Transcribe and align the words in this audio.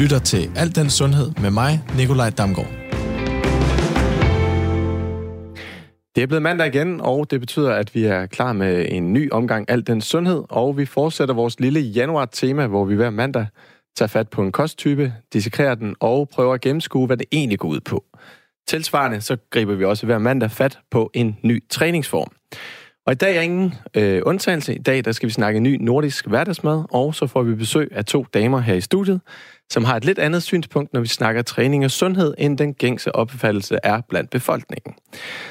lytter 0.00 0.18
til 0.18 0.50
Alt 0.56 0.76
den 0.76 0.90
Sundhed 0.90 1.32
med 1.40 1.50
mig, 1.50 1.80
Nikolaj 1.96 2.30
Damgaard. 2.30 2.70
Det 6.14 6.22
er 6.22 6.26
blevet 6.26 6.42
mandag 6.42 6.66
igen, 6.66 7.00
og 7.00 7.30
det 7.30 7.40
betyder, 7.40 7.72
at 7.72 7.94
vi 7.94 8.04
er 8.04 8.26
klar 8.26 8.52
med 8.52 8.86
en 8.88 9.12
ny 9.12 9.32
omgang 9.32 9.70
Alt 9.70 9.86
den 9.86 10.00
Sundhed, 10.00 10.44
og 10.48 10.78
vi 10.78 10.86
fortsætter 10.86 11.34
vores 11.34 11.60
lille 11.60 11.80
januar-tema, 11.80 12.66
hvor 12.66 12.84
vi 12.84 12.94
hver 12.94 13.10
mandag 13.10 13.46
tager 13.96 14.08
fat 14.08 14.28
på 14.28 14.42
en 14.42 14.52
kosttype, 14.52 15.12
dissekrerer 15.32 15.74
den 15.74 15.94
og 16.00 16.28
prøver 16.28 16.54
at 16.54 16.60
gennemskue, 16.60 17.06
hvad 17.06 17.16
det 17.16 17.26
egentlig 17.32 17.58
går 17.58 17.68
ud 17.68 17.80
på. 17.80 18.04
Tilsvarende 18.68 19.20
så 19.20 19.36
griber 19.50 19.74
vi 19.74 19.84
også 19.84 20.06
hver 20.06 20.18
mandag 20.18 20.50
fat 20.50 20.78
på 20.90 21.10
en 21.14 21.36
ny 21.42 21.64
træningsform. 21.70 22.30
Og 23.06 23.12
i 23.12 23.16
dag 23.16 23.36
er 23.36 23.40
ingen 23.40 23.74
øh, 23.94 24.22
undtagelse. 24.24 24.74
I 24.74 24.78
dag 24.78 25.04
der 25.04 25.12
skal 25.12 25.26
vi 25.26 25.32
snakke 25.32 25.60
ny 25.60 25.76
nordisk 25.80 26.26
hverdagsmad, 26.26 26.84
og 26.90 27.14
så 27.14 27.26
får 27.26 27.42
vi 27.42 27.54
besøg 27.54 27.88
af 27.92 28.04
to 28.04 28.26
damer 28.34 28.60
her 28.60 28.74
i 28.74 28.80
studiet, 28.80 29.20
som 29.70 29.84
har 29.84 29.96
et 29.96 30.04
lidt 30.04 30.18
andet 30.18 30.42
synspunkt, 30.42 30.92
når 30.92 31.00
vi 31.00 31.06
snakker 31.06 31.42
træning 31.42 31.84
og 31.84 31.90
sundhed, 31.90 32.34
end 32.38 32.58
den 32.58 32.74
gængse 32.74 33.14
opfattelse 33.14 33.78
er 33.82 34.00
blandt 34.08 34.30
befolkningen. 34.30 34.94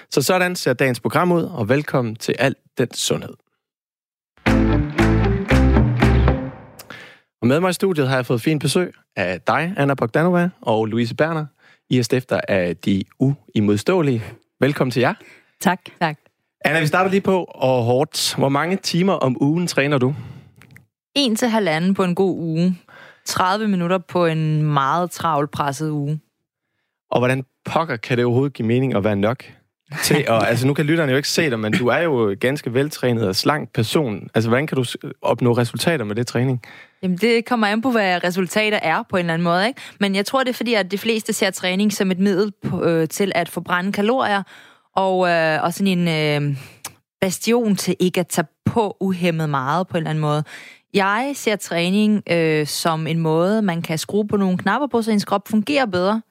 Så 0.10 0.22
sådan 0.22 0.56
ser 0.56 0.74
dagens 0.74 1.00
program 1.00 1.32
ud, 1.32 1.44
og 1.44 1.70
velkommen 1.70 2.16
til 2.16 2.36
alt 2.40 2.58
den 2.78 2.94
sundhed. 2.94 3.34
Og 7.42 7.48
med 7.48 7.60
mig 7.60 7.70
i 7.70 7.74
studiet 7.74 8.08
har 8.08 8.16
jeg 8.16 8.26
fået 8.26 8.42
fint 8.42 8.62
besøg 8.62 8.94
af 9.16 9.42
dig, 9.42 9.74
Anna 9.78 9.94
Bogdanova, 9.94 10.50
og 10.62 10.86
Louise 10.86 11.16
Berner. 11.16 11.46
I 11.90 11.98
er 11.98 12.04
stifter 12.04 12.42
af 12.48 12.78
De 12.78 13.04
Uimodståelige. 13.20 14.24
Velkommen 14.60 14.92
til 14.92 15.00
jer. 15.00 15.14
Tak. 15.62 15.80
Tak. 16.02 16.18
Anna, 16.66 16.80
vi 16.80 16.88
starter 16.88 17.12
lige 17.12 17.22
på, 17.22 17.44
og 17.44 17.84
hårdt. 17.84 18.36
Hvor 18.38 18.50
mange 18.50 18.76
timer 18.76 19.14
om 19.14 19.38
ugen 19.42 19.68
træner 19.68 19.98
du? 19.98 20.16
En 21.16 21.36
til 21.36 21.48
halvanden 21.48 21.94
på 21.94 22.04
en 22.04 22.16
god 22.16 22.38
uge. 22.40 22.78
30 23.28 23.68
minutter 23.68 23.98
på 23.98 24.26
en 24.26 24.64
meget 24.64 25.12
travl 25.12 25.48
presset 25.48 25.90
uge. 25.90 26.20
Og 27.12 27.20
hvordan 27.20 27.46
pokker 27.66 27.96
kan 27.96 28.18
det 28.18 28.26
overhovedet 28.26 28.54
give 28.54 28.68
mening 28.68 28.96
at 28.96 29.04
være 29.04 29.16
nok? 29.16 29.44
Til, 30.04 30.26
og, 30.30 30.48
altså 30.50 30.68
nu 30.68 30.74
kan 30.74 30.86
lytterne 30.86 31.12
jo 31.12 31.16
ikke 31.16 31.30
se 31.30 31.50
dig, 31.50 31.60
men 31.60 31.74
du 31.74 31.88
er 31.88 31.98
jo 31.98 32.36
ganske 32.40 32.74
veltrænet 32.74 33.28
og 33.28 33.36
slank 33.36 33.74
person. 33.74 34.30
Altså 34.36 34.50
hvordan 34.50 34.68
kan 34.68 34.78
du 34.78 34.86
opnå 35.22 35.52
resultater 35.52 36.06
med 36.06 36.16
det 36.16 36.28
træning? 36.28 36.62
Jamen 37.04 37.18
det 37.18 37.46
kommer 37.46 37.68
an 37.68 37.82
på, 37.82 37.92
hvad 37.92 38.24
resultater 38.24 38.80
er 38.82 39.04
på 39.10 39.18
en 39.18 39.20
eller 39.20 39.34
anden 39.34 39.44
måde. 39.44 39.68
Ikke? 39.68 39.82
Men 40.00 40.16
jeg 40.16 40.26
tror, 40.26 40.44
det 40.44 40.50
er 40.50 40.54
fordi, 40.54 40.74
at 40.74 40.92
de 40.92 40.98
fleste 40.98 41.34
ser 41.34 41.52
træning 41.52 41.94
som 41.94 42.12
et 42.12 42.20
middel 42.20 42.52
på, 42.64 42.84
øh, 42.84 43.08
til 43.08 43.32
at 43.36 43.50
forbrænde 43.50 43.92
kalorier, 43.92 44.44
og, 44.96 45.30
øh, 45.30 45.64
og 45.64 45.74
sådan 45.74 46.00
en 46.00 46.08
øh, 46.08 46.58
bastion 47.22 47.76
til 47.76 47.96
ikke 48.00 48.20
at 48.20 48.28
tage 48.28 48.48
på 48.66 48.98
uhemmet 49.00 49.50
meget 49.50 49.88
på 49.88 49.98
en 49.98 50.02
eller 50.02 50.10
anden 50.10 50.22
måde. 50.22 50.44
Jeg 50.94 51.32
ser 51.36 51.56
træning 51.56 52.24
øh, 52.32 52.68
som 52.68 53.08
en 53.08 53.20
måde, 53.20 53.62
man 53.62 53.82
kan 53.82 53.98
skrue 53.98 54.28
på 54.28 54.38
nogle 54.38 54.58
knapper 54.58 54.88
på, 54.88 55.02
så 55.02 55.12
ens 55.12 55.26
krop 55.26 55.48
fungerer 55.48 55.86
bedre. 55.86 56.22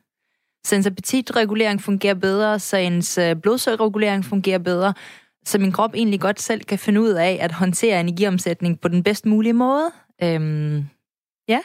Så 0.67 0.77
ens 0.77 0.87
appetitregulering 0.87 1.83
fungerer 1.83 2.15
bedre, 2.15 2.59
så 2.59 2.77
ens 2.77 3.19
øh, 3.19 3.37
blodsukkerregulering 3.37 4.25
fungerer 4.25 4.59
bedre, 4.59 4.95
så 5.45 5.59
min 5.59 5.73
krop 5.73 5.95
egentlig 5.95 6.21
godt 6.21 6.41
selv 6.41 6.65
kan 6.65 6.79
finde 6.79 7.01
ud 7.01 7.11
af 7.11 7.39
at 7.41 7.53
håndtere 7.53 8.01
energiomsætning 8.01 8.81
på 8.81 8.89
den 8.89 9.03
bedst 9.03 9.27
mulige 9.27 9.53
måde. 9.53 9.91
Øhm, 10.23 10.85
ja. 11.49 11.61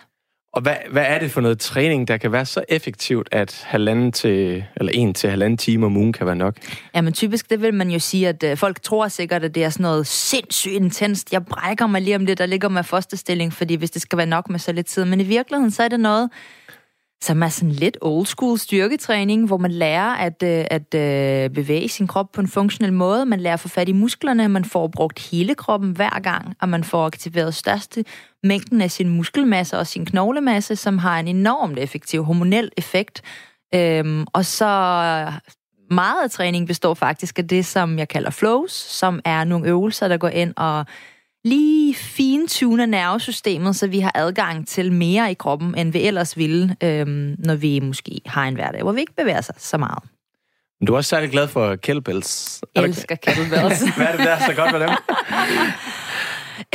Og 0.53 0.61
hvad, 0.61 0.75
hvad 0.91 1.03
er 1.07 1.19
det 1.19 1.31
for 1.31 1.41
noget 1.41 1.59
træning, 1.59 2.07
der 2.07 2.17
kan 2.17 2.31
være 2.31 2.45
så 2.45 2.63
effektivt, 2.69 3.30
at 3.31 3.63
halvanden 3.67 4.11
til, 4.11 4.63
eller 4.75 4.91
en 4.95 5.13
til 5.13 5.30
halvanden 5.30 5.57
time 5.57 5.85
om 5.85 5.97
ugen 5.97 6.13
kan 6.13 6.25
være 6.25 6.35
nok? 6.35 6.55
Jamen 6.95 7.13
typisk, 7.13 7.49
det 7.49 7.61
vil 7.61 7.73
man 7.73 7.89
jo 7.89 7.99
sige, 7.99 8.27
at 8.27 8.44
øh, 8.44 8.57
folk 8.57 8.81
tror 8.81 9.07
sikkert, 9.07 9.44
at 9.44 9.55
det 9.55 9.63
er 9.63 9.69
sådan 9.69 9.83
noget 9.83 10.07
sindssygt 10.07 10.73
intenst. 10.73 11.33
Jeg 11.33 11.45
brækker 11.45 11.88
mig 11.88 12.02
lige 12.02 12.16
om 12.16 12.25
det, 12.25 12.38
der 12.38 12.45
ligger 12.45 12.69
med 12.69 12.83
fosterstilling, 12.83 13.53
fordi 13.53 13.75
hvis 13.75 13.91
det 13.91 14.02
skal 14.02 14.17
være 14.17 14.27
nok 14.27 14.49
med 14.49 14.59
så 14.59 14.72
lidt 14.72 14.88
tid. 14.88 15.05
Men 15.05 15.22
i 15.22 15.23
virkeligheden, 15.23 15.72
så 15.72 15.83
er 15.83 15.88
det 15.88 15.99
noget, 15.99 16.29
som 17.22 17.44
er 17.44 17.50
sådan 17.50 17.72
lidt 17.72 17.97
old 18.02 18.25
school 18.25 18.59
styrketræning, 18.59 19.47
hvor 19.47 19.58
man 19.58 19.72
lærer 19.72 20.09
at, 20.16 20.44
øh, 20.44 20.66
at, 20.72 20.95
at 20.95 21.53
bevæge 21.53 21.90
sin 21.90 22.07
krop 22.07 22.31
på 22.31 22.41
en 22.41 22.47
funktionel 22.47 22.94
måde. 22.94 23.25
Man 23.25 23.40
lærer 23.40 23.53
at 23.53 23.59
få 23.59 23.68
fat 23.68 23.90
i 23.90 23.91
musklerne, 23.91 24.50
man 24.50 24.66
får 24.66 24.88
brugt 24.88 25.29
hele 25.31 25.56
kroppen 25.56 25.91
hver 25.91 26.19
gang, 26.19 26.56
og 26.62 26.69
man 26.69 26.84
får 26.84 27.06
aktiveret 27.06 27.56
største 27.56 28.06
mængden 28.44 28.81
af 28.81 28.91
sin 28.91 29.09
muskelmasse 29.09 29.78
og 29.78 29.88
sin 29.88 30.06
knoglemasse, 30.06 30.75
som 30.75 30.97
har 30.97 31.19
en 31.19 31.28
enormt 31.28 31.79
effektiv 31.79 32.23
hormonel 32.23 32.72
effekt. 32.78 33.22
Øhm, 33.75 34.25
og 34.34 34.45
så 34.45 34.66
meget 35.91 36.24
af 36.24 36.31
træning 36.31 36.68
består 36.68 36.94
faktisk 36.94 37.40
af 37.40 37.47
det, 37.47 37.66
som 37.66 38.00
jeg 38.00 38.07
kalder 38.07 38.29
flows, 38.29 38.72
som 38.72 39.19
er 39.25 39.44
nogle 39.44 39.68
øvelser, 39.68 40.07
der 40.07 40.18
går 40.18 40.29
ind 40.29 40.53
og 40.57 40.85
lige 41.44 41.96
fintuner 41.96 42.85
nervesystemet, 42.85 43.75
så 43.75 43.88
vi 43.88 44.00
har 44.00 44.12
adgang 44.16 44.68
til 44.68 44.91
mere 44.91 45.31
i 45.31 45.34
kroppen, 45.34 45.78
end 45.78 45.91
vi 45.91 46.02
ellers 46.02 46.38
ville, 46.38 46.75
øhm, 46.84 47.35
når 47.40 47.56
vi 47.56 47.79
måske 47.79 48.22
har 48.25 48.47
en 48.47 48.53
hverdag, 48.53 48.81
hvor 48.81 48.91
vi 48.91 49.00
ikke 49.00 49.16
bevæger 49.16 49.41
sig 49.41 49.56
så 49.57 49.78
meget. 49.78 50.03
Du 50.88 50.94
er 50.94 50.97
også 50.97 51.09
særlig 51.09 51.31
glad 51.31 51.47
for 51.47 51.75
kettlebells. 51.75 52.62
Jeg 52.75 52.84
elsker 52.84 53.16
kettlebells. 53.16 53.81
Hvad 53.97 54.06
er 54.06 54.12
det, 54.12 54.19
der 54.19 54.31
er 54.31 54.46
så 54.46 54.53
godt 54.53 54.74
ved 54.74 54.80
dem? 54.80 54.90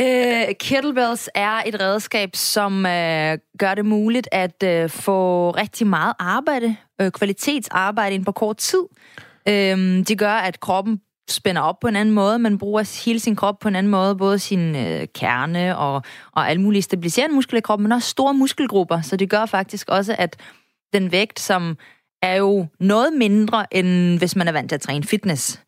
Uh, 0.01 0.55
kettlebells 0.67 1.31
er 1.35 1.63
et 1.67 1.81
redskab, 1.81 2.31
som 2.35 2.77
uh, 2.79 3.39
gør 3.59 3.75
det 3.77 3.85
muligt 3.85 4.29
at 4.33 4.65
uh, 4.65 4.91
få 4.91 5.51
rigtig 5.51 5.87
meget 5.87 6.15
arbejde, 6.19 6.77
uh, 7.03 7.09
kvalitetsarbejde 7.09 8.15
ind 8.15 8.25
på 8.25 8.33
kort 8.33 8.57
tid. 8.57 8.83
Uh, 9.49 9.55
det 10.09 10.19
gør, 10.19 10.33
at 10.33 10.61
kroppen 10.61 11.01
spænder 11.29 11.63
op 11.63 11.81
på 11.81 11.89
en 11.89 11.97
anden 11.97 12.15
måde. 12.15 12.39
Man 12.39 12.59
bruger 12.59 13.03
hele 13.05 13.21
sin 13.21 13.37
krop 13.37 13.59
på 13.59 13.69
en 13.69 13.77
anden 13.77 13.91
måde. 13.91 14.17
Både 14.17 14.39
sin 14.39 14.77
øh, 14.77 15.07
kerne 15.15 15.79
og, 15.79 16.03
og 16.33 16.51
alle 16.51 16.63
mulige 16.63 16.83
stabiliserende 16.83 17.35
muskler 17.35 17.59
i 17.59 17.61
kroppen, 17.61 17.83
men 17.83 17.93
også 17.93 18.09
store 18.09 18.35
muskelgrupper. 18.35 19.01
Så 19.01 19.17
det 19.17 19.31
gør 19.31 19.47
faktisk 19.47 19.89
også, 19.89 20.17
at 20.19 20.37
den 20.93 21.13
vægt, 21.13 21.41
som 21.41 21.77
er 22.23 22.35
jo 22.35 22.67
noget 22.81 23.13
mindre, 23.13 23.75
end 23.75 24.19
hvis 24.19 24.37
man 24.37 24.49
er 24.49 24.53
vant 24.53 24.69
til 24.69 24.75
at 24.75 24.81
træne 24.81 25.05
fitness. 25.05 25.61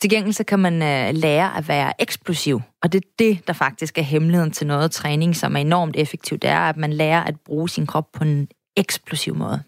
Til 0.00 0.10
gengæld 0.10 0.32
så 0.32 0.44
kan 0.44 0.58
man 0.58 0.74
øh, 0.82 1.14
lære 1.14 1.56
at 1.56 1.68
være 1.68 1.92
eksplosiv. 2.02 2.60
Og 2.82 2.92
det 2.92 3.04
er 3.04 3.08
det, 3.18 3.46
der 3.46 3.52
faktisk 3.52 3.98
er 3.98 4.02
hemmeligheden 4.02 4.50
til 4.50 4.66
noget 4.66 4.90
træning, 4.90 5.36
som 5.36 5.56
er 5.56 5.60
enormt 5.60 5.96
effektivt. 5.96 6.42
Det 6.42 6.50
er, 6.50 6.60
at 6.60 6.76
man 6.76 6.92
lærer 6.92 7.24
at 7.24 7.40
bruge 7.40 7.68
sin 7.68 7.86
krop 7.86 8.12
på 8.12 8.24
en 8.24 8.48
eksplosiv 8.76 9.34
måde. 9.34 9.62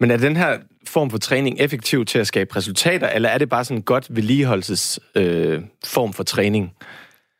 Men 0.00 0.10
er 0.10 0.16
den 0.16 0.36
her 0.36 0.58
form 0.86 1.10
for 1.10 1.18
træning 1.18 1.60
effektiv 1.60 2.04
til 2.04 2.18
at 2.18 2.26
skabe 2.26 2.56
resultater, 2.56 3.08
eller 3.08 3.28
er 3.28 3.38
det 3.38 3.48
bare 3.48 3.64
sådan 3.64 3.76
en 3.76 3.82
godt 3.82 4.06
vedligeholdelses 4.10 5.00
øh, 5.14 5.62
form 5.84 6.12
for 6.12 6.22
træning? 6.22 6.72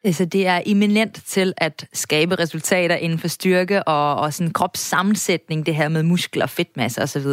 Altså, 0.04 0.24
det 0.24 0.46
er 0.46 0.60
eminent 0.66 1.22
til 1.26 1.54
at 1.56 1.86
skabe 1.92 2.38
resultater 2.38 2.94
inden 2.94 3.18
for 3.18 3.28
styrke 3.28 3.82
og, 3.82 4.16
og 4.16 4.34
sådan 4.34 4.52
kropssammensætning, 4.52 5.66
det 5.66 5.74
her 5.74 5.88
med 5.88 6.02
muskler, 6.02 6.42
og 6.42 6.50
fedtmasse 6.50 7.02
osv. 7.02 7.26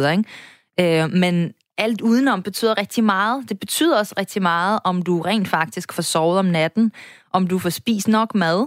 Øh, 0.80 1.12
men 1.12 1.52
alt 1.78 2.00
udenom 2.00 2.42
betyder 2.42 2.78
rigtig 2.78 3.04
meget. 3.04 3.48
Det 3.48 3.60
betyder 3.60 3.98
også 3.98 4.14
rigtig 4.18 4.42
meget, 4.42 4.80
om 4.84 5.02
du 5.02 5.20
rent 5.20 5.48
faktisk 5.48 5.92
får 5.92 6.02
sovet 6.02 6.38
om 6.38 6.44
natten, 6.44 6.92
om 7.32 7.46
du 7.46 7.58
får 7.58 7.70
spist 7.70 8.08
nok 8.08 8.34
mad, 8.34 8.66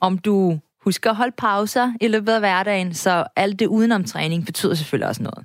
om 0.00 0.18
du 0.18 0.58
husker 0.84 1.10
at 1.10 1.16
holde 1.16 1.34
pauser 1.38 1.92
i 2.00 2.08
løbet 2.08 2.32
af 2.32 2.40
hverdagen, 2.40 2.94
så 2.94 3.24
alt 3.36 3.58
det 3.58 3.66
udenom 3.66 4.04
træning 4.04 4.46
betyder 4.46 4.74
selvfølgelig 4.74 5.08
også 5.08 5.22
noget. 5.22 5.44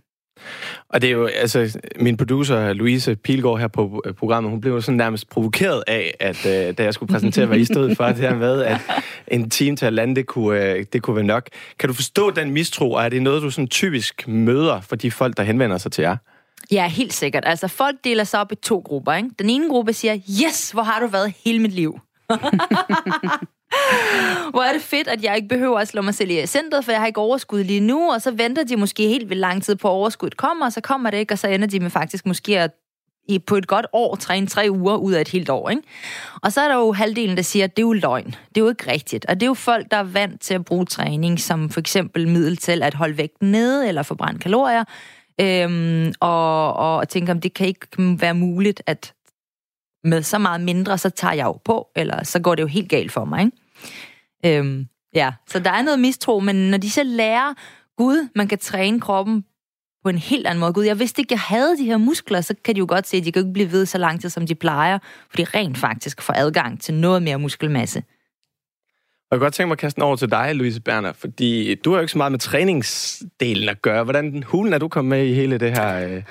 Og 0.89 1.01
det 1.01 1.07
er 1.07 1.11
jo, 1.11 1.25
altså, 1.25 1.79
min 1.99 2.17
producer, 2.17 2.73
Louise 2.73 3.15
Pilgaard 3.15 3.59
her 3.59 3.67
på 3.67 4.01
øh, 4.05 4.13
programmet, 4.13 4.51
hun 4.51 4.61
blev 4.61 4.73
jo 4.73 4.81
sådan 4.81 4.97
nærmest 4.97 5.29
provokeret 5.29 5.83
af, 5.87 6.13
at 6.19 6.45
uh, 6.45 6.75
da 6.77 6.83
jeg 6.83 6.93
skulle 6.93 7.13
præsentere, 7.13 7.45
hvad 7.45 7.57
I 7.57 7.65
stod 7.65 7.95
for, 7.95 8.05
det 8.05 8.17
her 8.17 8.35
med, 8.35 8.61
at 8.61 8.77
en 9.27 9.49
time 9.49 9.75
til 9.75 9.85
at 9.85 9.93
lande, 9.93 10.15
det 10.15 10.25
kunne, 10.25 10.75
uh, 10.75 10.83
det 10.93 11.01
kunne 11.01 11.15
være 11.15 11.25
nok. 11.25 11.49
Kan 11.79 11.89
du 11.89 11.93
forstå 11.93 12.31
den 12.31 12.51
mistro, 12.51 12.91
og 12.91 13.05
er 13.05 13.09
det 13.09 13.21
noget, 13.21 13.41
du 13.41 13.49
sådan 13.49 13.67
typisk 13.67 14.27
møder 14.27 14.81
for 14.81 14.95
de 14.95 15.11
folk, 15.11 15.37
der 15.37 15.43
henvender 15.43 15.77
sig 15.77 15.91
til 15.91 16.01
jer? 16.01 16.17
Ja, 16.71 16.87
helt 16.87 17.13
sikkert. 17.13 17.43
Altså, 17.45 17.67
folk 17.67 17.95
deler 18.03 18.23
sig 18.23 18.39
op 18.39 18.51
i 18.51 18.55
to 18.55 18.79
grupper, 18.85 19.13
ikke? 19.13 19.29
Den 19.39 19.49
ene 19.49 19.69
gruppe 19.69 19.93
siger, 19.93 20.17
yes, 20.45 20.71
hvor 20.71 20.83
har 20.83 20.99
du 20.99 21.07
været 21.07 21.33
hele 21.45 21.59
mit 21.59 21.71
liv. 21.71 21.99
Hvor 24.51 24.61
er 24.61 24.73
det 24.73 24.81
fedt, 24.81 25.07
at 25.07 25.23
jeg 25.23 25.35
ikke 25.35 25.47
behøver 25.47 25.79
at 25.79 25.87
slå 25.87 26.01
mig 26.01 26.13
selv 26.13 26.29
i 26.29 26.45
centret, 26.45 26.85
for 26.85 26.91
jeg 26.91 27.01
har 27.01 27.07
ikke 27.07 27.21
overskud 27.21 27.63
lige 27.63 27.79
nu, 27.79 28.11
og 28.11 28.21
så 28.21 28.31
venter 28.31 28.63
de 28.63 28.77
måske 28.77 29.07
helt 29.07 29.29
vildt 29.29 29.39
lang 29.39 29.63
tid 29.63 29.75
på, 29.75 29.87
at 29.87 29.91
overskuddet 29.91 30.37
kommer, 30.37 30.65
og 30.65 30.73
så 30.73 30.81
kommer 30.81 31.09
det 31.09 31.17
ikke, 31.17 31.33
og 31.33 31.39
så 31.39 31.47
ender 31.47 31.67
de 31.67 31.79
med 31.79 31.89
faktisk 31.89 32.25
måske 32.25 32.59
at 32.59 32.71
i, 33.29 33.39
på 33.39 33.55
et 33.55 33.67
godt 33.67 33.85
år 33.93 34.15
træne 34.15 34.47
tre 34.47 34.67
uger 34.69 34.95
ud 34.95 35.13
af 35.13 35.21
et 35.21 35.27
helt 35.27 35.49
år. 35.49 35.69
Ikke? 35.69 35.81
Og 36.41 36.51
så 36.51 36.61
er 36.61 36.67
der 36.67 36.75
jo 36.75 36.91
halvdelen, 36.91 37.37
der 37.37 37.43
siger, 37.43 37.65
at 37.65 37.77
det 37.77 37.83
er 37.83 37.87
jo 37.87 37.93
løgn. 37.93 38.25
Det 38.25 38.57
er 38.57 38.61
jo 38.61 38.69
ikke 38.69 38.91
rigtigt. 38.91 39.25
Og 39.25 39.35
det 39.35 39.43
er 39.43 39.47
jo 39.47 39.53
folk, 39.53 39.91
der 39.91 39.97
er 39.97 40.03
vant 40.03 40.41
til 40.41 40.53
at 40.53 40.65
bruge 40.65 40.85
træning 40.85 41.39
som 41.39 41.69
for 41.69 41.79
eksempel 41.79 42.27
middel 42.27 42.57
til 42.57 42.83
at 42.83 42.93
holde 42.93 43.17
vægten 43.17 43.51
nede 43.51 43.87
eller 43.87 44.03
forbrænde 44.03 44.39
kalorier. 44.39 44.83
Øhm, 45.41 46.13
og, 46.19 46.73
og 46.73 47.09
tænker, 47.09 47.33
om 47.33 47.41
det 47.41 47.53
kan 47.53 47.67
ikke 47.67 47.87
være 47.97 48.33
muligt, 48.33 48.81
at 48.85 49.13
med 50.03 50.23
så 50.23 50.37
meget 50.37 50.61
mindre, 50.61 50.97
så 50.97 51.09
tager 51.09 51.33
jeg 51.33 51.45
jo 51.45 51.57
på, 51.65 51.87
eller 51.95 52.23
så 52.23 52.39
går 52.39 52.55
det 52.55 52.61
jo 52.61 52.67
helt 52.67 52.89
galt 52.89 53.11
for 53.11 53.25
mig. 53.25 53.45
Ikke? 53.45 53.57
Øhm, 54.45 54.87
ja, 55.15 55.33
så 55.47 55.59
der 55.59 55.71
er 55.71 55.81
noget 55.81 55.99
mistro, 55.99 56.39
men 56.39 56.55
når 56.55 56.77
de 56.77 56.89
så 56.89 57.03
lærer, 57.03 57.53
Gud, 57.97 58.29
man 58.35 58.47
kan 58.47 58.57
træne 58.57 59.01
kroppen 59.01 59.45
på 60.03 60.09
en 60.09 60.17
helt 60.17 60.47
anden 60.47 60.59
måde. 60.59 60.73
Gud, 60.73 60.83
jeg 60.83 60.99
vidste 60.99 61.21
ikke, 61.21 61.33
jeg 61.33 61.39
havde 61.39 61.77
de 61.77 61.85
her 61.85 61.97
muskler, 61.97 62.41
så 62.41 62.55
kan 62.63 62.75
de 62.75 62.79
jo 62.79 62.85
godt 62.89 63.07
se, 63.07 63.17
at 63.17 63.25
de 63.25 63.31
kan 63.31 63.39
ikke 63.39 63.53
blive 63.53 63.71
ved 63.71 63.85
så 63.85 63.97
lang 63.97 64.21
tid, 64.21 64.29
som 64.29 64.47
de 64.47 64.55
plejer, 64.55 64.99
for 65.29 65.37
de 65.37 65.43
rent 65.43 65.77
faktisk 65.77 66.21
får 66.21 66.33
adgang 66.33 66.81
til 66.81 66.93
noget 66.93 67.23
mere 67.23 67.39
muskelmasse. 67.39 68.03
Og 69.31 69.35
jeg 69.35 69.39
kan 69.39 69.45
godt 69.45 69.53
tænke 69.53 69.67
mig 69.67 69.73
at 69.73 69.79
kaste 69.79 69.95
den 69.95 70.03
over 70.03 70.15
til 70.15 70.31
dig, 70.31 70.55
Louise 70.55 70.81
Berner, 70.81 71.13
fordi 71.13 71.75
du 71.75 71.89
har 71.89 71.97
jo 71.97 72.01
ikke 72.01 72.11
så 72.11 72.17
meget 72.17 72.31
med 72.31 72.39
træningsdelen 72.39 73.69
at 73.69 73.81
gøre. 73.81 74.03
Hvordan 74.03 74.43
hulen 74.43 74.73
er 74.73 74.77
du 74.77 74.87
kommet 74.87 75.09
med 75.09 75.27
i 75.27 75.33
hele 75.33 75.57
det 75.57 75.71
her... 75.71 76.09
Øh... 76.09 76.23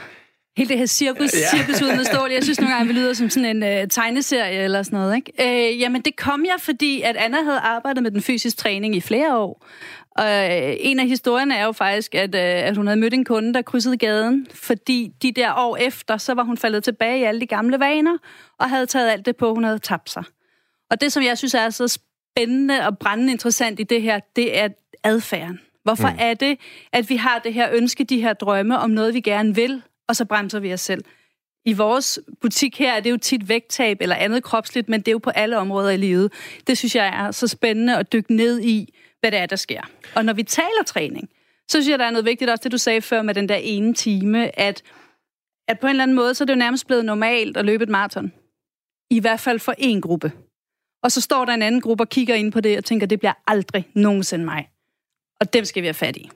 Hele 0.59 0.69
det 0.69 0.79
her 0.79 0.87
cirkus, 0.87 1.35
ja. 1.35 1.57
cirkus 1.57 1.83
uden 1.83 2.05
stål. 2.05 2.31
Jeg 2.31 2.43
synes 2.43 2.61
nogle 2.61 2.75
gange, 2.75 2.89
vi 2.89 3.01
lyder 3.01 3.13
som 3.13 3.31
sådan 3.31 3.63
en 3.63 3.83
uh, 3.83 3.89
tegneserie 3.89 4.59
eller 4.59 4.83
sådan 4.83 4.99
noget. 4.99 5.17
Ikke? 5.17 5.33
Uh, 5.73 5.81
jamen, 5.81 6.03
det 6.03 6.17
kom 6.17 6.45
jeg, 6.45 6.55
fordi 6.59 7.03
at 7.03 7.17
Anna 7.17 7.43
havde 7.43 7.59
arbejdet 7.59 8.03
med 8.03 8.11
den 8.11 8.23
fysiske 8.23 8.57
træning 8.57 8.97
i 8.97 9.01
flere 9.01 9.37
år. 9.37 9.67
Og 10.11 10.25
uh, 10.25 10.77
en 10.81 11.01
af 11.01 11.07
historierne 11.07 11.55
er 11.55 11.65
jo 11.65 11.73
faktisk, 11.73 12.15
at, 12.15 12.35
uh, 12.35 12.41
at 12.41 12.77
hun 12.77 12.87
havde 12.87 13.01
mødt 13.01 13.15
en 13.15 13.25
kunde, 13.25 13.55
der 13.55 13.63
krydsede 13.63 13.97
gaden, 13.97 14.47
fordi 14.55 15.13
de 15.23 15.33
der 15.33 15.55
år 15.57 15.77
efter, 15.77 16.17
så 16.17 16.35
var 16.35 16.43
hun 16.43 16.57
faldet 16.57 16.85
tilbage 16.85 17.21
i 17.21 17.23
alle 17.23 17.41
de 17.41 17.47
gamle 17.47 17.81
vaner, 17.81 18.19
og 18.59 18.71
havde 18.71 18.87
taget 18.87 19.11
alt 19.11 19.27
det 19.27 19.37
på, 19.37 19.55
hun 19.55 19.65
havde 19.65 19.79
tabt 19.79 20.11
sig. 20.11 20.25
Og 20.91 21.01
det, 21.01 21.13
som 21.13 21.23
jeg 21.23 21.39
synes 21.39 21.55
er 21.55 21.71
så 21.71 21.89
spændende 21.89 22.87
og 22.87 22.99
brændende 22.99 23.33
interessant 23.33 23.81
i 23.81 23.83
det 23.83 24.03
her, 24.03 24.21
det 24.37 24.59
er 24.59 24.69
adfærden. 25.05 25.61
Hvorfor 25.83 26.09
mm. 26.09 26.17
er 26.19 26.35
det, 26.35 26.59
at 26.93 27.11
vi 27.11 27.17
har 27.17 27.39
det 27.39 27.55
her 27.55 27.69
ønske, 27.73 28.05
de 28.05 28.21
her 28.21 28.33
drømme 28.33 28.79
om 28.79 28.91
noget, 28.91 29.15
vi 29.15 29.21
gerne 29.21 29.55
vil, 29.55 29.83
og 30.09 30.17
så 30.17 30.25
bremser 30.25 30.61
vi 30.61 30.73
os 30.73 30.81
selv? 30.81 31.05
I 31.65 31.73
vores 31.73 32.21
butik 32.41 32.79
her 32.79 32.93
er 32.93 33.01
det 33.01 33.11
jo 33.11 33.17
tit 33.17 33.49
vægttab 33.49 33.97
eller 34.01 34.17
andet 34.17 34.43
kropsligt, 34.43 34.89
men 34.89 35.01
det 35.01 35.09
er 35.09 35.13
jo 35.13 35.19
på 35.19 35.31
alle 35.31 35.59
områder 35.59 35.91
i 35.91 35.97
livet. 35.97 36.33
Det 36.67 36.79
synes 36.79 36.95
jeg 36.95 37.07
er 37.07 37.31
så 37.31 37.47
spændende 37.47 37.97
at 37.97 38.13
dykke 38.13 38.35
ned 38.35 38.61
i, 38.61 38.95
hvad 39.21 39.31
det 39.31 39.39
er, 39.39 39.47
der 39.47 39.57
sker. 39.57 39.81
Og 40.15 40.25
når 40.25 40.33
vi 40.33 40.43
taler 40.43 40.83
træning, 40.87 41.29
så 41.69 41.83
synes 41.83 41.89
jeg, 41.89 41.99
der 41.99 42.05
er 42.05 42.11
noget 42.11 42.25
vigtigt 42.25 42.51
også, 42.51 42.63
det 42.63 42.73
du 42.73 42.79
sagde 42.79 43.01
før 43.01 43.23
med 43.23 43.35
den 43.35 43.49
der 43.49 43.55
ene 43.55 43.95
time, 43.95 44.59
at, 44.59 44.83
at 45.69 45.81
på 45.81 45.87
en 45.87 45.91
eller 45.91 46.03
anden 46.03 46.15
måde, 46.15 46.35
så 46.35 46.45
er 46.45 46.47
det 46.47 46.53
jo 46.53 46.59
nærmest 46.59 46.87
blevet 46.87 47.05
normalt 47.05 47.57
at 47.57 47.65
løbe 47.65 47.85
et 47.85 47.89
maraton. 47.89 48.33
I 49.11 49.21
hvert 49.21 49.41
fald 49.41 49.59
for 49.59 49.75
en 49.79 50.01
gruppe. 50.01 50.33
Og 51.03 51.13
så 51.13 51.21
står 51.21 51.45
der 51.45 51.53
en 51.53 51.63
anden 51.63 51.81
gruppe 51.81 52.05
og 52.05 52.09
kigger 52.09 52.35
ind 52.35 52.53
på 52.53 52.61
det 52.61 52.79
og 52.79 52.85
tænker, 52.85 53.07
det 53.07 53.19
bliver 53.19 53.33
aldrig 53.47 53.89
nogensinde 53.95 54.45
mig. 54.45 54.69
Og 55.41 55.53
dem 55.53 55.65
skal 55.65 55.83
vi 55.83 55.87
have 55.87 55.95
fat 55.95 56.17
i. 56.17 56.31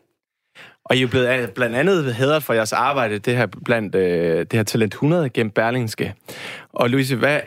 Og 0.84 0.96
I 0.96 1.02
er 1.02 1.06
blevet 1.06 1.50
blandt 1.50 1.76
andet 1.76 2.14
hædret 2.14 2.43
for 2.43 2.55
jeres 2.55 2.73
arbejde, 2.73 3.19
det 3.19 3.37
her 3.37 3.46
blandt 3.64 3.94
øh, 3.94 4.38
det 4.38 4.52
her 4.52 4.62
Talent 4.62 4.94
100 4.94 5.29
gennem 5.29 5.50
Berlingske. 5.50 6.14
Og 6.73 6.90
Louise, 6.90 7.17
hvad, 7.17 7.40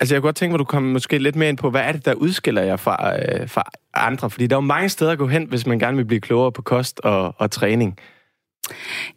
altså 0.00 0.14
jeg 0.14 0.20
kunne 0.22 0.28
godt 0.28 0.36
tænke 0.36 0.52
mig, 0.52 0.58
du 0.58 0.64
kom 0.64 0.82
måske 0.82 1.18
lidt 1.18 1.36
mere 1.36 1.48
ind 1.48 1.58
på, 1.58 1.70
hvad 1.70 1.80
er 1.80 1.92
det, 1.92 2.04
der 2.04 2.14
udskiller 2.14 2.62
jer 2.62 2.76
fra, 2.76 3.16
øh, 3.18 3.48
fra 3.48 3.70
andre? 3.94 4.30
Fordi 4.30 4.46
der 4.46 4.56
er 4.56 4.60
jo 4.60 4.66
mange 4.66 4.88
steder 4.88 5.12
at 5.12 5.18
gå 5.18 5.26
hen, 5.26 5.44
hvis 5.44 5.66
man 5.66 5.78
gerne 5.78 5.96
vil 5.96 6.04
blive 6.04 6.20
klogere 6.20 6.52
på 6.52 6.62
kost 6.62 7.00
og, 7.00 7.34
og 7.38 7.50
træning. 7.50 7.98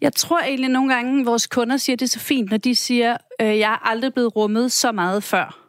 Jeg 0.01 0.13
tror 0.13 0.39
egentlig 0.39 0.69
nogle 0.69 0.93
gange, 0.93 1.19
at 1.19 1.25
vores 1.25 1.47
kunder 1.47 1.77
siger, 1.77 1.95
det 1.95 2.05
er 2.05 2.09
så 2.09 2.19
fint, 2.19 2.51
når 2.51 2.57
de 2.57 2.75
siger, 2.75 3.17
øh, 3.41 3.59
jeg 3.59 3.71
er 3.71 3.87
aldrig 3.89 4.13
blevet 4.13 4.35
rummet 4.35 4.71
så 4.71 4.91
meget 4.91 5.23
før. 5.23 5.67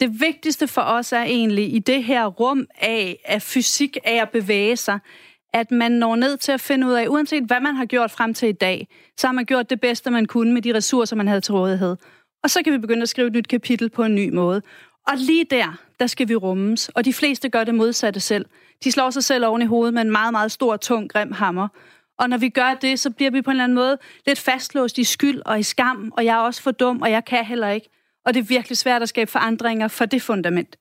Det 0.00 0.20
vigtigste 0.20 0.68
for 0.68 0.80
os 0.80 1.12
er 1.12 1.22
egentlig 1.22 1.74
i 1.74 1.78
det 1.78 2.04
her 2.04 2.26
rum 2.26 2.66
af, 2.80 3.18
af 3.24 3.42
fysik, 3.42 3.96
af 4.04 4.22
at 4.22 4.30
bevæge 4.30 4.76
sig, 4.76 4.98
at 5.54 5.70
man 5.70 5.92
når 5.92 6.16
ned 6.16 6.36
til 6.36 6.52
at 6.52 6.60
finde 6.60 6.86
ud 6.86 6.92
af, 6.92 7.08
uanset 7.08 7.44
hvad 7.44 7.60
man 7.60 7.74
har 7.74 7.84
gjort 7.84 8.10
frem 8.10 8.34
til 8.34 8.48
i 8.48 8.52
dag, 8.52 8.88
så 9.16 9.26
har 9.26 9.32
man 9.32 9.44
gjort 9.44 9.70
det 9.70 9.80
bedste, 9.80 10.10
man 10.10 10.26
kunne 10.26 10.52
med 10.52 10.62
de 10.62 10.74
ressourcer, 10.74 11.16
man 11.16 11.28
havde 11.28 11.40
til 11.40 11.54
rådighed. 11.54 11.96
Og 12.42 12.50
så 12.50 12.62
kan 12.62 12.72
vi 12.72 12.78
begynde 12.78 13.02
at 13.02 13.08
skrive 13.08 13.26
et 13.26 13.32
nyt 13.32 13.48
kapitel 13.48 13.90
på 13.90 14.04
en 14.04 14.14
ny 14.14 14.30
måde. 14.32 14.62
Og 15.06 15.14
lige 15.16 15.44
der, 15.50 15.78
der 16.00 16.06
skal 16.06 16.28
vi 16.28 16.34
rummes. 16.34 16.88
Og 16.88 17.04
de 17.04 17.12
fleste 17.12 17.48
gør 17.48 17.64
det 17.64 17.74
modsatte 17.74 18.20
selv. 18.20 18.46
De 18.84 18.92
slår 18.92 19.10
sig 19.10 19.24
selv 19.24 19.46
oven 19.46 19.62
i 19.62 19.64
hovedet 19.64 19.94
med 19.94 20.02
en 20.02 20.10
meget, 20.10 20.32
meget 20.32 20.52
stor, 20.52 20.76
tung, 20.76 21.12
grim 21.12 21.32
hammer. 21.32 21.68
Og 22.18 22.30
når 22.30 22.36
vi 22.36 22.48
gør 22.48 22.74
det, 22.74 23.00
så 23.00 23.10
bliver 23.10 23.30
vi 23.30 23.42
på 23.42 23.50
en 23.50 23.52
eller 23.52 23.64
anden 23.64 23.76
måde 23.76 23.98
lidt 24.26 24.38
fastlåst 24.38 24.98
i 24.98 25.04
skyld 25.04 25.42
og 25.46 25.60
i 25.60 25.62
skam, 25.62 26.12
og 26.16 26.24
jeg 26.24 26.34
er 26.34 26.40
også 26.40 26.62
for 26.62 26.70
dum, 26.70 27.02
og 27.02 27.10
jeg 27.10 27.24
kan 27.24 27.44
heller 27.44 27.68
ikke 27.68 27.88
og 28.24 28.34
det 28.34 28.40
er 28.40 28.44
virkelig 28.44 28.78
svært 28.78 29.02
at 29.02 29.08
skabe 29.08 29.30
forandringer 29.30 29.88
for 29.88 30.04
det 30.04 30.22
fundament. 30.22 30.76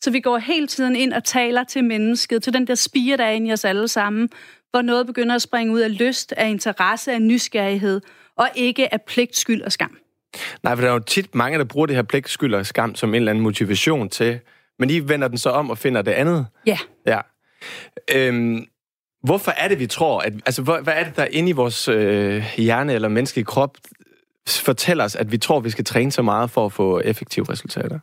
Så 0.00 0.10
vi 0.10 0.20
går 0.20 0.38
hele 0.38 0.66
tiden 0.66 0.96
ind 0.96 1.12
og 1.12 1.24
taler 1.24 1.64
til 1.64 1.84
mennesket, 1.84 2.42
til 2.42 2.52
den 2.52 2.66
der 2.66 2.74
spire, 2.74 3.16
der 3.16 3.24
er 3.24 3.30
inde 3.30 3.48
i 3.48 3.52
os 3.52 3.64
alle 3.64 3.88
sammen, 3.88 4.28
hvor 4.70 4.82
noget 4.82 5.06
begynder 5.06 5.34
at 5.34 5.42
springe 5.42 5.72
ud 5.72 5.80
af 5.80 5.98
lyst, 5.98 6.32
af 6.32 6.48
interesse, 6.48 7.12
af 7.12 7.22
nysgerrighed, 7.22 8.00
og 8.36 8.48
ikke 8.54 8.94
af 8.94 9.02
pligt, 9.02 9.36
skyld 9.36 9.62
og 9.62 9.72
skam. 9.72 9.98
Nej, 10.62 10.74
for 10.74 10.82
der 10.82 10.88
er 10.88 10.92
jo 10.92 10.98
tit 10.98 11.34
mange, 11.34 11.58
der 11.58 11.64
bruger 11.64 11.86
det 11.86 11.96
her 11.96 12.02
pligt, 12.02 12.28
skyld 12.28 12.54
og 12.54 12.66
skam 12.66 12.94
som 12.94 13.08
en 13.08 13.14
eller 13.14 13.30
anden 13.30 13.42
motivation 13.42 14.08
til, 14.08 14.40
men 14.78 14.90
I 14.90 14.98
vender 14.98 15.28
den 15.28 15.38
så 15.38 15.50
om 15.50 15.70
og 15.70 15.78
finder 15.78 16.02
det 16.02 16.12
andet. 16.12 16.46
Ja. 16.66 16.78
Ja. 17.06 17.20
Øhm, 18.14 18.66
hvorfor 19.22 19.50
er 19.50 19.68
det, 19.68 19.78
vi 19.78 19.86
tror, 19.86 20.20
at, 20.20 20.32
altså, 20.32 20.62
hvad, 20.62 20.82
hvad 20.82 20.94
er 20.96 21.04
det, 21.04 21.16
der 21.16 21.22
er 21.22 21.28
inde 21.30 21.48
i 21.48 21.52
vores 21.52 21.88
øh, 21.88 22.44
hjerne 22.56 22.92
eller 22.92 23.08
menneskelige 23.08 23.44
krop, 23.44 23.76
fortæller 24.48 25.04
os, 25.04 25.16
at 25.16 25.32
vi 25.32 25.38
tror, 25.38 25.60
vi 25.60 25.70
skal 25.70 25.84
træne 25.84 26.12
så 26.12 26.22
meget 26.22 26.50
for 26.50 26.66
at 26.66 26.72
få 26.72 27.00
effektive 27.00 27.46
resultater? 27.50 27.98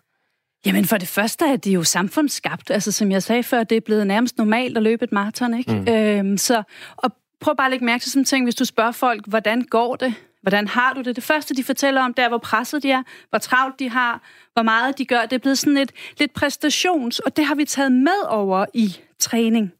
Jamen 0.65 0.85
for 0.85 0.97
det 0.97 1.07
første 1.07 1.45
er 1.45 1.55
det 1.55 1.73
jo 1.73 1.83
samfundsskabt. 1.83 2.71
Altså 2.71 2.91
som 2.91 3.11
jeg 3.11 3.23
sagde 3.23 3.43
før, 3.43 3.63
det 3.63 3.75
er 3.75 3.81
blevet 3.81 4.07
nærmest 4.07 4.37
normalt 4.37 4.77
at 4.77 4.83
løbe 4.83 5.03
et 5.03 5.11
maraton, 5.11 5.53
ikke? 5.53 5.73
Mm. 5.73 5.87
Øhm, 5.87 6.37
så 6.37 6.63
og 6.97 7.11
prøv 7.39 7.55
bare 7.55 7.67
at 7.67 7.71
lægge 7.71 7.85
mærke 7.85 8.01
til 8.01 8.11
sådan 8.11 8.21
en 8.21 8.25
ting, 8.25 8.45
hvis 8.45 8.55
du 8.55 8.65
spørger 8.65 8.91
folk, 8.91 9.27
hvordan 9.27 9.61
går 9.61 9.95
det? 9.95 10.13
Hvordan 10.41 10.67
har 10.67 10.93
du 10.93 11.01
det? 11.01 11.15
Det 11.15 11.23
første, 11.23 11.55
de 11.55 11.63
fortæller 11.63 12.01
om, 12.01 12.13
det 12.13 12.25
er, 12.25 12.29
hvor 12.29 12.37
presset 12.37 12.83
de 12.83 12.91
er, 12.91 13.03
hvor 13.29 13.39
travlt 13.39 13.79
de 13.79 13.89
har, 13.89 14.21
hvor 14.53 14.63
meget 14.63 14.97
de 14.97 15.05
gør. 15.05 15.21
Det 15.21 15.33
er 15.33 15.39
blevet 15.39 15.57
sådan 15.57 15.77
et 15.77 15.91
lidt 16.19 16.33
præstations, 16.33 17.19
og 17.19 17.37
det 17.37 17.45
har 17.45 17.55
vi 17.55 17.65
taget 17.65 17.91
med 17.91 18.27
over 18.27 18.65
i 18.73 18.97
træning 19.19 19.73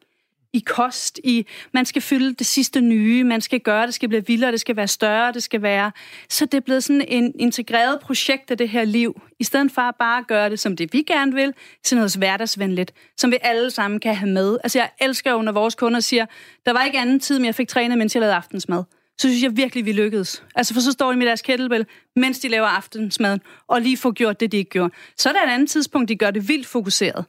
i 0.54 0.60
kost, 0.60 1.20
i 1.24 1.48
man 1.74 1.86
skal 1.86 2.02
fylde 2.02 2.34
det 2.34 2.46
sidste 2.46 2.82
nye, 2.82 3.24
man 3.24 3.42
skal 3.42 3.60
gøre, 3.60 3.86
det 3.86 3.94
skal 3.94 4.10
blive 4.10 4.28
vildere, 4.28 4.52
det 4.52 4.60
skal 4.60 4.76
være 4.76 4.88
større, 4.88 5.32
det 5.32 5.44
skal 5.44 5.62
være... 5.62 5.92
Så 6.30 6.46
det 6.46 6.54
er 6.54 6.62
blevet 6.62 6.84
sådan 6.84 7.06
en 7.08 7.34
integreret 7.40 8.00
projekt 8.00 8.52
af 8.52 8.58
det 8.58 8.70
her 8.70 8.86
liv, 8.86 9.22
i 9.40 9.44
stedet 9.44 9.72
for 9.72 9.82
at 9.82 9.96
bare 10.00 10.24
gøre 10.28 10.50
det 10.50 10.60
som 10.60 10.76
det, 10.76 10.94
vi 10.94 11.02
gerne 11.02 11.34
vil, 11.34 11.54
til 11.84 11.98
noget 11.98 12.16
hverdagsvenligt, 12.16 12.94
som 13.18 13.32
vi 13.32 13.38
alle 13.42 13.72
sammen 13.72 14.00
kan 14.00 14.16
have 14.16 14.32
med. 14.32 14.58
Altså 14.64 14.80
jeg 14.80 14.90
elsker 15.02 15.32
jo, 15.32 15.42
når 15.42 15.52
vores 15.52 15.76
kunder 15.76 16.00
siger, 16.00 16.26
der 16.66 16.74
var 16.74 16.84
ikke 16.84 17.00
anden 17.00 17.20
tid, 17.20 17.40
men 17.40 17.46
jeg 17.46 17.56
fik 17.56 17.68
trænet, 17.68 17.98
mens 17.98 18.16
jeg 18.16 18.22
lavede 18.22 18.36
aftensmad. 18.36 18.84
Så 19.18 19.28
synes 19.28 19.44
jeg 19.44 19.58
virkelig, 19.58 19.86
vi 19.86 19.92
lykkedes. 19.92 20.44
Altså 20.56 20.74
for 20.74 20.82
så 20.82 20.92
står 20.92 21.12
de 21.12 21.18
med 21.18 21.28
deres 21.28 21.42
kettlebell, 21.42 21.86
mens 22.16 22.40
de 22.40 22.48
laver 22.48 22.68
aftensmaden, 22.68 23.42
og 23.68 23.82
lige 23.82 23.98
får 23.98 24.12
gjort 24.12 24.40
det, 24.40 24.52
de 24.52 24.58
ikke 24.58 24.70
gjorde. 24.70 24.94
Så 25.18 25.30
er 25.30 25.34
der 25.34 25.44
et 25.44 25.50
andet 25.50 25.70
tidspunkt, 25.70 26.10
de 26.10 26.16
gør 26.16 26.32
det 26.32 26.48
vildt 26.48 26.68
fokuseret. 26.68 27.26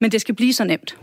Men 0.00 0.12
det 0.12 0.20
skal 0.20 0.34
blive 0.34 0.52
så 0.52 0.64
nemt. 0.64 0.96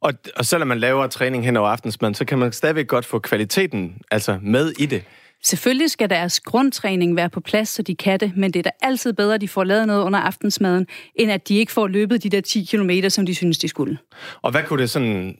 Og, 0.00 0.12
og 0.36 0.44
selvom 0.44 0.68
man 0.68 0.78
laver 0.78 1.06
træning 1.06 1.44
hen 1.44 1.56
over 1.56 1.68
aftensmaden, 1.68 2.14
så 2.14 2.24
kan 2.24 2.38
man 2.38 2.52
stadigvæk 2.52 2.86
godt 2.86 3.04
få 3.04 3.18
kvaliteten 3.18 4.02
altså 4.10 4.38
med 4.42 4.72
i 4.78 4.86
det. 4.86 5.04
Selvfølgelig 5.44 5.90
skal 5.90 6.10
deres 6.10 6.40
grundtræning 6.40 7.16
være 7.16 7.30
på 7.30 7.40
plads, 7.40 7.68
så 7.68 7.82
de 7.82 7.96
kan 7.96 8.20
det, 8.20 8.36
men 8.36 8.52
det 8.52 8.58
er 8.58 8.62
da 8.62 8.70
altid 8.82 9.12
bedre, 9.12 9.34
at 9.34 9.40
de 9.40 9.48
får 9.48 9.64
lavet 9.64 9.86
noget 9.86 10.02
under 10.02 10.18
aftensmaden, 10.18 10.86
end 11.14 11.32
at 11.32 11.48
de 11.48 11.56
ikke 11.56 11.72
får 11.72 11.86
løbet 11.86 12.22
de 12.22 12.28
der 12.28 12.40
10 12.40 12.64
km, 12.64 13.08
som 13.08 13.26
de 13.26 13.34
synes, 13.34 13.58
de 13.58 13.68
skulle. 13.68 13.98
Og 14.42 14.50
hvad 14.50 14.62
kunne 14.62 14.82
det 14.82 14.90
sådan 14.90 15.36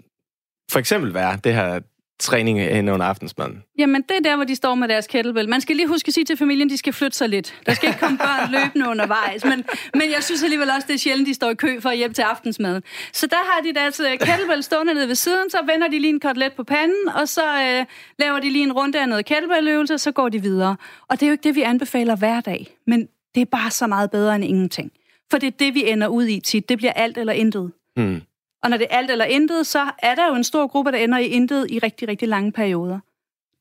for 0.71 0.79
eksempel 0.79 1.15
være, 1.15 1.39
det 1.45 1.55
her 1.55 1.81
træning 2.19 2.61
hen 2.61 2.89
under 2.89 3.07
aftensmaden? 3.07 3.63
Jamen, 3.79 4.03
det 4.03 4.17
er 4.17 4.21
der, 4.21 4.37
hvor 4.37 4.45
de 4.45 4.55
står 4.55 4.75
med 4.75 4.89
deres 4.89 5.07
kettlebell. 5.07 5.49
Man 5.49 5.61
skal 5.61 5.77
lige 5.77 5.89
huske 5.89 6.09
at 6.09 6.15
sige 6.15 6.25
til 6.25 6.37
familien, 6.37 6.71
de 6.71 6.77
skal 6.77 6.93
flytte 6.93 7.17
sig 7.17 7.29
lidt. 7.29 7.55
Der 7.67 7.75
skal 7.75 7.89
ikke 7.89 8.01
komme 8.01 8.19
børn 8.19 8.51
løbende 8.51 8.89
undervejs. 8.89 9.45
Men, 9.45 9.65
men 9.95 10.11
jeg 10.11 10.25
synes 10.25 10.43
alligevel 10.43 10.71
også, 10.71 10.87
det 10.87 10.95
er 10.95 10.99
sjældent, 10.99 11.29
de 11.29 11.35
står 11.35 11.51
i 11.51 11.55
kø 11.55 11.81
for 11.81 11.89
at 11.89 11.97
hjælpe 11.97 12.15
til 12.15 12.23
aftensmaden. 12.23 12.83
Så 13.13 13.27
der 13.27 13.37
har 13.37 13.61
de 13.61 13.75
deres 13.75 14.01
kettlebell 14.21 14.63
stående 14.63 14.95
nede 14.95 15.09
ved 15.09 15.15
siden, 15.15 15.51
så 15.51 15.59
vender 15.67 15.89
de 15.89 15.99
lige 15.99 16.09
en 16.09 16.21
kotelet 16.21 16.53
på 16.53 16.65
panden, 16.65 17.09
og 17.15 17.29
så 17.29 17.45
øh, 17.63 17.85
laver 18.19 18.39
de 18.41 18.51
lige 18.51 18.63
en 18.63 18.73
runde 18.73 19.01
af 19.01 19.09
noget 19.09 19.27
kettlebell-øvelse, 19.27 19.95
og 19.95 20.01
så 20.01 20.13
går 20.13 20.29
de 20.29 20.43
videre. 20.43 20.77
Og 21.09 21.21
det 21.21 21.23
er 21.23 21.27
jo 21.27 21.33
ikke 21.33 21.45
det, 21.45 21.55
vi 21.55 21.63
anbefaler 21.63 22.17
hver 22.17 22.41
dag. 22.41 22.67
Men 22.87 23.09
det 23.35 23.41
er 23.41 23.45
bare 23.45 23.71
så 23.71 23.87
meget 23.87 24.11
bedre 24.11 24.35
end 24.35 24.45
ingenting. 24.45 24.93
For 25.31 25.39
det 25.39 25.47
er 25.47 25.57
det, 25.59 25.75
vi 25.75 25.91
ender 25.91 26.07
ud 26.07 26.27
i 26.27 26.41
tit. 26.41 26.69
Det 26.69 26.79
bliver 26.79 26.93
alt 26.93 27.19
eller 27.19 27.33
intet. 27.33 27.73
Hmm. 27.97 28.21
Og 28.63 28.71
når 28.71 28.77
det 28.77 28.87
er 28.91 28.97
alt 28.97 29.11
eller 29.11 29.25
intet, 29.25 29.67
så 29.67 29.91
er 30.03 30.15
der 30.15 30.29
jo 30.29 30.35
en 30.35 30.45
stor 30.45 30.67
gruppe, 30.67 30.93
der 30.93 30.99
ender 30.99 31.19
i 31.19 31.27
intet 31.27 31.71
i 31.71 31.79
rigtig, 31.79 32.09
rigtig 32.09 32.29
lange 32.29 32.53
perioder. 32.53 32.99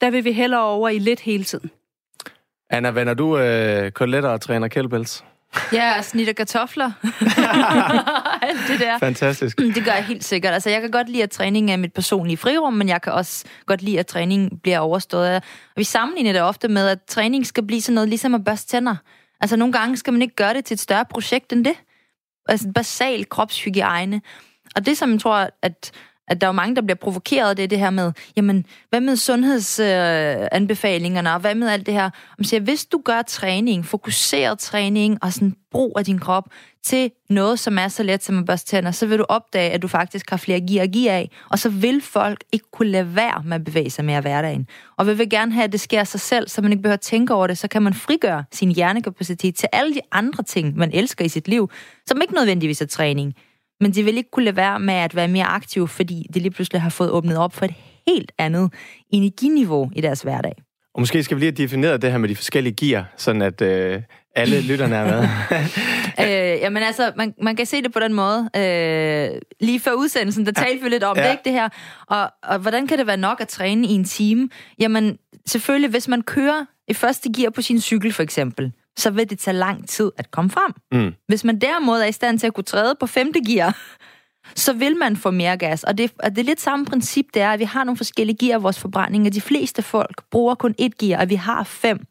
Der 0.01 0.10
vil 0.10 0.24
vi 0.24 0.32
hellere 0.32 0.63
over 0.63 0.89
i 0.89 1.00
lidt 1.00 1.20
hele 1.20 1.44
tiden. 1.44 1.72
Anna, 2.70 2.89
vender 2.89 3.13
du 3.13 3.38
øh, 3.38 3.92
koteletter 3.92 4.30
og 4.30 4.42
træner 4.42 4.68
kettlebells? 4.68 5.24
Ja, 5.74 6.01
snitter 6.01 6.34
kartofler. 6.34 6.92
Alt 8.48 8.60
det 8.68 8.80
der. 8.80 8.98
Fantastisk. 9.00 9.58
Det 9.58 9.86
gør 9.86 9.92
jeg 9.92 10.06
helt 10.06 10.24
sikkert. 10.24 10.54
Altså, 10.54 10.70
jeg 10.70 10.82
kan 10.82 10.92
godt 10.92 11.10
lide, 11.10 11.24
at 11.24 11.32
træning 11.32 11.72
er 11.72 11.77
mit 11.77 11.94
personlige 11.94 12.38
frirum, 12.38 12.74
men 12.74 12.89
jeg 12.89 13.01
kan 13.01 13.13
også 13.13 13.46
godt 13.66 13.82
lide, 13.82 14.00
at 14.00 14.08
træning 14.08 14.62
bliver 14.62 14.80
overstået. 14.80 15.36
Og 15.36 15.42
vi 15.75 15.84
sammenligner 15.84 16.34
det 16.34 16.42
ofte 16.42 16.68
med, 16.68 16.88
at 16.88 17.00
træning 17.08 17.48
skal 17.48 17.68
blive 17.68 17.82
sådan 17.82 17.96
noget 17.96 18.10
ligesom 18.10 18.36
at 18.36 18.44
børste 18.44 18.68
tænder. 18.68 18.96
Altså, 19.42 19.56
nogle 19.56 19.74
gange 19.74 19.98
skal 19.98 20.13
man 20.13 20.22
ikke 20.22 20.36
gøre 20.36 20.54
det 20.54 20.66
til 20.66 20.75
et 20.75 20.80
større 20.80 21.06
projekt 21.06 21.54
end 21.54 21.66
det. 21.66 21.75
Altså, 22.50 22.72
basal 22.75 23.30
kropshygiejne. 23.30 24.22
Og 24.77 24.86
det, 24.86 24.98
som 24.98 25.12
jeg 25.12 25.19
tror, 25.19 25.50
at, 25.62 25.91
at 26.27 26.41
der 26.41 26.48
er 26.48 26.51
mange, 26.51 26.75
der 26.75 26.81
bliver 26.81 26.96
provokeret, 26.96 27.57
det 27.57 27.63
er 27.63 27.67
det 27.67 27.79
her 27.79 27.89
med, 27.89 28.12
jamen, 28.36 28.65
hvad 28.89 29.01
med 29.01 29.15
sundhedsanbefalingerne, 29.15 31.29
øh, 31.29 31.36
og 31.36 31.41
hvad 31.41 31.55
med 31.55 31.69
alt 31.69 31.86
det 31.86 31.93
her? 31.93 32.10
Om 32.38 32.43
siger, 32.43 32.62
hvis 32.62 32.86
du 32.86 33.01
gør 33.05 33.22
træning, 33.22 33.86
fokuseret 33.86 34.60
træning 34.60 35.17
og 35.22 35.34
sådan 35.34 35.55
brug 35.72 35.93
af 35.98 36.05
din 36.05 36.19
krop 36.19 36.50
til 36.84 37.12
noget, 37.29 37.60
som 37.60 37.77
er 37.77 37.88
så 37.88 38.03
let 38.03 38.24
som 38.24 38.39
at 38.39 38.46
børste 38.46 38.69
tænder, 38.69 38.91
så 38.91 39.05
vil 39.05 39.19
du 39.19 39.25
opdage, 39.29 39.72
at 39.72 39.81
du 39.81 39.88
faktisk 39.88 40.29
har 40.29 40.38
flere 40.38 40.62
gear 40.62 40.84
at 40.84 40.91
give 40.91 41.12
af, 41.12 41.31
og 41.50 41.60
så 41.60 41.69
vil 41.69 42.01
folk 42.01 42.43
ikke 42.51 42.65
kunne 42.72 42.89
lade 42.89 43.15
være 43.15 43.41
med 43.46 43.55
at 43.55 43.63
bevæge 43.63 43.89
sig 43.89 44.05
mere 44.05 44.22
hverdagen. 44.22 44.67
Og 44.98 45.07
vi 45.07 45.13
vil 45.13 45.29
gerne 45.29 45.53
have, 45.53 45.63
at 45.63 45.72
det 45.72 45.79
sker 45.79 46.03
sig 46.03 46.19
selv, 46.19 46.48
så 46.48 46.62
man 46.62 46.72
ikke 46.72 46.84
behøver 46.84 46.93
at 46.93 47.01
tænke 47.01 47.34
over 47.34 47.48
det, 47.48 47.57
så 47.57 47.67
kan 47.67 47.81
man 47.81 47.93
frigøre 47.93 48.43
sin 48.51 48.72
hjernekapacitet 48.72 49.55
til 49.55 49.69
alle 49.72 49.93
de 49.93 50.01
andre 50.12 50.43
ting, 50.43 50.77
man 50.77 50.91
elsker 50.93 51.25
i 51.25 51.29
sit 51.29 51.48
liv, 51.48 51.69
som 52.05 52.22
ikke 52.22 52.34
nødvendigvis 52.34 52.81
er 52.81 52.86
træning 52.86 53.36
men 53.81 53.91
de 53.91 54.03
vil 54.03 54.17
ikke 54.17 54.31
kunne 54.31 54.46
lade 54.46 54.55
være 54.55 54.79
med 54.79 54.93
at 54.93 55.15
være 55.15 55.27
mere 55.27 55.46
aktive, 55.46 55.88
fordi 55.88 56.25
de 56.34 56.39
lige 56.39 56.51
pludselig 56.51 56.81
har 56.81 56.89
fået 56.89 57.12
åbnet 57.12 57.38
op 57.38 57.53
for 57.53 57.65
et 57.65 57.74
helt 58.07 58.31
andet 58.38 58.74
energiniveau 59.10 59.91
i 59.96 60.01
deres 60.01 60.22
hverdag. 60.22 60.53
Og 60.93 61.01
måske 61.01 61.24
skal 61.24 61.38
vi 61.38 61.41
lige 61.41 61.51
have 61.51 61.63
defineret 61.63 62.01
det 62.01 62.12
her 62.12 62.17
med 62.17 62.29
de 62.29 62.36
forskellige 62.36 62.74
gear, 62.74 63.13
sådan 63.17 63.41
at 63.41 63.62
øh, 63.62 64.01
alle 64.36 64.62
lytterne 64.69 64.96
er 64.96 65.05
med. 65.05 65.24
øh, 66.55 66.62
jamen 66.62 66.84
altså, 66.84 67.12
man, 67.15 67.34
man 67.41 67.55
kan 67.55 67.65
se 67.65 67.81
det 67.81 67.93
på 67.93 68.00
den 68.00 68.13
måde. 68.13 68.50
Øh, 68.55 69.41
lige 69.60 69.79
før 69.79 69.91
udsendelsen, 69.91 70.46
der 70.46 70.51
talte 70.51 70.84
vi 70.84 70.89
lidt 70.89 71.03
om 71.03 71.17
ja. 71.17 71.24
det, 71.24 71.31
ikke 71.31 71.43
det 71.46 71.53
her. 71.53 71.69
Og, 72.07 72.31
og 72.43 72.60
hvordan 72.60 72.88
kan 72.88 72.98
det 72.98 73.07
være 73.07 73.17
nok 73.17 73.41
at 73.41 73.48
træne 73.48 73.88
i 73.88 73.91
en 73.91 74.03
time? 74.03 74.50
Jamen, 74.79 75.17
selvfølgelig, 75.46 75.89
hvis 75.89 76.07
man 76.07 76.22
kører 76.22 76.65
i 76.88 76.93
første 76.93 77.29
gear 77.38 77.50
på 77.50 77.62
sin 77.62 77.81
cykel 77.81 78.13
for 78.13 78.24
eksempel, 78.24 78.72
så 78.98 79.10
vil 79.10 79.30
det 79.30 79.39
tage 79.39 79.58
lang 79.58 79.89
tid 79.89 80.12
at 80.18 80.32
komme 80.32 80.50
frem. 80.50 80.74
Mm. 80.92 81.13
Hvis 81.27 81.44
man 81.44 81.60
derimod 81.60 82.00
er 82.00 82.06
i 82.06 82.12
stand 82.12 82.39
til 82.39 82.48
at 82.48 82.54
kunne 82.54 82.63
træde 82.63 82.96
på 83.00 83.08
femte 83.08 83.42
gear, 83.46 83.77
så 84.56 84.74
vil 84.74 84.98
man 84.98 85.18
få 85.18 85.32
mere 85.32 85.58
gas. 85.58 85.84
Og 85.84 85.98
det, 85.98 86.12
og 86.20 86.30
det 86.30 86.38
er 86.38 86.46
lidt 86.46 86.62
samme 86.62 86.86
princip, 86.86 87.25
det 87.34 87.42
er, 87.42 87.50
at 87.50 87.60
vi 87.60 87.63
har 87.63 87.84
nogle 87.84 87.98
forskellige 87.98 88.38
gear 88.38 88.58
af 88.58 88.63
vores 88.63 88.80
forbrænding, 88.80 89.27
og 89.27 89.34
de 89.34 89.42
fleste 89.42 89.82
folk 89.82 90.24
bruger 90.32 90.56
kun 90.56 90.75
et 90.77 90.98
gear, 90.98 91.22
og 91.22 91.30
vi 91.30 91.36
har 91.36 91.63
fem. 91.63 92.06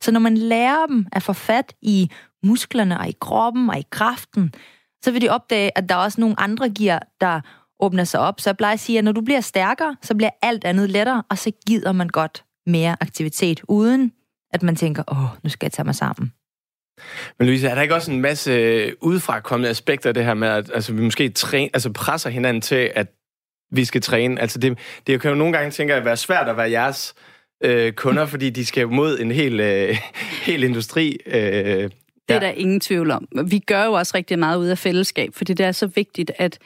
Så 0.00 0.12
når 0.12 0.20
man 0.20 0.36
lærer 0.36 0.86
dem 0.86 1.06
at 1.12 1.22
få 1.22 1.32
fat 1.32 1.74
i 1.82 2.10
musklerne 2.44 2.98
og 2.98 3.08
i 3.08 3.14
kroppen 3.20 3.70
og 3.70 3.78
i 3.78 3.84
kraften, 3.90 4.54
så 5.04 5.10
vil 5.10 5.22
de 5.22 5.28
opdage, 5.28 5.78
at 5.78 5.88
der 5.88 5.94
er 5.94 5.98
også 5.98 6.20
nogle 6.20 6.40
andre 6.40 6.70
gear, 6.70 7.02
der 7.20 7.40
åbner 7.80 8.04
sig 8.04 8.20
op. 8.20 8.40
Så 8.40 8.50
jeg 8.50 8.56
plejer 8.56 8.72
at 8.72 8.80
sige, 8.80 8.98
at 8.98 9.04
når 9.04 9.12
du 9.12 9.20
bliver 9.20 9.40
stærkere, 9.40 9.96
så 10.02 10.14
bliver 10.14 10.30
alt 10.42 10.64
andet 10.64 10.90
lettere, 10.90 11.22
og 11.28 11.38
så 11.38 11.52
gider 11.66 11.92
man 11.92 12.08
godt 12.08 12.44
mere 12.66 12.96
aktivitet, 13.00 13.60
uden 13.68 14.12
at 14.52 14.62
man 14.62 14.76
tænker, 14.76 15.02
åh, 15.08 15.44
nu 15.44 15.50
skal 15.50 15.66
jeg 15.66 15.72
tage 15.72 15.84
mig 15.84 15.94
sammen. 15.94 16.32
Men 17.38 17.46
Louise, 17.46 17.68
er 17.68 17.74
der 17.74 17.82
ikke 17.82 17.94
også 17.94 18.10
en 18.10 18.20
masse 18.20 18.50
øh, 18.50 18.92
udefra 19.00 19.40
kommende 19.40 19.70
aspekter 19.70 20.10
af 20.10 20.14
det 20.14 20.24
her 20.24 20.34
med, 20.34 20.48
at 20.48 20.70
altså, 20.74 20.92
vi 20.92 21.02
måske 21.02 21.28
træne, 21.28 21.70
altså 21.74 21.92
presser 21.92 22.30
hinanden 22.30 22.60
til, 22.60 22.92
at 22.94 23.06
vi 23.70 23.84
skal 23.84 24.00
træne? 24.00 24.40
Altså 24.40 24.58
det, 24.58 24.78
det 25.06 25.20
kan 25.20 25.30
jo 25.30 25.36
nogle 25.36 25.52
gange, 25.52 25.70
tænke 25.70 25.94
at 25.94 26.04
være 26.04 26.16
svært 26.16 26.48
at 26.48 26.56
være 26.56 26.70
jeres 26.70 27.14
øh, 27.64 27.92
kunder, 27.92 28.26
fordi 28.26 28.50
de 28.50 28.66
skal 28.66 28.88
mod 28.88 29.18
en 29.18 29.30
hel, 29.30 29.60
øh, 29.60 29.98
hel 30.46 30.62
industri. 30.62 31.18
Øh, 31.26 31.34
det 31.34 31.90
er 32.28 32.34
ja. 32.34 32.40
der 32.40 32.50
ingen 32.50 32.80
tvivl 32.80 33.10
om. 33.10 33.28
Vi 33.46 33.58
gør 33.58 33.84
jo 33.84 33.92
også 33.92 34.12
rigtig 34.16 34.38
meget 34.38 34.58
ud 34.58 34.66
af 34.66 34.78
fællesskab, 34.78 35.34
fordi 35.34 35.54
det 35.54 35.66
er 35.66 35.72
så 35.72 35.86
vigtigt, 35.86 36.30
at 36.38 36.58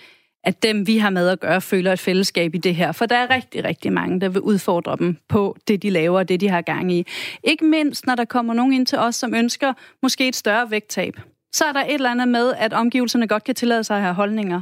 at 0.47 0.63
dem, 0.63 0.87
vi 0.87 0.99
har 0.99 1.11
med 1.11 1.29
at 1.29 1.41
gøre, 1.41 1.61
føler 1.61 1.93
et 1.93 1.99
fællesskab 1.99 2.55
i 2.55 2.59
det 2.59 2.75
her. 2.75 2.93
For 2.93 3.07
der 3.07 3.17
er 3.17 3.31
rigtig, 3.31 3.65
rigtig 3.65 3.93
mange, 3.93 4.21
der 4.21 4.29
vil 4.29 4.41
udfordre 4.41 4.97
dem 4.99 5.17
på 5.29 5.57
det, 5.69 5.83
de 5.83 5.91
laver 5.91 6.19
og 6.19 6.29
det, 6.29 6.41
de 6.41 6.49
har 6.49 6.63
gang 6.63 6.93
i. 6.93 7.07
Ikke 7.45 7.65
mindst, 7.65 8.07
når 8.07 8.15
der 8.15 8.25
kommer 8.25 8.55
nogen 8.55 8.73
ind 8.73 8.87
til 8.87 8.99
os, 8.99 9.17
som 9.17 9.35
ønsker 9.35 9.73
måske 10.03 10.29
et 10.29 10.37
større 10.37 10.71
vægttab. 10.71 11.21
Så 11.53 11.65
er 11.65 11.73
der 11.73 11.81
et 11.81 11.95
eller 11.95 12.11
andet 12.11 12.29
med, 12.29 12.53
at 12.59 12.73
omgivelserne 12.73 13.29
godt 13.29 13.45
kan 13.45 13.55
tillade 13.55 13.85
sig 13.85 13.97
at 13.97 14.03
have 14.03 14.15
holdninger 14.15 14.61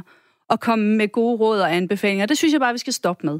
og 0.49 0.59
komme 0.59 0.95
med 0.95 1.07
gode 1.07 1.37
råd 1.37 1.59
og 1.59 1.75
anbefalinger. 1.75 2.25
Det 2.25 2.37
synes 2.37 2.51
jeg 2.51 2.61
bare, 2.61 2.73
vi 2.73 2.79
skal 2.79 2.93
stoppe 2.93 3.27
med. 3.27 3.39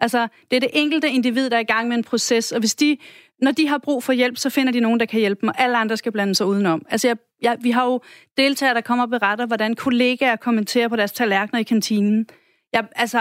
Altså, 0.00 0.28
det 0.50 0.56
er 0.56 0.60
det 0.60 0.70
enkelte 0.72 1.10
individ, 1.10 1.50
der 1.50 1.56
er 1.56 1.60
i 1.60 1.64
gang 1.64 1.88
med 1.88 1.96
en 1.96 2.04
proces, 2.04 2.52
og 2.52 2.60
hvis 2.60 2.74
de, 2.74 2.96
når 3.42 3.50
de 3.50 3.68
har 3.68 3.78
brug 3.78 4.04
for 4.04 4.12
hjælp, 4.12 4.36
så 4.36 4.50
finder 4.50 4.72
de 4.72 4.80
nogen, 4.80 5.00
der 5.00 5.06
kan 5.06 5.20
hjælpe 5.20 5.40
dem, 5.40 5.48
og 5.48 5.54
alle 5.60 5.76
andre 5.76 5.96
skal 5.96 6.12
blande 6.12 6.34
sig 6.34 6.46
udenom. 6.46 6.86
Altså, 6.90 7.08
jeg, 7.08 7.16
jeg, 7.42 7.56
vi 7.60 7.70
har 7.70 7.84
jo 7.84 8.00
deltagere, 8.36 8.74
der 8.74 8.80
kommer 8.80 9.04
og 9.04 9.10
beretter, 9.10 9.46
hvordan 9.46 9.74
kollegaer 9.74 10.36
kommenterer 10.36 10.88
på 10.88 10.96
deres 10.96 11.12
tallerkener 11.12 11.60
i 11.60 11.62
kantinen. 11.62 12.26
Jeg, 12.72 12.84
altså, 12.96 13.20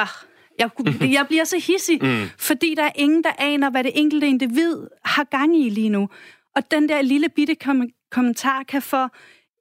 jeg, 0.60 0.70
jeg 1.18 1.26
bliver 1.28 1.44
så 1.44 1.56
hissig, 1.68 2.00
mm. 2.02 2.30
fordi 2.38 2.76
der 2.78 2.84
er 2.84 2.92
ingen, 2.96 3.24
der 3.24 3.32
aner, 3.38 3.70
hvad 3.70 3.84
det 3.84 3.92
enkelte 3.96 4.28
individ 4.28 4.88
har 5.06 5.24
gang 5.24 5.58
i 5.58 5.70
lige 5.70 5.90
nu. 5.90 6.10
Og 6.56 6.72
den 6.72 6.90
der 6.90 7.02
lille 7.02 7.30
bitte 7.30 7.56
kom- 7.56 7.90
kommentar 8.12 8.64
kan 8.64 8.82
for 8.82 9.14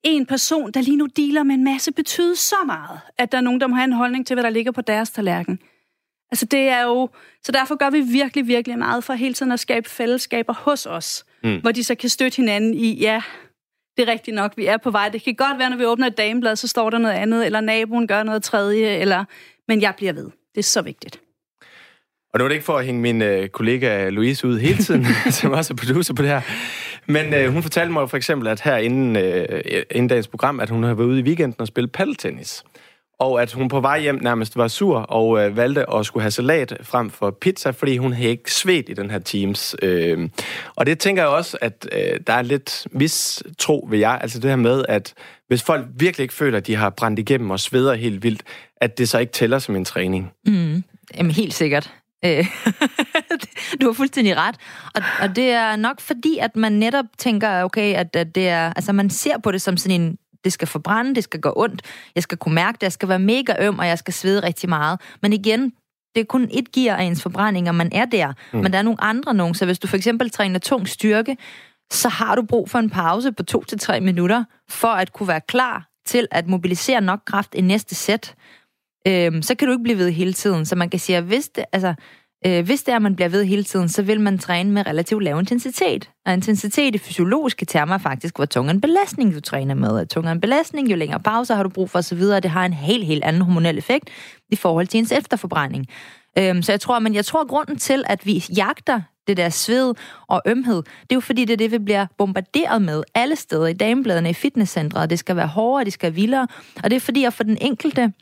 en 0.03 0.27
person, 0.27 0.71
der 0.71 0.81
lige 0.81 0.97
nu 0.97 1.07
dealer 1.17 1.43
med 1.43 1.55
en 1.55 1.65
masse, 1.65 1.93
betyde 1.93 2.37
så 2.37 2.57
meget, 2.67 3.01
at 3.19 3.33
der 3.33 3.39
er 3.39 3.43
nogen, 3.43 3.61
der 3.61 3.67
må 3.67 3.75
have 3.75 3.85
en 3.85 3.93
holdning 3.93 4.27
til, 4.27 4.35
hvad 4.35 4.45
der 4.45 4.51
ligger 4.51 4.73
på 4.73 4.81
deres 4.81 5.11
tallerken. 5.11 5.59
Altså 6.33 6.47
det 6.47 6.61
er 6.61 6.83
jo... 6.83 7.09
Så 7.43 7.53
derfor 7.53 7.77
gør 7.77 7.91
vi 7.91 8.01
virkelig, 8.01 8.47
virkelig 8.47 8.79
meget 8.79 9.05
for 9.05 9.13
hele 9.13 9.35
tiden 9.35 9.53
at 9.53 9.61
skabe 9.61 9.89
fællesskaber 9.89 10.53
hos 10.53 10.87
os, 10.87 11.25
mm. 11.45 11.61
hvor 11.61 11.73
de 11.73 11.85
så 11.85 11.95
kan 11.95 12.09
støtte 12.09 12.37
hinanden 12.37 12.75
i, 12.75 13.01
ja, 13.01 13.23
det 13.97 14.09
er 14.09 14.13
rigtigt 14.13 14.35
nok, 14.35 14.53
vi 14.57 14.67
er 14.67 14.77
på 14.77 14.91
vej. 14.91 15.09
Det 15.09 15.23
kan 15.23 15.35
godt 15.35 15.59
være, 15.59 15.71
når 15.71 15.77
vi 15.77 15.85
åbner 15.85 16.07
et 16.07 16.19
dameblad, 16.19 16.57
så 16.57 16.69
står 16.69 16.91
der 16.91 16.99
noget 16.99 17.15
andet, 17.15 17.47
eller 17.47 17.61
naboen 17.61 18.07
gør 18.07 18.23
noget 18.23 18.43
tredje, 18.43 18.87
eller... 18.87 19.25
men 19.69 19.83
jeg 19.83 19.95
bliver 19.97 20.13
ved. 20.13 20.25
Det 20.25 20.59
er 20.59 20.63
så 20.63 20.83
vigtigt. 20.83 21.21
Og 22.33 22.39
nu 22.39 22.45
er 22.45 22.49
det 22.49 22.55
ikke 22.55 22.65
for 22.65 22.79
at 22.79 22.85
hænge 22.85 23.01
min 23.01 23.23
øh, 23.23 23.49
kollega 23.49 24.09
Louise 24.09 24.47
ud 24.47 24.59
hele 24.59 24.79
tiden, 24.79 25.07
som 25.31 25.53
også 25.53 25.75
er 25.75 25.77
producer 25.77 26.15
på 26.15 26.23
det 26.23 26.31
her. 26.31 26.41
Men 27.07 27.35
øh, 27.35 27.53
hun 27.53 27.63
fortalte 27.63 27.93
mig 27.93 28.11
for 28.11 28.17
eksempel, 28.17 28.49
at 28.49 28.61
her 28.61 28.77
inden, 28.77 29.17
øh, 29.17 29.63
inden 29.91 30.09
dagens 30.09 30.29
program, 30.29 30.61
at 30.61 30.71
hun 30.71 30.83
har 30.83 30.95
været 30.95 31.07
ude 31.07 31.21
i 31.21 31.23
weekenden 31.23 31.61
og 31.61 31.67
spillet 31.67 31.93
paddeltennis 31.93 32.65
og 33.21 33.43
at 33.43 33.53
hun 33.53 33.69
på 33.69 33.81
vej 33.81 34.01
hjem 34.01 34.19
nærmest 34.23 34.57
var 34.57 34.69
sur 34.69 34.99
og 34.99 35.45
øh, 35.45 35.57
valgte 35.57 35.91
at 35.95 36.07
skulle 36.07 36.23
have 36.23 36.31
salat 36.31 36.77
frem 36.83 37.11
for 37.11 37.31
pizza, 37.31 37.71
fordi 37.71 37.97
hun 37.97 38.13
havde 38.13 38.31
ikke 38.31 38.53
svedt 38.53 38.89
i 38.89 38.95
den 38.95 39.11
her 39.11 39.19
Teams. 39.19 39.77
Øh, 39.83 40.29
og 40.77 40.87
det 40.87 40.99
tænker 40.99 41.23
jeg 41.23 41.31
også, 41.31 41.59
at 41.61 41.89
øh, 41.93 42.21
der 42.27 42.33
er 42.33 42.43
lidt 42.43 42.87
mistro 42.93 43.87
ved 43.91 43.99
jeg, 43.99 44.19
altså 44.23 44.41
det 44.41 44.51
her 44.51 44.57
med, 44.57 44.85
at 44.89 45.15
hvis 45.49 45.63
folk 45.63 45.87
virkelig 45.97 46.23
ikke 46.23 46.35
føler, 46.35 46.59
at 46.59 46.67
de 46.67 46.77
har 46.77 46.91
brændt 46.91 47.19
igennem 47.19 47.51
og 47.51 47.61
sveder 47.61 47.95
helt 47.95 48.23
vildt, 48.23 48.43
at 48.77 48.99
det 48.99 49.09
så 49.09 49.19
ikke 49.19 49.33
tæller 49.33 49.59
som 49.59 49.77
en 49.77 49.85
træning. 49.85 50.31
Mm, 50.47 50.85
jamen 51.17 51.31
helt 51.33 51.55
sikkert. 51.55 51.95
Øh, 52.25 52.47
du 53.81 53.87
har 53.87 53.93
fuldstændig 53.93 54.37
ret. 54.37 54.55
Og, 54.95 55.03
og 55.23 55.37
det 55.37 55.51
er 55.51 55.77
nok 55.77 56.01
fordi, 56.01 56.39
at 56.39 56.57
man 56.57 56.73
netop 56.73 57.05
tænker, 57.19 57.65
okay, 57.65 57.95
at, 57.95 58.17
at 58.17 58.35
det 58.35 58.49
er, 58.49 58.73
altså 58.77 58.93
man 58.93 59.11
ser 59.11 59.39
på 59.39 59.53
det 59.53 59.63
som 59.63 59.77
sådan 59.77 60.01
en 60.01 60.19
det 60.45 60.53
skal 60.53 60.69
forbrænde, 60.69 61.15
det 61.15 61.25
skal 61.25 61.41
gå 61.41 61.53
ondt, 61.57 61.83
jeg 62.15 62.23
skal 62.23 62.39
kunne 62.39 62.55
mærke 62.55 62.77
det, 62.77 62.83
jeg 62.83 62.93
skal 62.93 63.09
være 63.09 63.19
mega 63.19 63.55
øm, 63.61 63.79
og 63.79 63.87
jeg 63.87 63.99
skal 63.99 64.15
svede 64.15 64.43
rigtig 64.43 64.69
meget. 64.69 65.01
Men 65.23 65.33
igen, 65.33 65.73
det 66.15 66.21
er 66.21 66.25
kun 66.25 66.49
et 66.53 66.73
gear 66.73 66.97
af 66.97 67.05
ens 67.05 67.23
forbrænding, 67.23 67.69
og 67.69 67.75
man 67.75 67.93
er 67.93 68.05
der. 68.05 68.33
Mm. 68.53 68.59
Men 68.59 68.73
der 68.73 68.79
er 68.79 68.83
nogle 68.83 69.05
andre 69.05 69.35
nogen, 69.35 69.55
så 69.55 69.65
hvis 69.65 69.79
du 69.79 69.87
for 69.89 69.97
eksempel 69.97 70.31
træner 70.31 70.59
tung 70.59 70.89
styrke, 70.89 71.37
så 71.93 72.09
har 72.09 72.35
du 72.35 72.43
brug 72.43 72.71
for 72.71 72.79
en 72.79 72.91
pause 72.91 73.33
på 73.33 73.43
to 73.43 73.65
til 73.65 73.79
tre 73.79 74.01
minutter, 74.01 74.45
for 74.69 74.89
at 74.89 75.13
kunne 75.13 75.29
være 75.29 75.41
klar 75.41 75.89
til 76.07 76.29
at 76.31 76.47
mobilisere 76.47 77.01
nok 77.01 77.21
kraft 77.27 77.55
i 77.55 77.61
næste 77.61 77.95
sæt. 77.95 78.35
Øhm, 79.07 79.43
så 79.43 79.55
kan 79.55 79.69
du 79.69 79.73
ikke 79.73 79.83
blive 79.83 79.99
ved 79.99 80.11
hele 80.11 80.33
tiden. 80.33 80.67
Så 80.67 80.77
man 80.77 80.91
kan 80.91 81.01
sige, 81.01 81.17
at 81.17 81.25
hvis 81.25 81.49
det, 81.49 81.65
altså, 81.73 81.95
Øh, 82.47 82.65
hvis 82.65 82.83
det 82.83 82.93
er, 82.93 82.97
at 82.97 83.03
man 83.03 83.17
bliver 83.17 83.29
ved 83.29 83.45
hele 83.45 83.65
tiden, 83.65 83.89
så 83.89 84.03
vil 84.03 84.21
man 84.21 84.39
træne 84.39 84.73
med 84.73 84.87
relativt 84.87 85.25
lav 85.25 85.39
intensitet. 85.39 86.11
Og 86.27 86.33
intensitet 86.33 86.95
i 86.95 86.99
fysiologiske 86.99 87.65
termer 87.65 87.99
faktisk, 87.99 88.37
hvor 88.37 88.45
tung 88.45 88.71
en 88.71 88.81
belastning 88.81 89.35
du 89.35 89.41
træner 89.41 89.75
med. 89.75 90.07
Tung 90.07 90.31
en 90.31 90.41
belastning, 90.41 90.91
jo 90.91 90.97
længere 90.97 91.21
pauser 91.21 91.55
har 91.55 91.63
du 91.63 91.69
brug 91.69 91.91
for 91.91 91.99
osv., 91.99 92.21
det 92.21 92.51
har 92.51 92.67
en 92.67 92.73
helt, 92.73 93.07
helt 93.07 93.25
anden 93.25 93.43
hormonel 93.43 93.79
effekt 93.79 94.11
i 94.49 94.57
forhold 94.57 94.87
til 94.87 94.99
ens 94.99 95.13
efterforbrænding. 95.13 95.87
Øhm, 96.39 96.63
så 96.63 96.73
jeg 96.73 96.81
tror, 96.81 96.99
men 96.99 97.15
jeg 97.15 97.25
tror, 97.25 97.41
at 97.41 97.49
grunden 97.49 97.79
til, 97.79 98.05
at 98.07 98.27
vi 98.27 98.45
jagter 98.57 99.01
det 99.27 99.37
der 99.37 99.49
sved 99.49 99.95
og 100.29 100.43
ømhed, 100.47 100.77
det 100.77 101.11
er 101.11 101.15
jo 101.15 101.21
fordi, 101.21 101.45
det 101.45 101.53
er 101.53 101.57
det, 101.57 101.73
vi 101.73 101.79
bliver 101.79 102.07
bombarderet 102.19 102.83
med 102.83 103.03
alle 103.15 103.37
steder 103.37 103.67
i 103.67 103.73
damebladene, 103.73 104.31
i 104.31 104.35
fitnesscentre. 104.35 105.07
Det 105.07 105.19
skal 105.19 105.37
være 105.37 105.47
hårdere, 105.47 105.85
det 105.85 105.93
skal 105.93 106.07
være 106.07 106.15
vildere. 106.15 106.49
Og 106.85 106.91
det 106.91 106.97
er 106.97 107.01
fordi, 107.01 107.25
at 107.25 107.33
for 107.33 107.45
den 107.45 107.59
enkelte, 107.61 108.13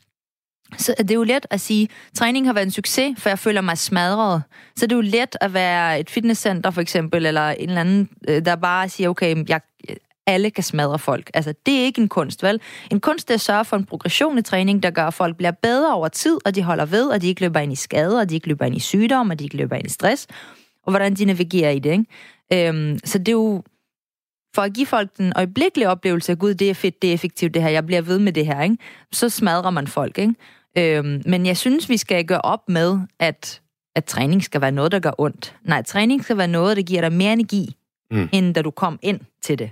så 0.77 0.95
det 0.97 1.11
er 1.11 1.15
jo 1.15 1.23
let 1.23 1.45
at 1.49 1.61
sige, 1.61 1.83
at 1.83 2.17
træning 2.17 2.45
har 2.45 2.53
været 2.53 2.65
en 2.65 2.71
succes, 2.71 3.15
for 3.17 3.29
jeg 3.29 3.39
føler 3.39 3.61
mig 3.61 3.77
smadret. 3.77 4.43
Så 4.75 4.85
det 4.87 4.91
er 4.91 4.95
jo 4.95 5.01
let 5.01 5.35
at 5.41 5.53
være 5.53 5.99
et 5.99 6.09
fitnesscenter 6.09 6.71
for 6.71 6.81
eksempel, 6.81 7.25
eller 7.25 7.49
en 7.49 7.69
eller 7.69 7.81
anden, 7.81 8.09
øh, 8.27 8.45
der 8.45 8.55
bare 8.55 8.89
siger, 8.89 9.09
okay, 9.09 9.43
jeg, 9.47 9.61
alle 10.27 10.49
kan 10.49 10.63
smadre 10.63 10.99
folk. 10.99 11.31
Altså, 11.33 11.53
det 11.65 11.79
er 11.79 11.83
ikke 11.83 12.01
en 12.01 12.07
kunst, 12.07 12.43
vel? 12.43 12.61
En 12.91 12.99
kunst 12.99 13.29
er 13.29 13.33
at 13.33 13.41
sørge 13.41 13.65
for 13.65 13.77
en 13.77 13.85
progression 13.85 14.37
i 14.37 14.41
træning, 14.41 14.83
der 14.83 14.89
gør, 14.89 15.07
at 15.07 15.13
folk 15.13 15.37
bliver 15.37 15.51
bedre 15.51 15.93
over 15.93 16.07
tid, 16.07 16.37
og 16.45 16.55
de 16.55 16.63
holder 16.63 16.85
ved, 16.85 17.07
og 17.07 17.21
de 17.21 17.27
ikke 17.27 17.41
løber 17.41 17.59
ind 17.59 17.73
i 17.73 17.75
skader, 17.75 18.19
og 18.19 18.29
de 18.29 18.35
ikke 18.35 18.47
løber 18.47 18.65
ind 18.65 18.75
i 18.75 18.79
sygdom, 18.79 19.29
og 19.29 19.39
de 19.39 19.43
ikke 19.43 19.57
løber 19.57 19.75
ind 19.75 19.85
i 19.85 19.89
stress, 19.89 20.27
og 20.85 20.91
hvordan 20.91 21.13
de 21.13 21.25
navigerer 21.25 21.71
i 21.71 21.79
det, 21.79 21.91
ikke? 21.91 22.67
Øhm, 22.67 22.99
så 23.05 23.17
det 23.17 23.27
er 23.27 23.31
jo 23.31 23.63
for 24.55 24.61
at 24.61 24.73
give 24.73 24.85
folk 24.85 25.17
den 25.17 25.33
øjeblikkelige 25.35 25.89
oplevelse 25.89 26.31
af, 26.31 26.39
gud, 26.39 26.53
det 26.53 26.69
er 26.69 26.73
fedt, 26.73 27.01
det 27.01 27.09
er 27.09 27.13
effektivt 27.13 27.53
det 27.53 27.61
her, 27.61 27.69
jeg 27.69 27.85
bliver 27.85 28.01
ved 28.01 28.19
med 28.19 28.33
det 28.33 28.45
her, 28.45 28.61
ikke? 28.61 28.77
så 29.11 29.29
smadrer 29.29 29.69
man 29.69 29.87
folk. 29.87 30.17
Ikke? 30.17 30.33
Øhm, 30.77 31.21
men 31.25 31.45
jeg 31.45 31.57
synes, 31.57 31.89
vi 31.89 31.97
skal 31.97 32.25
gøre 32.25 32.41
op 32.41 32.69
med, 32.69 32.99
at, 33.19 33.61
at 33.95 34.05
træning 34.05 34.43
skal 34.43 34.61
være 34.61 34.71
noget, 34.71 34.91
der 34.91 34.99
gør 34.99 35.11
ondt. 35.17 35.55
Nej, 35.63 35.83
træning 35.83 36.23
skal 36.23 36.37
være 36.37 36.47
noget, 36.47 36.77
der 36.77 36.83
giver 36.83 37.01
dig 37.01 37.13
mere 37.13 37.33
energi, 37.33 37.75
mm. 38.11 38.29
end 38.31 38.53
da 38.53 38.61
du 38.61 38.71
kom 38.71 38.99
ind 39.01 39.19
til 39.43 39.59
det. 39.59 39.71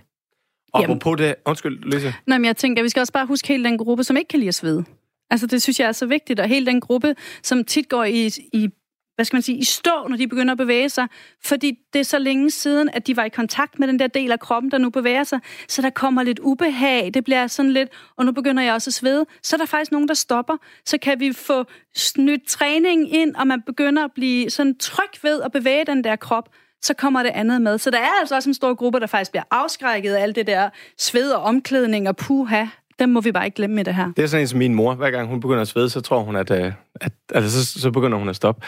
Og 0.74 1.00
på 1.00 1.16
det... 1.16 1.36
Undskyld, 1.46 1.92
Lise. 1.92 2.14
Nej, 2.26 2.38
men 2.38 2.46
jeg 2.46 2.58
tænker, 2.58 2.84
vi 2.84 2.90
skal 2.90 3.00
også 3.00 3.14
bare 3.14 3.26
huske 3.26 3.48
hele 3.48 3.64
den 3.64 3.78
gruppe, 3.78 4.04
som 4.04 4.18
ikke 4.18 4.28
kan 4.28 4.40
lide 4.40 4.48
at 4.48 4.56
svede. 4.56 4.86
Altså, 5.30 5.48
det 5.48 5.62
synes 5.62 5.80
jeg 5.80 5.88
er 5.88 5.92
så 5.92 6.06
vigtigt. 6.06 6.40
Og 6.40 6.48
hele 6.48 6.66
den 6.66 6.82
gruppe, 6.82 7.16
som 7.44 7.64
tit 7.64 7.90
går 7.90 8.04
i, 8.04 8.30
i 8.54 8.70
hvad 9.18 9.26
skal 9.26 9.38
man 9.38 9.42
sige, 9.42 9.58
i 9.58 9.64
stå, 9.64 10.08
når 10.10 10.18
de 10.18 10.28
begynder 10.28 10.52
at 10.52 10.58
bevæge 10.58 10.90
sig, 10.90 11.08
fordi 11.44 11.80
det 11.94 12.00
er 12.00 12.04
så 12.04 12.20
længe 12.20 12.52
siden, 12.52 12.90
at 12.94 13.08
de 13.08 13.18
var 13.18 13.24
i 13.24 13.30
kontakt 13.30 13.80
med 13.80 13.88
den 13.88 14.00
der 14.00 14.08
del 14.08 14.32
af 14.32 14.40
kroppen, 14.40 14.72
der 14.72 14.78
nu 14.78 14.90
bevæger 14.90 15.24
sig, 15.24 15.40
så 15.68 15.82
der 15.82 15.90
kommer 15.90 16.24
lidt 16.24 16.40
ubehag, 16.40 17.12
det 17.14 17.24
bliver 17.24 17.48
sådan 17.48 17.72
lidt, 17.72 17.90
og 18.18 18.26
nu 18.26 18.32
begynder 18.32 18.64
jeg 18.64 18.74
også 18.74 18.90
at 18.90 18.94
svede, 18.94 19.26
så 19.44 19.56
er 19.56 19.58
der 19.58 19.66
faktisk 19.66 19.92
nogen, 19.92 20.08
der 20.08 20.14
stopper, 20.14 20.58
så 20.86 20.98
kan 20.98 21.20
vi 21.20 21.34
få 21.34 21.66
snydt 21.96 22.48
træning 22.48 23.14
ind, 23.14 23.36
og 23.36 23.48
man 23.48 23.62
begynder 23.62 24.04
at 24.04 24.12
blive 24.16 24.50
sådan 24.50 24.78
tryg 24.78 25.24
ved 25.24 25.42
at 25.42 25.52
bevæge 25.52 25.86
den 25.86 26.04
der 26.04 26.16
krop, 26.16 26.50
så 26.82 26.94
kommer 26.94 27.24
det 27.24 27.30
andet 27.30 27.62
med. 27.62 27.78
Så 27.78 27.90
der 27.90 28.00
er 28.00 28.20
altså 28.20 28.36
også 28.36 28.50
en 28.50 28.54
stor 28.54 28.74
gruppe, 28.74 29.00
der 29.00 29.08
faktisk 29.08 29.32
bliver 29.32 29.44
afskrækket 29.52 30.14
af 30.14 30.24
alt 30.24 30.36
det 30.36 30.48
der 30.48 30.70
sved 30.98 31.32
og 31.32 31.44
omklædning 31.44 32.08
og 32.08 32.18
puha. 32.18 32.66
Dem 33.00 33.10
må 33.10 33.22
vi 33.22 33.32
bare 33.32 33.46
ikke 33.46 33.56
glemme 33.56 33.76
med 33.76 33.86
det 33.86 33.96
her. 33.96 34.12
Det 34.18 34.24
er 34.24 34.28
sådan 34.28 34.42
en 34.42 34.48
som 34.48 34.60
min 34.60 34.74
mor. 34.74 34.94
Hver 34.94 35.12
gang 35.12 35.28
hun 35.28 35.40
begynder 35.40 35.62
at 35.62 35.68
svede, 35.68 35.90
så 35.90 36.02
tror 36.02 36.20
hun, 36.20 36.36
at, 36.36 36.52
øh, 36.52 36.72
at 37.02 37.12
altså, 37.34 37.66
så, 37.66 37.82
så 37.82 37.92
begynder 37.92 38.18
hun 38.18 38.30
at 38.30 38.36
stoppe. 38.36 38.66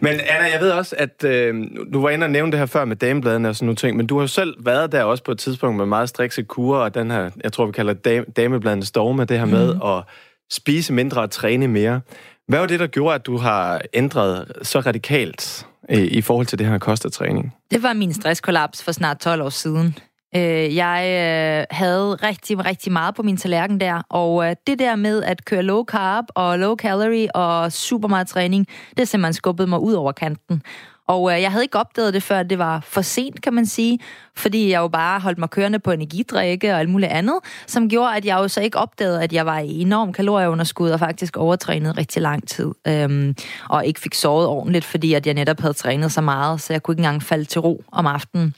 Men 0.00 0.12
Anna, 0.12 0.52
jeg 0.52 0.60
ved 0.60 0.70
også, 0.70 0.96
at 0.98 1.24
øh, 1.24 1.66
du 1.92 2.02
var 2.02 2.10
inde 2.10 2.24
og 2.24 2.30
nævne 2.30 2.52
det 2.52 2.58
her 2.58 2.66
før 2.66 2.84
med 2.84 2.96
damebladene 2.96 3.48
og 3.48 3.56
sådan 3.56 3.66
nogle 3.66 3.76
ting, 3.76 3.96
men 3.96 4.06
du 4.06 4.16
har 4.16 4.22
jo 4.22 4.26
selv 4.26 4.66
været 4.66 4.92
der 4.92 5.04
også 5.04 5.24
på 5.24 5.32
et 5.32 5.38
tidspunkt 5.38 5.76
med 5.76 5.86
meget 5.86 6.08
strikse 6.08 6.42
kurer, 6.42 6.80
og 6.80 6.94
den 6.94 7.10
her, 7.10 7.30
jeg 7.44 7.52
tror, 7.52 7.66
vi 7.66 7.72
kalder 7.72 7.92
dame, 7.92 8.24
damebladene 8.36 8.84
storme, 8.84 9.24
det 9.24 9.38
her 9.38 9.46
med 9.46 9.74
mm. 9.74 9.82
at 9.82 10.04
spise 10.50 10.92
mindre 10.92 11.20
og 11.20 11.30
træne 11.30 11.68
mere. 11.68 12.00
Hvad 12.48 12.58
var 12.58 12.66
det, 12.66 12.80
der 12.80 12.86
gjorde, 12.86 13.14
at 13.14 13.26
du 13.26 13.36
har 13.36 13.80
ændret 13.94 14.52
så 14.62 14.80
radikalt 14.80 15.66
i, 15.90 15.94
i 15.94 16.20
forhold 16.20 16.46
til 16.46 16.58
det 16.58 16.66
her 16.66 16.78
kost 16.78 17.06
og 17.06 17.12
træning? 17.12 17.54
Det 17.70 17.82
var 17.82 17.92
min 17.92 18.12
stresskollaps 18.12 18.82
for 18.82 18.92
snart 18.92 19.18
12 19.18 19.42
år 19.42 19.48
siden. 19.48 19.98
Øh, 20.36 20.76
jeg 20.76 21.04
øh, 21.04 21.66
havde 21.70 22.14
rigtig, 22.14 22.64
rigtig 22.64 22.92
meget 22.92 23.14
på 23.14 23.22
min 23.22 23.36
tallerken 23.36 23.80
der, 23.80 24.02
og 24.08 24.48
øh, 24.48 24.56
det 24.66 24.78
der 24.78 24.96
med 24.96 25.22
at 25.22 25.44
køre 25.44 25.62
low 25.62 25.84
carb 25.84 26.24
og 26.34 26.58
low 26.58 26.76
calorie 26.76 27.36
og 27.36 27.72
super 27.72 28.08
meget 28.08 28.28
træning, 28.28 28.66
det 28.96 29.08
simpelthen 29.08 29.32
skubbet 29.32 29.68
mig 29.68 29.80
ud 29.80 29.92
over 29.92 30.12
kanten. 30.12 30.62
Og 31.08 31.32
øh, 31.32 31.42
jeg 31.42 31.50
havde 31.50 31.64
ikke 31.64 31.78
opdaget 31.78 32.14
det, 32.14 32.22
før 32.22 32.42
det 32.42 32.58
var 32.58 32.80
for 32.80 33.02
sent, 33.02 33.42
kan 33.42 33.54
man 33.54 33.66
sige, 33.66 33.98
fordi 34.36 34.70
jeg 34.70 34.78
jo 34.78 34.88
bare 34.88 35.20
holdt 35.20 35.38
mig 35.38 35.50
kørende 35.50 35.78
på 35.78 35.90
energidrikke 35.90 36.72
og 36.72 36.78
alt 36.78 36.90
muligt 36.90 37.12
andet, 37.12 37.38
som 37.66 37.88
gjorde, 37.88 38.16
at 38.16 38.24
jeg 38.24 38.36
jo 38.36 38.48
så 38.48 38.60
ikke 38.60 38.78
opdagede, 38.78 39.22
at 39.22 39.32
jeg 39.32 39.46
var 39.46 39.58
i 39.58 39.80
enorm 39.80 40.12
kalorieunderskud 40.12 40.90
og 40.90 40.98
faktisk 40.98 41.36
overtrænet 41.36 41.98
rigtig 41.98 42.22
lang 42.22 42.48
tid. 42.48 42.70
Øhm, 42.88 43.34
og 43.68 43.86
ikke 43.86 44.00
fik 44.00 44.14
sovet 44.14 44.46
ordentligt, 44.46 44.84
fordi 44.84 45.14
at 45.14 45.26
jeg 45.26 45.34
netop 45.34 45.60
havde 45.60 45.74
trænet 45.74 46.12
så 46.12 46.20
meget, 46.20 46.60
så 46.60 46.72
jeg 46.72 46.82
kunne 46.82 46.92
ikke 46.92 47.00
engang 47.00 47.22
falde 47.22 47.44
til 47.44 47.60
ro 47.60 47.84
om 47.92 48.06
aftenen. 48.06 48.54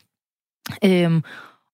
Øhm, 0.84 1.22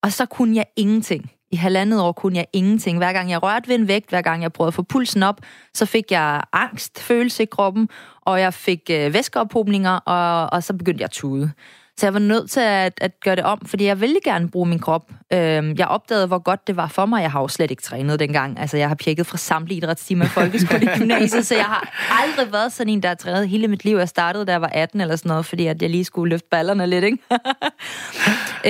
og 0.03 0.13
så 0.13 0.27
kunne 0.27 0.57
jeg 0.57 0.67
ingenting. 0.77 1.31
I 1.53 1.57
halvandet 1.57 2.01
år 2.01 2.13
kunne 2.13 2.37
jeg 2.37 2.47
ingenting. 2.53 2.99
Hver 2.99 3.13
gang 3.13 3.31
jeg 3.31 3.43
rørte 3.43 3.69
ved 3.69 3.75
en 3.75 3.89
vægt, 3.89 4.09
hver 4.09 4.23
gang 4.23 4.43
jeg 4.43 4.53
prøvede 4.53 4.69
at 4.69 4.75
få 4.75 4.83
pulsen 4.83 5.23
op, 5.23 5.41
så 5.75 5.87
fik 5.87 6.11
jeg 6.11 6.43
angst, 6.53 7.01
følelse 7.01 7.43
i 7.43 7.47
kroppen, 7.47 7.89
og 8.21 8.41
jeg 8.41 8.55
fik 8.55 8.91
øh, 8.91 9.15
væskeophobninger, 9.15 9.91
og, 9.97 10.53
og 10.53 10.63
så 10.63 10.73
begyndte 10.77 11.01
jeg 11.01 11.05
at 11.05 11.11
tude. 11.11 11.53
Så 12.01 12.07
jeg 12.07 12.15
var 12.15 12.21
nødt 12.21 12.51
til 12.51 12.61
at, 12.61 12.93
at 13.01 13.21
gøre 13.21 13.37
det 13.37 13.45
om, 13.45 13.67
fordi 13.67 13.85
jeg 13.85 14.01
ville 14.01 14.17
gerne 14.25 14.49
bruge 14.49 14.67
min 14.69 14.79
krop. 14.79 15.11
Øhm, 15.33 15.75
jeg 15.79 15.87
opdagede, 15.87 16.27
hvor 16.27 16.39
godt 16.39 16.67
det 16.67 16.77
var 16.77 16.89
for 16.89 17.07
mig. 17.07 17.23
Jeg 17.23 17.33
har 17.33 17.41
jo 17.41 17.49
slet 17.49 17.71
ikke 17.71 17.83
trænet 17.83 18.21
dengang. 18.21 18.59
Altså, 18.59 18.77
jeg 18.77 18.89
har 18.89 18.95
pjekket 18.95 19.27
fra 19.27 19.39
samtlige 19.39 19.79
idrætstimer 19.79 20.25
i 20.25 20.29
folkeskole 20.29 20.83
i 20.83 20.87
gymnasiet, 20.99 21.47
så 21.47 21.55
jeg 21.55 21.65
har 21.65 22.09
aldrig 22.23 22.53
været 22.53 22.73
sådan 22.73 22.93
en, 22.93 23.03
der 23.03 23.09
har 23.09 23.15
trænet 23.15 23.49
hele 23.49 23.69
mit 23.69 23.85
liv. 23.85 23.97
Jeg 23.97 24.09
startede, 24.09 24.47
da 24.47 24.53
jeg 24.53 24.61
var 24.61 24.71
18 24.73 25.01
eller 25.01 25.17
sådan 25.17 25.29
noget, 25.29 25.47
fordi 25.47 25.67
at 25.67 25.83
jeg 25.83 25.91
lige 25.91 26.05
skulle 26.05 26.31
løfte 26.31 26.49
ballerne 26.51 26.87
lidt, 26.87 27.05
ikke? 27.05 27.19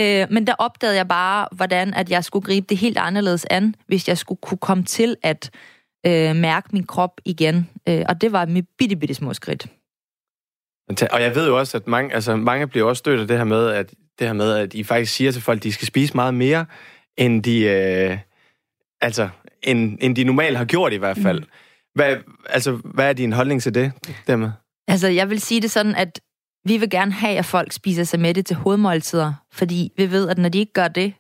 øh, 0.23 0.27
men 0.31 0.47
der 0.47 0.55
opdagede 0.59 0.97
jeg 0.97 1.09
bare, 1.09 1.47
hvordan 1.53 1.95
at 1.95 2.11
jeg 2.11 2.25
skulle 2.25 2.45
gribe 2.47 2.67
det 2.69 2.77
helt 2.79 2.99
anderledes 2.99 3.47
an, 3.51 3.75
hvis 3.87 4.09
jeg 4.09 4.19
skulle 4.19 4.39
kunne 4.43 4.59
komme 4.59 4.85
til 4.85 5.17
at 5.23 5.51
øh, 6.07 6.37
mærke 6.37 6.69
min 6.73 6.85
krop 6.85 7.21
igen. 7.25 7.69
Øh, 7.89 8.05
og 8.09 8.21
det 8.21 8.33
var 8.33 8.47
mit 8.47 8.67
bitte, 8.79 8.97
bitte 8.97 9.15
små 9.15 9.35
skridt. 9.35 9.67
Og 11.13 11.23
jeg 11.23 11.35
ved 11.35 11.47
jo 11.47 11.59
også, 11.59 11.77
at 11.77 11.87
mange, 11.87 12.15
altså, 12.15 12.37
mange 12.37 12.67
bliver 12.67 12.89
også 12.89 13.01
stødt 13.01 13.21
af 13.21 13.29
det 13.29 13.37
her 13.37 13.45
med, 13.45 13.69
at 13.69 13.91
det 14.19 14.27
her 14.27 14.33
med, 14.33 14.53
at 14.53 14.75
I 14.75 14.85
faktisk 14.85 15.15
siger 15.15 15.33
til 15.33 15.43
folk, 15.43 15.57
at 15.57 15.63
de 15.63 15.73
skal 15.73 15.87
spise 15.87 16.15
meget 16.15 16.35
mere, 16.35 16.67
end 17.17 17.43
de, 17.43 17.63
øh, 17.63 18.19
altså, 19.01 19.29
end, 19.63 19.99
end 20.01 20.17
de 20.17 20.25
normalt 20.25 20.57
har 20.57 20.65
gjort 20.65 20.93
i 20.93 20.97
hvert 20.97 21.17
fald. 21.17 21.41
Mm. 21.41 21.47
Hvad, 21.95 22.17
altså, 22.49 22.73
hvad 22.85 23.09
er 23.09 23.13
din 23.13 23.33
holdning 23.33 23.63
til 23.63 23.75
det, 23.75 23.93
dermed? 24.27 24.51
Altså, 24.89 25.09
jeg 25.09 25.31
vil 25.31 25.41
sige 25.41 25.61
det 25.61 25.71
sådan, 25.71 25.95
at 25.95 26.21
vi 26.65 26.77
vil 26.77 26.91
gerne 26.91 27.13
have, 27.13 27.39
at 27.39 27.45
folk 27.45 27.73
spiser 27.73 28.05
sig 28.05 28.21
med 28.21 28.35
det 28.35 28.47
til 28.47 28.57
hovedmåltider, 28.57 29.33
fordi 29.53 29.93
vi 29.97 30.11
ved, 30.11 30.29
at 30.29 30.39
når 30.39 30.49
de 30.49 30.59
ikke 30.59 30.73
gør 30.73 30.89
det, 30.89 31.15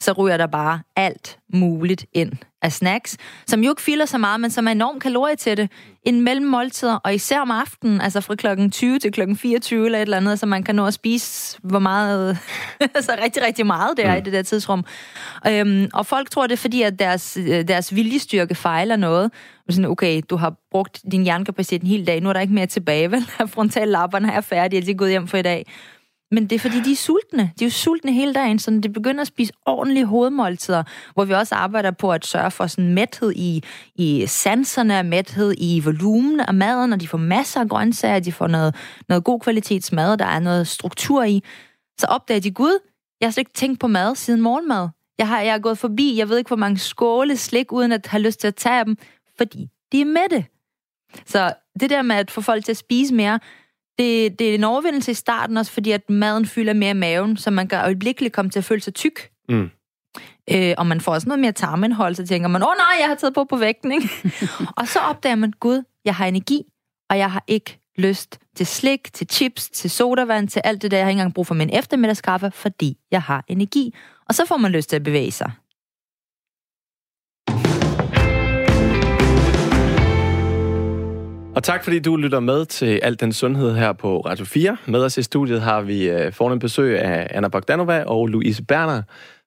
så 0.00 0.12
ryger 0.12 0.36
der 0.36 0.46
bare 0.46 0.80
alt 0.96 1.38
muligt 1.52 2.06
ind 2.12 2.32
af 2.62 2.72
snacks, 2.72 3.16
som 3.46 3.64
jo 3.64 3.70
ikke 3.70 3.82
fylder 3.82 4.04
så 4.04 4.18
meget, 4.18 4.40
men 4.40 4.50
som 4.50 4.66
er 4.66 4.72
enormt 4.72 5.02
kalorietætte 5.02 5.68
en 6.02 6.20
mellem 6.20 6.46
måltider, 6.46 6.96
og 6.96 7.14
især 7.14 7.40
om 7.40 7.50
aftenen, 7.50 8.00
altså 8.00 8.20
fra 8.20 8.34
klokken 8.34 8.70
20 8.70 8.98
til 8.98 9.12
klokken 9.12 9.36
24 9.36 9.84
eller 9.84 9.98
et 9.98 10.02
eller 10.02 10.16
andet, 10.16 10.38
så 10.38 10.46
man 10.46 10.62
kan 10.62 10.74
nå 10.74 10.86
at 10.86 10.94
spise, 10.94 11.58
hvor 11.62 11.78
meget, 11.78 12.38
altså 12.94 13.16
rigtig, 13.24 13.42
rigtig 13.42 13.66
meget 13.66 13.96
det 13.96 14.06
er 14.06 14.12
mm. 14.12 14.18
i 14.18 14.20
det 14.20 14.32
der 14.32 14.42
tidsrum. 14.42 14.84
Øhm, 15.48 15.88
og 15.92 16.06
folk 16.06 16.30
tror, 16.30 16.46
det 16.46 16.52
er 16.52 16.56
fordi, 16.56 16.82
at 16.82 16.98
deres, 16.98 17.36
øh, 17.36 17.68
deres 17.68 17.94
viljestyrke 17.94 18.54
fejler 18.54 18.96
noget. 18.96 19.30
Sådan, 19.70 19.84
okay, 19.84 20.22
du 20.30 20.36
har 20.36 20.54
brugt 20.70 21.02
din 21.12 21.22
hjernekapacitet 21.22 21.82
en 21.82 21.88
hel 21.88 22.06
dag, 22.06 22.20
nu 22.20 22.28
er 22.28 22.32
der 22.32 22.40
ikke 22.40 22.54
mere 22.54 22.66
tilbage, 22.66 23.10
vel? 23.10 23.24
Frontallapperne 23.54 24.32
er 24.32 24.40
færdige, 24.40 24.82
de 24.82 24.90
er 24.90 24.94
gået 24.94 25.10
hjem 25.10 25.26
for 25.26 25.36
i 25.36 25.42
dag. 25.42 25.66
Men 26.34 26.46
det 26.46 26.56
er 26.56 26.60
fordi, 26.60 26.80
de 26.80 26.92
er 26.92 26.96
sultne. 26.96 27.42
De 27.58 27.64
er 27.64 27.68
jo 27.68 27.70
sultne 27.70 28.12
hele 28.12 28.34
dagen, 28.34 28.58
så 28.58 28.80
de 28.82 28.88
begynder 28.88 29.20
at 29.20 29.26
spise 29.26 29.52
ordentlige 29.66 30.06
hovedmåltider, 30.06 30.82
hvor 31.14 31.24
vi 31.24 31.32
også 31.32 31.54
arbejder 31.54 31.90
på 31.90 32.12
at 32.12 32.26
sørge 32.26 32.50
for 32.50 32.66
sådan 32.66 32.94
mæthed 32.94 33.32
i, 33.36 33.62
i 33.94 34.26
sanserne, 34.26 35.02
mæthed 35.02 35.54
i 35.58 35.80
volumen 35.84 36.40
af 36.40 36.54
maden, 36.54 36.92
og 36.92 37.00
de 37.00 37.08
får 37.08 37.18
masser 37.18 37.60
af 37.60 37.68
grøntsager, 37.68 38.18
de 38.18 38.32
får 38.32 38.46
noget, 38.46 38.74
noget 39.08 39.24
god 39.24 39.40
kvalitets 39.40 39.92
mad, 39.92 40.16
der 40.16 40.24
er 40.24 40.38
noget 40.38 40.68
struktur 40.68 41.24
i. 41.24 41.42
Så 41.98 42.06
opdager 42.06 42.40
de, 42.40 42.50
gud, 42.50 42.78
jeg 43.20 43.26
har 43.26 43.32
slet 43.32 43.40
ikke 43.40 43.52
tænkt 43.54 43.80
på 43.80 43.86
mad 43.86 44.14
siden 44.14 44.40
morgenmad. 44.40 44.88
Jeg 45.18 45.28
har, 45.28 45.40
jeg 45.40 45.54
er 45.54 45.58
gået 45.58 45.78
forbi, 45.78 46.18
jeg 46.18 46.28
ved 46.28 46.38
ikke, 46.38 46.48
hvor 46.48 46.56
mange 46.56 46.78
skåle 46.78 47.36
slik, 47.36 47.72
uden 47.72 47.92
at 47.92 48.06
have 48.06 48.22
lyst 48.22 48.40
til 48.40 48.48
at 48.48 48.54
tage 48.54 48.84
dem, 48.84 48.96
fordi 49.36 49.68
de 49.92 50.00
er 50.00 50.04
mætte. 50.04 50.44
Så 51.26 51.52
det 51.80 51.90
der 51.90 52.02
med 52.02 52.16
at 52.16 52.30
få 52.30 52.40
folk 52.40 52.64
til 52.64 52.72
at 52.72 52.76
spise 52.76 53.14
mere, 53.14 53.40
det, 53.98 54.38
det 54.38 54.50
er 54.50 54.54
en 54.54 54.64
overvindelse 54.64 55.10
i 55.10 55.14
starten 55.14 55.56
også, 55.56 55.72
fordi 55.72 55.90
at 55.90 56.10
maden 56.10 56.46
fylder 56.46 56.72
mere 56.72 56.94
maven, 56.94 57.36
så 57.36 57.50
man 57.50 57.68
kan 57.68 57.78
øjeblikkeligt 57.78 58.34
komme 58.34 58.50
til 58.50 58.58
at 58.58 58.64
føle 58.64 58.80
sig 58.80 58.94
tyk. 58.94 59.30
Mm. 59.48 59.70
Øh, 60.50 60.74
og 60.78 60.86
man 60.86 61.00
får 61.00 61.12
også 61.12 61.28
noget 61.28 61.40
mere 61.40 61.52
tarmindhold, 61.52 62.14
så 62.14 62.26
tænker 62.26 62.48
man, 62.48 62.62
åh 62.62 62.68
nej, 62.78 62.96
jeg 63.00 63.08
har 63.08 63.14
taget 63.14 63.34
på 63.34 63.44
på 63.44 63.56
vægten, 63.56 63.92
ikke? 63.92 64.08
og 64.78 64.88
så 64.88 64.98
opdager 64.98 65.36
man, 65.36 65.52
gud, 65.60 65.82
jeg 66.04 66.14
har 66.14 66.26
energi, 66.26 66.62
og 67.10 67.18
jeg 67.18 67.32
har 67.32 67.44
ikke 67.46 67.78
lyst 67.98 68.38
til 68.56 68.66
slik, 68.66 69.12
til 69.12 69.26
chips, 69.30 69.70
til 69.70 69.90
sodavand, 69.90 70.48
til 70.48 70.62
alt 70.64 70.82
det 70.82 70.90
der. 70.90 70.96
Jeg 70.96 71.04
har 71.04 71.10
ikke 71.10 71.20
engang 71.20 71.34
brug 71.34 71.46
for 71.46 71.54
min 71.54 71.70
eftermiddagskaffe, 71.72 72.50
fordi 72.50 72.96
jeg 73.10 73.22
har 73.22 73.44
energi. 73.48 73.94
Og 74.28 74.34
så 74.34 74.46
får 74.46 74.56
man 74.56 74.72
lyst 74.72 74.88
til 74.88 74.96
at 74.96 75.02
bevæge 75.02 75.30
sig. 75.30 75.50
Og 81.56 81.62
tak 81.62 81.84
fordi 81.84 81.98
du 81.98 82.16
lytter 82.16 82.40
med 82.40 82.66
til 82.66 83.00
Alt 83.02 83.20
den 83.20 83.32
Sundhed 83.32 83.74
her 83.74 83.92
på 83.92 84.20
Radio 84.20 84.44
4. 84.44 84.76
Med 84.86 85.04
os 85.04 85.18
i 85.18 85.22
studiet 85.22 85.62
har 85.62 85.80
vi 85.80 86.10
øh, 86.10 86.32
fornemt 86.32 86.60
besøg 86.60 87.00
af 87.00 87.26
Anna 87.30 87.48
Bogdanova 87.48 88.02
og 88.02 88.26
Louise 88.26 88.64
Berner, 88.64 89.02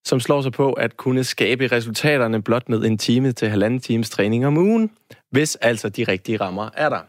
som 0.06 0.20
slår 0.20 0.42
sig 0.42 0.52
på 0.52 0.74
at 0.74 0.98
kunne 0.98 1.24
skabe 1.24 1.68
resultaterne 1.68 2.42
blot 2.42 2.70
med 2.70 2.84
en 2.84 2.98
time 2.98 3.32
til 3.32 3.50
halvanden 3.50 3.80
times 3.80 4.10
træning 4.10 4.46
om 4.48 4.58
ugen, 4.58 4.92
hvis 5.32 5.56
altså 5.56 5.90
de 5.90 6.04
rigtige 6.04 6.38
rammer 6.38 6.70
er 6.74 6.90
der. 6.90 7.00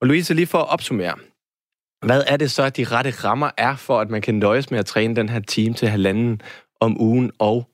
Og 0.00 0.06
Louise, 0.06 0.34
lige 0.34 0.46
for 0.46 0.58
at 0.58 0.68
opsummere. 0.68 1.14
Hvad 2.06 2.22
er 2.26 2.36
det 2.36 2.50
så, 2.50 2.62
at 2.62 2.76
de 2.76 2.84
rette 2.84 3.10
rammer 3.10 3.50
er 3.56 3.76
for, 3.76 4.00
at 4.00 4.10
man 4.10 4.22
kan 4.22 4.34
nøjes 4.34 4.70
med 4.70 4.78
at 4.78 4.86
træne 4.86 5.16
den 5.16 5.28
her 5.28 5.40
time 5.40 5.74
til 5.74 5.88
halvanden 5.88 6.40
om 6.80 7.00
ugen, 7.00 7.32
og 7.38 7.68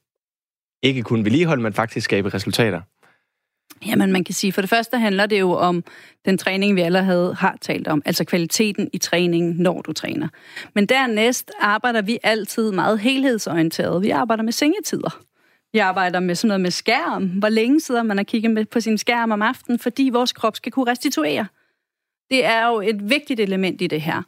ikke 0.82 1.02
kun 1.02 1.24
vedligeholde, 1.24 1.62
men 1.62 1.72
faktisk 1.72 2.04
skabe 2.04 2.34
resultater? 2.34 2.80
Jamen, 3.86 4.12
man 4.12 4.24
kan 4.24 4.34
sige, 4.34 4.52
for 4.52 4.60
det 4.60 4.70
første 4.70 4.98
handler 4.98 5.26
det 5.26 5.40
jo 5.40 5.52
om 5.52 5.84
den 6.24 6.38
træning, 6.38 6.76
vi 6.76 6.80
allerede 6.80 7.34
har 7.34 7.56
talt 7.60 7.88
om, 7.88 8.02
altså 8.04 8.24
kvaliteten 8.24 8.90
i 8.92 8.98
træningen, 8.98 9.54
når 9.54 9.82
du 9.82 9.92
træner. 9.92 10.28
Men 10.74 10.86
dernæst 10.86 11.50
arbejder 11.60 12.02
vi 12.02 12.18
altid 12.22 12.72
meget 12.72 12.98
helhedsorienteret. 12.98 14.02
Vi 14.02 14.10
arbejder 14.10 14.42
med 14.42 14.52
sengetider. 14.52 15.20
Vi 15.72 15.78
arbejder 15.78 16.20
med 16.20 16.34
sådan 16.34 16.48
noget 16.48 16.60
med 16.60 16.70
skærm. 16.70 17.26
Hvor 17.26 17.48
længe 17.48 17.80
sidder 17.80 18.02
man 18.02 18.18
og 18.18 18.26
kigger 18.26 18.48
med 18.48 18.64
på 18.64 18.80
sin 18.80 18.98
skærm 18.98 19.30
om 19.30 19.42
aftenen, 19.42 19.78
fordi 19.78 20.10
vores 20.12 20.32
krop 20.32 20.56
skal 20.56 20.72
kunne 20.72 20.90
restituere. 20.90 21.46
Det 22.30 22.44
er 22.44 22.66
jo 22.66 22.80
et 22.80 23.10
vigtigt 23.10 23.40
element 23.40 23.82
i 23.82 23.86
det 23.86 24.00
her. 24.00 24.22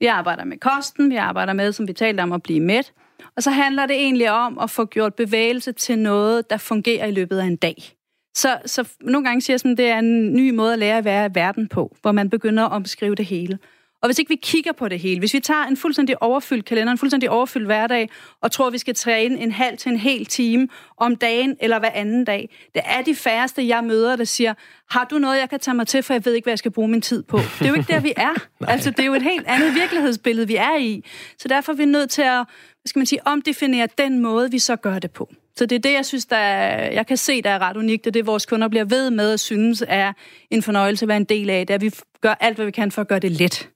Vi 0.00 0.06
arbejder 0.06 0.44
med 0.44 0.58
kosten, 0.58 1.10
vi 1.10 1.16
arbejder 1.16 1.52
med, 1.52 1.72
som 1.72 1.88
vi 1.88 1.92
talte 1.92 2.20
om, 2.20 2.32
at 2.32 2.42
blive 2.42 2.60
mæt. 2.60 2.92
Og 3.36 3.42
så 3.42 3.50
handler 3.50 3.86
det 3.86 3.96
egentlig 3.96 4.30
om 4.30 4.58
at 4.58 4.70
få 4.70 4.84
gjort 4.84 5.14
bevægelse 5.14 5.72
til 5.72 5.98
noget, 5.98 6.50
der 6.50 6.56
fungerer 6.56 7.06
i 7.06 7.10
løbet 7.10 7.38
af 7.38 7.44
en 7.44 7.56
dag. 7.56 7.94
Så, 8.34 8.58
så 8.66 8.88
nogle 9.00 9.24
gange 9.28 9.40
siger 9.40 9.58
jeg, 9.64 9.72
at 9.72 9.78
det 9.78 9.86
er 9.86 9.98
en 9.98 10.32
ny 10.32 10.50
måde 10.50 10.72
at 10.72 10.78
lære 10.78 10.98
at 10.98 11.04
være 11.04 11.26
i 11.26 11.34
verden 11.34 11.68
på, 11.68 11.96
hvor 12.02 12.12
man 12.12 12.30
begynder 12.30 12.64
at 12.64 12.72
omskrive 12.72 13.14
det 13.14 13.26
hele. 13.26 13.58
Og 14.02 14.08
hvis 14.08 14.18
ikke 14.18 14.28
vi 14.28 14.38
kigger 14.42 14.72
på 14.72 14.88
det 14.88 14.98
hele, 14.98 15.18
hvis 15.18 15.34
vi 15.34 15.40
tager 15.40 15.64
en 15.64 15.76
fuldstændig 15.76 16.22
overfyldt 16.22 16.64
kalender, 16.64 16.92
en 16.92 16.98
fuldstændig 16.98 17.30
overfyldt 17.30 17.66
hverdag, 17.66 18.08
og 18.40 18.52
tror, 18.52 18.66
at 18.66 18.72
vi 18.72 18.78
skal 18.78 18.94
træne 18.94 19.40
en 19.40 19.52
halv 19.52 19.78
til 19.78 19.92
en 19.92 19.98
hel 19.98 20.26
time 20.26 20.68
om 20.96 21.16
dagen 21.16 21.56
eller 21.60 21.78
hver 21.78 21.90
anden 21.90 22.24
dag, 22.24 22.48
det 22.74 22.82
er 22.84 23.02
de 23.02 23.14
færreste, 23.14 23.68
jeg 23.68 23.84
møder, 23.84 24.16
der 24.16 24.24
siger, 24.24 24.54
har 24.90 25.04
du 25.04 25.18
noget, 25.18 25.38
jeg 25.38 25.50
kan 25.50 25.60
tage 25.60 25.74
mig 25.74 25.86
til, 25.86 26.02
for 26.02 26.14
jeg 26.14 26.24
ved 26.24 26.34
ikke, 26.34 26.44
hvad 26.44 26.52
jeg 26.52 26.58
skal 26.58 26.70
bruge 26.70 26.88
min 26.88 27.00
tid 27.00 27.22
på. 27.22 27.36
Det 27.36 27.62
er 27.64 27.68
jo 27.68 27.74
ikke 27.74 27.92
der, 27.92 28.00
vi 28.00 28.12
er. 28.28 28.46
altså, 28.60 28.90
det 28.90 29.00
er 29.00 29.06
jo 29.06 29.14
et 29.14 29.22
helt 29.22 29.46
andet 29.46 29.74
virkelighedsbillede, 29.74 30.46
vi 30.46 30.56
er 30.56 30.76
i. 30.76 31.04
Så 31.38 31.48
derfor 31.48 31.72
er 31.72 31.76
vi 31.76 31.84
nødt 31.84 32.10
til 32.10 32.22
at, 32.22 32.36
hvad 32.36 32.86
skal 32.86 33.00
man 33.00 33.06
sige, 33.06 33.26
omdefinere 33.26 33.88
den 33.98 34.18
måde, 34.18 34.50
vi 34.50 34.58
så 34.58 34.76
gør 34.76 34.98
det 34.98 35.10
på. 35.10 35.30
Så 35.56 35.66
det 35.66 35.76
er 35.76 35.80
det, 35.80 35.92
jeg 35.92 36.06
synes, 36.06 36.26
der 36.26 36.36
er, 36.36 36.92
jeg 36.92 37.06
kan 37.06 37.16
se, 37.16 37.42
der 37.42 37.50
er 37.50 37.58
ret 37.58 37.76
unikt, 37.76 38.06
og 38.06 38.14
det 38.14 38.26
vores 38.26 38.46
kunder 38.46 38.68
bliver 38.68 38.84
ved 38.84 39.10
med 39.10 39.32
at 39.32 39.40
synes 39.40 39.84
er 39.88 40.12
en 40.50 40.62
fornøjelse 40.62 41.04
at 41.04 41.08
være 41.08 41.16
en 41.16 41.24
del 41.24 41.50
af, 41.50 41.66
det 41.66 41.74
er, 41.74 41.74
at 41.74 41.82
vi 41.82 41.90
gør 42.20 42.34
alt, 42.40 42.56
hvad 42.56 42.66
vi 42.66 42.72
kan 42.72 42.92
for 42.92 43.00
at 43.00 43.08
gøre 43.08 43.18
det 43.18 43.30
let. 43.30 43.71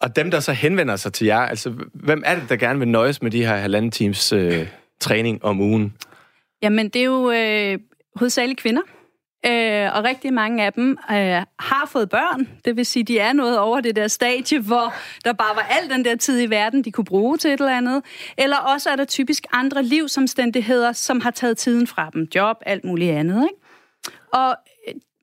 Og, 0.00 0.16
dem, 0.16 0.30
der 0.30 0.40
så 0.40 0.52
henvender 0.52 0.96
sig 0.96 1.12
til 1.12 1.26
jer, 1.26 1.40
altså 1.40 1.72
hvem 1.94 2.22
er 2.26 2.34
det, 2.34 2.48
der 2.48 2.56
gerne 2.56 2.78
vil 2.78 2.88
nøjes 2.88 3.22
med 3.22 3.30
de 3.30 3.46
her 3.46 3.56
halvanden 3.56 3.90
times 3.90 4.32
øh, 4.32 4.68
træning 5.00 5.44
om 5.44 5.60
ugen? 5.60 5.94
Jamen, 6.62 6.88
det 6.88 7.00
er 7.00 7.04
jo 7.04 7.30
øh, 7.30 7.78
hovedsageligt 8.16 8.60
kvinder. 8.60 8.82
Øh, 9.46 9.96
og 9.96 10.04
rigtig 10.04 10.32
mange 10.32 10.64
af 10.64 10.72
dem 10.72 10.90
øh, 10.90 11.16
har 11.58 11.88
fået 11.88 12.10
børn. 12.10 12.48
Det 12.64 12.76
vil 12.76 12.86
sige, 12.86 13.04
de 13.04 13.18
er 13.18 13.32
noget 13.32 13.58
over 13.58 13.80
det 13.80 13.96
der 13.96 14.08
stadie, 14.08 14.60
hvor 14.60 14.94
der 15.24 15.32
bare 15.32 15.56
var 15.56 15.66
al 15.70 15.90
den 15.90 16.04
der 16.04 16.16
tid 16.16 16.42
i 16.42 16.50
verden, 16.50 16.84
de 16.84 16.92
kunne 16.92 17.04
bruge 17.04 17.36
til 17.36 17.50
et 17.50 17.60
eller 17.60 17.76
andet. 17.76 18.02
Eller 18.38 18.56
også 18.56 18.90
er 18.90 18.96
der 18.96 19.04
typisk 19.04 19.46
andre 19.52 19.82
livsomstændigheder, 19.82 20.92
som 20.92 21.20
har 21.20 21.30
taget 21.30 21.58
tiden 21.58 21.86
fra 21.86 22.10
dem. 22.12 22.28
Job, 22.34 22.56
alt 22.66 22.84
muligt 22.84 23.12
andet. 23.12 23.42
Ikke? 23.42 23.62
Og 24.32 24.56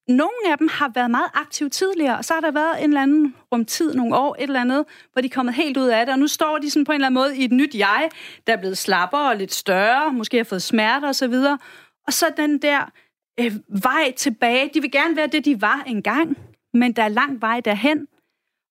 nogle 0.07 0.51
af 0.51 0.57
dem 0.57 0.67
har 0.71 0.91
været 0.95 1.11
meget 1.11 1.29
aktive 1.33 1.69
tidligere, 1.69 2.17
og 2.17 2.25
så 2.25 2.33
har 2.33 2.41
der 2.41 2.51
været 2.51 2.83
en 2.83 2.89
eller 2.89 3.01
anden 3.01 3.35
rum 3.51 3.65
tid, 3.65 3.93
nogle 3.93 4.15
år, 4.15 4.35
et 4.39 4.43
eller 4.43 4.61
andet, 4.61 4.85
hvor 5.13 5.21
de 5.21 5.25
er 5.25 5.29
kommet 5.29 5.55
helt 5.55 5.77
ud 5.77 5.87
af 5.87 6.05
det, 6.05 6.13
og 6.13 6.19
nu 6.19 6.27
står 6.27 6.57
de 6.57 6.69
sådan 6.69 6.85
på 6.85 6.91
en 6.91 6.95
eller 6.95 7.05
anden 7.05 7.21
måde 7.21 7.37
i 7.37 7.43
et 7.43 7.51
nyt 7.51 7.75
jeg, 7.75 8.09
der 8.47 8.53
er 8.53 8.57
blevet 8.57 8.77
slappere 8.77 9.29
og 9.29 9.35
lidt 9.35 9.53
større, 9.53 10.13
måske 10.13 10.37
har 10.37 10.43
fået 10.43 10.61
smerter 10.61 11.09
osv., 11.09 11.35
og 12.07 12.13
så 12.13 12.25
den 12.37 12.57
der 12.57 12.91
øh, 13.39 13.55
vej 13.83 14.13
tilbage. 14.17 14.69
De 14.73 14.81
vil 14.81 14.91
gerne 14.91 15.15
være 15.15 15.27
det, 15.27 15.45
de 15.45 15.61
var 15.61 15.83
engang, 15.87 16.37
men 16.73 16.91
der 16.91 17.03
er 17.03 17.07
lang 17.07 17.41
vej 17.41 17.59
derhen. 17.59 18.07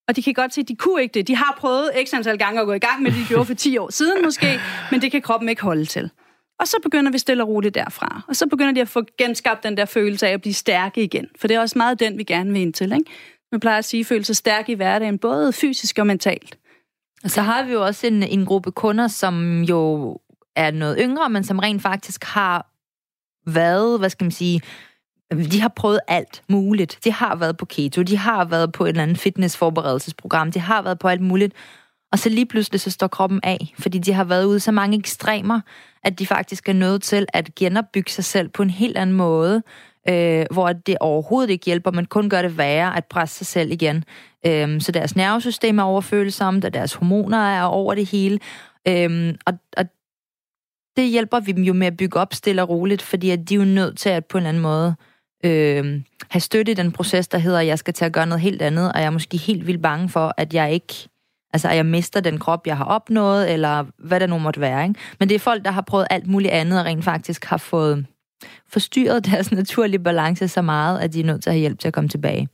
Og 0.09 0.16
de 0.16 0.22
kan 0.22 0.35
godt 0.35 0.55
se, 0.55 0.61
at 0.61 0.68
de 0.68 0.77
kunne 0.77 1.03
ikke 1.03 1.12
det. 1.12 1.29
De 1.29 1.37
har 1.37 1.57
prøvet 1.59 1.90
x 2.07 2.14
antal 2.14 2.38
gange 2.38 2.61
at 2.61 2.66
gå 2.66 2.72
i 2.72 2.79
gang 2.79 3.03
med 3.03 3.11
det, 3.11 3.20
de 3.20 3.25
gjorde 3.29 3.44
for 3.44 3.55
10 3.55 3.79
år 3.79 3.90
siden 3.90 4.25
måske, 4.25 4.61
men 4.90 5.03
det 5.03 5.12
kan 5.12 5.22
kroppen 5.22 5.49
ikke 5.49 5.62
holde 5.62 5.85
til. 5.85 6.11
Og 6.61 6.69
så 6.69 6.77
begynder 6.83 7.12
vi 7.12 7.19
stille 7.19 7.42
og 7.42 7.49
roligt 7.49 7.75
derfra. 7.75 8.23
Og 8.29 8.37
så 8.37 8.47
begynder 8.47 8.73
de 8.73 8.81
at 8.81 8.88
få 8.88 9.03
genskabt 9.19 9.62
den 9.62 9.77
der 9.77 9.85
følelse 9.85 10.29
af 10.29 10.33
at 10.33 10.40
blive 10.40 10.55
stærke 10.55 11.03
igen. 11.03 11.27
For 11.40 11.49
det 11.49 11.55
er 11.55 11.61
også 11.61 11.79
meget 11.79 12.01
den, 12.01 12.19
vi 12.19 12.25
gerne 12.25 12.53
vil 12.53 12.62
ind 12.62 12.73
til. 12.73 12.92
Ikke? 12.92 13.11
Man 13.53 13.61
plejer 13.61 13.79
at 13.79 13.85
sige, 13.85 14.01
at 14.01 14.07
føle 14.07 14.25
sig 14.25 14.37
stærk 14.37 14.69
i 14.69 14.75
hverdagen, 14.75 15.19
både 15.19 15.53
fysisk 15.53 15.99
og 15.99 16.07
mentalt. 16.07 16.59
Og 17.25 17.31
så 17.31 17.42
har 17.42 17.62
vi 17.62 17.73
jo 17.73 17.85
også 17.85 18.07
en, 18.07 18.23
en 18.23 18.47
gruppe 18.47 18.73
kunder, 18.73 19.09
som 19.09 19.62
jo 19.62 20.11
er 20.57 20.71
noget 20.71 20.97
yngre, 21.01 21.31
men 21.31 21.45
som 21.45 21.59
rent 21.59 21.83
faktisk 21.83 22.25
har 22.25 22.66
været, 23.51 23.99
hvad 23.99 24.11
skal 24.11 24.25
man 24.25 24.31
sige, 24.31 24.61
de 25.33 25.61
har 25.61 25.73
prøvet 25.77 26.01
alt 26.09 26.42
muligt. 26.49 26.99
De 27.05 27.12
har 27.12 27.37
været 27.37 27.57
på 27.57 27.66
keto, 27.66 28.03
de 28.03 28.16
har 28.16 28.45
været 28.45 28.73
på 28.73 28.85
et 28.85 28.88
eller 28.88 29.03
andet 29.03 29.19
fitnessforberedelsesprogram, 29.19 30.53
de 30.53 30.61
har 30.61 30.83
været 30.83 30.99
på 30.99 31.09
alt 31.09 31.21
muligt. 31.21 31.55
Og 32.16 32.20
så 32.20 32.29
lige 32.29 32.46
pludselig 32.46 32.81
så 32.81 32.90
står 32.90 33.07
kroppen 33.07 33.40
af, 33.42 33.74
fordi 33.79 33.98
de 33.98 34.12
har 34.12 34.24
været 34.24 34.44
ude 34.44 34.61
så 34.61 34.72
mange 34.72 34.98
ekstremer, 34.98 35.61
at 36.05 36.18
de 36.18 36.26
faktisk 36.26 36.68
er 36.68 36.72
nødt 36.72 37.02
til 37.02 37.26
at 37.33 37.55
genopbygge 37.55 38.11
sig 38.11 38.24
selv 38.24 38.48
på 38.48 38.62
en 38.62 38.70
helt 38.70 38.96
anden 38.96 39.16
måde, 39.16 39.62
øh, 40.09 40.46
hvor 40.50 40.72
det 40.72 40.96
overhovedet 41.00 41.50
ikke 41.50 41.64
hjælper, 41.64 41.90
men 41.90 42.05
kun 42.07 42.31
gør 42.31 42.42
det 42.42 42.59
værre 42.59 42.96
at 42.96 43.05
presse 43.05 43.37
sig 43.37 43.46
selv 43.46 43.72
igen. 43.72 44.05
Øh, 44.46 44.81
så 44.81 44.92
deres 44.92 45.16
nervesystem 45.16 45.79
er 45.79 45.83
overfølsomt, 45.83 46.64
og 46.64 46.74
deres 46.74 46.94
hormoner 46.94 47.38
er 47.38 47.62
over 47.62 47.94
det 47.94 48.07
hele. 48.07 48.38
Øh, 48.88 49.35
og, 49.46 49.52
og 49.76 49.85
det 50.96 51.09
hjælper 51.09 51.40
vi 51.40 51.52
dem 51.52 51.62
jo 51.62 51.72
med 51.72 51.87
at 51.87 51.96
bygge 51.96 52.20
op 52.20 52.35
stille 52.35 52.62
og 52.62 52.68
roligt, 52.68 53.02
fordi 53.02 53.31
at 53.31 53.48
de 53.48 53.55
er 53.55 53.59
jo 53.59 53.64
nødt 53.64 53.98
til 53.98 54.09
at 54.09 54.26
på 54.26 54.38
en 54.38 54.42
eller 54.42 54.48
anden 54.48 54.62
måde 54.62 54.94
øh, 55.44 56.02
have 56.31 56.40
støtte 56.40 56.72
i 56.72 56.74
den 56.74 56.92
proces, 56.92 57.29
der 57.29 57.38
hedder, 57.38 57.59
at 57.59 57.66
jeg 57.66 57.79
skal 57.79 57.94
til 57.94 58.05
at 58.05 58.12
gøre 58.12 58.26
noget 58.26 58.40
helt 58.40 58.62
andet, 58.62 58.92
og 58.92 58.98
jeg 58.98 59.07
er 59.07 59.11
måske 59.11 59.37
helt 59.37 59.66
vildt 59.66 59.83
bange 59.83 60.09
for, 60.09 60.35
at 60.37 60.55
jeg 60.55 60.72
ikke 60.72 61.09
Altså, 61.57 61.69
at 61.69 61.77
jeg 61.77 61.87
mister 61.87 62.21
den 62.21 62.38
krop, 62.38 62.66
jeg 62.66 62.77
har 62.77 62.85
opnået, 62.85 63.53
eller 63.53 63.85
hvad 63.99 64.21
der 64.21 64.27
nu 64.27 64.38
måtte 64.38 64.61
være. 64.61 64.83
Ikke? 64.83 65.01
Men 65.21 65.29
det 65.29 65.35
er 65.35 65.38
folk, 65.38 65.64
der 65.64 65.71
har 65.71 65.81
prøvet 65.81 66.07
alt 66.11 66.27
muligt 66.27 66.53
andet, 66.53 66.81
og 66.81 66.87
rent 66.87 67.05
faktisk 67.05 67.45
har 67.45 67.57
fået 67.57 68.07
forstyrret 68.69 69.27
deres 69.27 69.53
naturlige 69.53 69.99
balance 69.99 70.49
så 70.49 70.62
meget, 70.62 71.01
at 71.01 71.12
de 71.12 71.21
er 71.21 71.25
nødt 71.25 71.42
til 71.42 71.51
at 71.51 71.55
have 71.55 71.61
hjælp 71.61 71.79
til 71.79 71.88
at 71.88 71.95
komme 71.95 72.09
tilbage. 72.09 72.49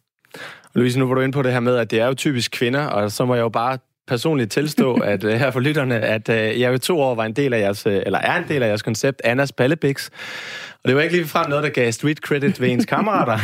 Louise, 0.74 0.98
nu 0.98 1.06
var 1.06 1.14
du 1.14 1.20
inde 1.20 1.32
på 1.32 1.42
det 1.42 1.52
her 1.52 1.60
med, 1.60 1.76
at 1.76 1.90
det 1.90 2.00
er 2.00 2.06
jo 2.06 2.14
typisk 2.14 2.50
kvinder, 2.50 2.86
og 2.86 3.12
så 3.12 3.24
må 3.24 3.34
jeg 3.34 3.42
jo 3.42 3.48
bare 3.48 3.78
personligt 4.06 4.52
tilstå, 4.52 4.94
at 5.12 5.24
uh, 5.24 5.30
her 5.30 5.50
for 5.50 5.60
lytterne, 5.60 6.00
at 6.00 6.28
uh, 6.28 6.34
jeg 6.34 6.72
jo 6.72 6.78
to 6.78 7.00
år 7.00 7.14
var 7.14 7.24
en 7.24 7.32
del 7.32 7.52
af 7.52 7.60
jeres, 7.60 7.86
uh, 7.86 7.92
eller 7.92 8.18
er 8.18 8.38
en 8.38 8.44
del 8.48 8.62
af 8.62 8.68
jeres 8.68 8.82
koncept, 8.82 9.20
Annas 9.24 9.52
Ballebix. 9.52 10.10
Og 10.84 10.88
det 10.88 10.96
var 10.96 11.02
ikke 11.02 11.16
lige 11.16 11.28
frem 11.28 11.50
noget, 11.50 11.64
der 11.64 11.70
gav 11.70 11.92
street 11.92 12.18
credit 12.18 12.60
ved 12.60 12.68
ens 12.68 12.86
kammerater. 12.86 13.38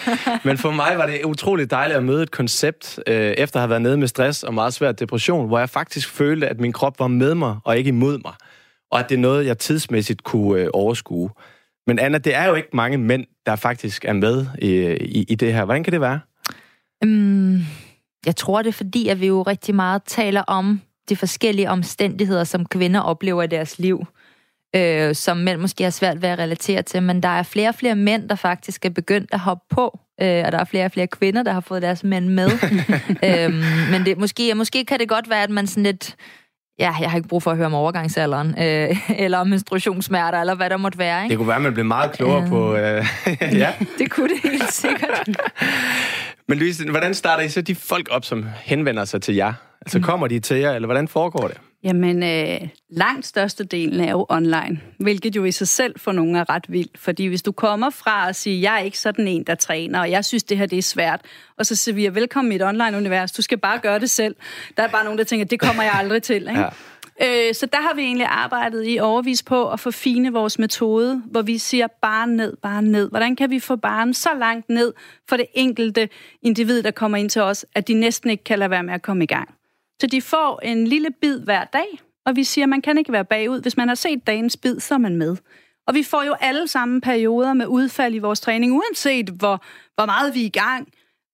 Men 0.48 0.58
for 0.58 0.70
mig 0.70 0.94
var 0.96 1.06
det 1.06 1.24
utroligt 1.24 1.70
dejligt 1.70 1.96
at 1.96 2.04
møde 2.04 2.22
et 2.22 2.30
koncept, 2.30 3.00
efter 3.06 3.56
at 3.56 3.60
have 3.60 3.70
været 3.70 3.82
nede 3.82 3.96
med 3.96 4.08
stress 4.08 4.42
og 4.42 4.54
meget 4.54 4.74
svær 4.74 4.92
depression, 4.92 5.46
hvor 5.46 5.58
jeg 5.58 5.68
faktisk 5.68 6.10
følte, 6.10 6.48
at 6.48 6.60
min 6.60 6.72
krop 6.72 7.00
var 7.00 7.08
med 7.08 7.34
mig 7.34 7.56
og 7.64 7.78
ikke 7.78 7.88
imod 7.88 8.18
mig. 8.24 8.32
Og 8.90 8.98
at 8.98 9.08
det 9.08 9.14
er 9.14 9.20
noget, 9.20 9.46
jeg 9.46 9.58
tidsmæssigt 9.58 10.24
kunne 10.24 10.74
overskue. 10.74 11.30
Men 11.86 11.98
Anna, 11.98 12.18
det 12.18 12.34
er 12.34 12.44
jo 12.44 12.54
ikke 12.54 12.68
mange 12.72 12.98
mænd, 12.98 13.24
der 13.46 13.56
faktisk 13.56 14.04
er 14.04 14.12
med 14.12 14.46
i, 14.58 14.68
i, 15.00 15.24
i 15.28 15.34
det 15.34 15.52
her. 15.54 15.64
Hvordan 15.64 15.84
kan 15.84 15.92
det 15.92 16.00
være? 16.00 16.20
Um 17.04 17.62
jeg 18.26 18.36
tror, 18.36 18.62
det 18.62 18.68
er 18.68 18.72
fordi, 18.72 19.08
at 19.08 19.20
vi 19.20 19.26
jo 19.26 19.42
rigtig 19.42 19.74
meget 19.74 20.02
taler 20.02 20.42
om 20.42 20.80
de 21.08 21.16
forskellige 21.16 21.70
omstændigheder, 21.70 22.44
som 22.44 22.66
kvinder 22.66 23.00
oplever 23.00 23.42
i 23.42 23.46
deres 23.46 23.78
liv, 23.78 24.06
øh, 24.76 25.14
som 25.14 25.36
mænd 25.36 25.60
måske 25.60 25.84
har 25.84 25.90
svært 25.90 26.22
ved 26.22 26.28
at 26.28 26.38
relatere 26.38 26.82
til. 26.82 27.02
Men 27.02 27.22
der 27.22 27.28
er 27.28 27.42
flere 27.42 27.68
og 27.68 27.74
flere 27.74 27.96
mænd, 27.96 28.28
der 28.28 28.34
faktisk 28.34 28.84
er 28.84 28.90
begyndt 28.90 29.30
at 29.32 29.40
hoppe 29.40 29.64
på, 29.70 29.98
øh, 30.22 30.42
og 30.46 30.52
der 30.52 30.58
er 30.58 30.64
flere 30.64 30.84
og 30.84 30.92
flere 30.92 31.06
kvinder, 31.06 31.42
der 31.42 31.52
har 31.52 31.60
fået 31.60 31.82
deres 31.82 32.04
mænd 32.04 32.28
med. 32.28 32.48
øhm, 33.28 33.62
men 33.90 34.04
det, 34.04 34.18
måske, 34.18 34.54
måske 34.54 34.84
kan 34.84 34.98
det 34.98 35.08
godt 35.08 35.30
være, 35.30 35.42
at 35.42 35.50
man 35.50 35.66
sådan 35.66 35.82
lidt... 35.82 36.16
Ja, 36.78 36.94
jeg 37.00 37.10
har 37.10 37.16
ikke 37.16 37.28
brug 37.28 37.42
for 37.42 37.50
at 37.50 37.56
høre 37.56 37.66
om 37.66 37.74
overgangsalderen, 37.74 38.54
øh, 38.58 38.96
eller 39.18 39.38
om 39.38 39.46
menstruationssmerter, 39.46 40.40
eller 40.40 40.54
hvad 40.54 40.70
der 40.70 40.76
måtte 40.76 40.98
være. 40.98 41.22
Ikke? 41.22 41.30
Det 41.30 41.38
kunne 41.38 41.48
være, 41.48 41.56
at 41.56 41.62
man 41.62 41.74
blev 41.74 41.84
meget 41.84 42.12
klogere 42.12 42.42
øh, 42.42 42.48
på... 42.48 42.76
Øh, 42.76 43.06
ja. 43.62 43.72
det 43.98 44.10
kunne 44.10 44.28
det 44.28 44.50
helt 44.50 44.72
sikkert. 44.72 45.28
Men 46.48 46.58
Louise, 46.58 46.90
hvordan 46.90 47.14
starter 47.14 47.42
I 47.42 47.48
så 47.48 47.60
de 47.60 47.74
folk 47.74 48.08
op, 48.10 48.24
som 48.24 48.46
henvender 48.62 49.04
sig 49.04 49.22
til 49.22 49.34
jer? 49.34 49.52
Altså 49.80 49.98
mm. 49.98 50.04
kommer 50.04 50.26
de 50.26 50.40
til 50.40 50.56
jer, 50.56 50.72
eller 50.72 50.86
hvordan 50.86 51.08
foregår 51.08 51.48
det? 51.48 51.56
Jamen, 51.84 52.22
øh, 52.22 52.68
langt 52.90 53.26
størstedelen 53.26 54.00
er 54.00 54.10
jo 54.10 54.26
online, 54.28 54.80
hvilket 54.98 55.36
jo 55.36 55.44
i 55.44 55.50
sig 55.50 55.68
selv 55.68 55.94
for 55.98 56.12
nogle 56.12 56.38
er 56.38 56.50
ret 56.50 56.64
vildt. 56.68 56.98
Fordi 56.98 57.26
hvis 57.26 57.42
du 57.42 57.52
kommer 57.52 57.90
fra 57.90 58.28
at 58.28 58.36
sige, 58.36 58.62
jeg 58.62 58.74
er 58.74 58.84
ikke 58.84 58.98
sådan 58.98 59.28
en, 59.28 59.44
der 59.44 59.54
træner, 59.54 60.00
og 60.00 60.10
jeg 60.10 60.24
synes, 60.24 60.42
det 60.42 60.58
her 60.58 60.66
det 60.66 60.78
er 60.78 60.82
svært, 60.82 61.20
og 61.58 61.66
så 61.66 61.76
siger 61.76 61.94
vi, 61.94 62.14
velkommen 62.14 62.52
i 62.52 62.56
et 62.56 62.62
online-univers, 62.62 63.32
du 63.32 63.42
skal 63.42 63.58
bare 63.58 63.78
gøre 63.78 63.98
det 63.98 64.10
selv. 64.10 64.36
Der 64.76 64.82
er 64.82 64.88
bare 64.88 65.04
nogen, 65.04 65.18
der 65.18 65.24
tænker, 65.24 65.46
det 65.46 65.60
kommer 65.60 65.82
jeg 65.82 65.92
aldrig 65.94 66.22
til. 66.22 66.48
Ikke? 66.48 66.60
Ja. 66.60 66.68
Øh, 67.22 67.54
så 67.54 67.66
der 67.66 67.80
har 67.80 67.94
vi 67.94 68.02
egentlig 68.02 68.26
arbejdet 68.26 68.84
i 68.86 68.98
overvis 68.98 69.42
på 69.42 69.70
at 69.70 69.80
forfine 69.80 70.32
vores 70.32 70.58
metode, 70.58 71.22
hvor 71.26 71.42
vi 71.42 71.58
siger 71.58 71.86
bare 72.02 72.26
ned, 72.26 72.56
bare 72.56 72.82
ned. 72.82 73.10
Hvordan 73.10 73.36
kan 73.36 73.50
vi 73.50 73.60
få 73.60 73.76
barnet 73.76 74.16
så 74.16 74.28
langt 74.38 74.68
ned 74.68 74.92
for 75.28 75.36
det 75.36 75.46
enkelte 75.54 76.08
individ, 76.42 76.82
der 76.82 76.90
kommer 76.90 77.18
ind 77.18 77.30
til 77.30 77.42
os, 77.42 77.66
at 77.74 77.88
de 77.88 77.94
næsten 77.94 78.30
ikke 78.30 78.44
kan 78.44 78.58
lade 78.58 78.70
være 78.70 78.82
med 78.82 78.94
at 78.94 79.02
komme 79.02 79.24
i 79.24 79.26
gang. 79.26 79.54
Så 80.00 80.06
de 80.06 80.22
får 80.22 80.60
en 80.60 80.86
lille 80.86 81.10
bid 81.10 81.40
hver 81.40 81.64
dag, 81.64 81.86
og 82.26 82.36
vi 82.36 82.44
siger, 82.44 82.64
at 82.64 82.68
man 82.68 82.82
kan 82.82 82.98
ikke 82.98 83.12
være 83.12 83.24
bagud. 83.24 83.62
Hvis 83.62 83.76
man 83.76 83.88
har 83.88 83.94
set 83.94 84.26
dagens 84.26 84.56
bid, 84.56 84.80
så 84.80 84.94
er 84.94 84.98
man 84.98 85.16
med. 85.16 85.36
Og 85.86 85.94
vi 85.94 86.02
får 86.02 86.22
jo 86.22 86.34
alle 86.40 86.68
sammen 86.68 87.00
perioder 87.00 87.52
med 87.52 87.66
udfald 87.66 88.14
i 88.14 88.18
vores 88.18 88.40
træning, 88.40 88.72
uanset 88.72 89.28
hvor, 89.28 89.64
hvor 89.94 90.06
meget 90.06 90.34
vi 90.34 90.40
er 90.40 90.46
i 90.46 90.48
gang. 90.48 90.88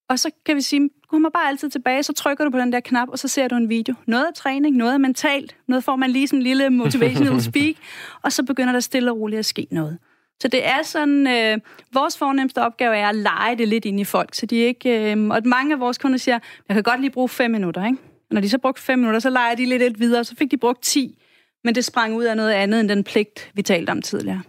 Og 0.08 0.18
så 0.18 0.30
kan 0.46 0.56
vi 0.56 0.60
sige, 0.60 0.90
kommer 1.10 1.30
bare 1.30 1.48
altid 1.48 1.70
tilbage, 1.70 2.02
så 2.02 2.12
trykker 2.12 2.44
du 2.44 2.50
på 2.50 2.58
den 2.58 2.72
der 2.72 2.80
knap, 2.80 3.08
og 3.08 3.18
så 3.18 3.28
ser 3.28 3.48
du 3.48 3.54
en 3.54 3.68
video. 3.68 3.94
Noget 4.06 4.26
af 4.26 4.34
træning, 4.34 4.76
noget 4.76 4.92
af 4.92 5.00
mentalt, 5.00 5.56
noget 5.68 5.84
får 5.84 5.96
man 5.96 6.10
lige 6.10 6.28
sådan 6.28 6.38
en 6.38 6.42
lille 6.42 6.70
motivational 6.70 7.42
speak, 7.50 7.74
og 8.22 8.32
så 8.32 8.42
begynder 8.42 8.72
der 8.72 8.80
stille 8.80 9.10
og 9.10 9.18
roligt 9.18 9.38
at 9.38 9.44
ske 9.44 9.66
noget. 9.70 9.98
Så 10.40 10.48
det 10.48 10.66
er 10.66 10.82
sådan, 10.82 11.26
øh, 11.26 11.58
vores 11.92 12.18
fornemmeste 12.18 12.62
opgave 12.62 12.96
er 12.96 13.08
at 13.08 13.14
lege 13.14 13.56
det 13.56 13.68
lidt 13.68 13.84
ind 13.84 14.00
i 14.00 14.04
folk, 14.04 14.34
så 14.34 14.46
de 14.46 14.56
ikke, 14.56 15.12
øh, 15.12 15.28
og 15.28 15.42
mange 15.44 15.74
af 15.74 15.80
vores 15.80 15.98
kunder 15.98 16.18
siger, 16.18 16.38
jeg 16.68 16.74
kan 16.74 16.82
godt 16.82 17.00
lige 17.00 17.10
bruge 17.10 17.28
fem 17.28 17.50
minutter, 17.50 17.84
ikke? 17.84 17.98
Og 18.02 18.34
når 18.34 18.40
de 18.40 18.48
så 18.48 18.58
brugte 18.58 18.82
fem 18.82 18.98
minutter, 18.98 19.20
så 19.20 19.30
leger 19.30 19.54
de 19.54 19.66
lidt, 19.66 19.82
lidt 19.82 20.00
videre, 20.00 20.24
så 20.24 20.36
fik 20.36 20.50
de 20.50 20.56
brugt 20.56 20.82
10, 20.82 21.18
men 21.64 21.74
det 21.74 21.84
sprang 21.84 22.14
ud 22.14 22.24
af 22.24 22.36
noget 22.36 22.52
andet 22.52 22.80
end 22.80 22.88
den 22.88 23.04
pligt, 23.04 23.50
vi 23.54 23.62
talte 23.62 23.90
om 23.90 24.02
tidligere. 24.02 24.42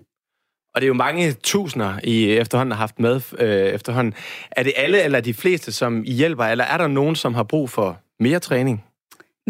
Og 0.76 0.82
det 0.82 0.86
er 0.86 0.88
jo 0.88 0.94
mange 0.94 1.34
tusinder, 1.34 2.00
I 2.04 2.32
efterhånden 2.32 2.72
har 2.72 2.80
haft 2.80 3.00
med 3.00 3.22
øh, 3.40 3.50
efterhånden. 3.50 4.14
Er 4.52 4.64
det 4.64 4.74
alle 4.76 5.02
eller 5.02 5.22
de 5.22 5.34
fleste, 5.34 5.72
som 5.72 6.04
I 6.06 6.12
hjælper, 6.12 6.44
eller 6.44 6.64
er 6.64 6.78
der 6.78 6.88
nogen, 6.88 7.16
som 7.16 7.34
har 7.34 7.44
brug 7.44 7.70
for 7.70 8.00
mere 8.20 8.40
træning? 8.40 8.84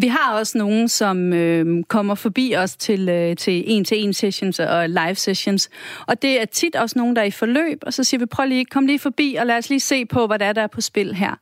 Vi 0.02 0.08
har 0.08 0.34
også 0.34 0.58
nogen, 0.58 0.90
som 0.90 1.34
øh, 1.34 1.84
kommer 1.84 2.16
forbi 2.16 2.54
os 2.58 2.76
til, 2.76 3.10
øh, 3.10 3.36
til 3.36 3.64
en-til-en 3.68 4.14
sessions 4.14 4.60
og 4.60 4.90
live 4.90 5.16
sessions. 5.16 5.70
Og 6.08 6.22
det 6.22 6.42
er 6.42 6.46
tit 6.46 6.76
også 6.76 7.00
nogen, 7.00 7.16
der 7.16 7.22
er 7.22 7.26
i 7.26 7.32
forløb, 7.32 7.78
og 7.82 7.94
så 7.94 8.04
siger 8.04 8.20
vi, 8.20 8.26
prøv 8.26 8.46
lige, 8.46 8.66
kom 8.66 8.86
lige 8.86 9.00
forbi, 9.00 9.36
og 9.40 9.46
lad 9.46 9.58
os 9.58 9.70
lige 9.70 9.80
se 9.80 10.06
på, 10.06 10.28
hvad 10.28 10.40
der 10.40 10.46
er, 10.46 10.54
der 10.54 10.62
er 10.62 10.68
på 10.68 10.82
spil 10.82 11.16
her. 11.16 11.36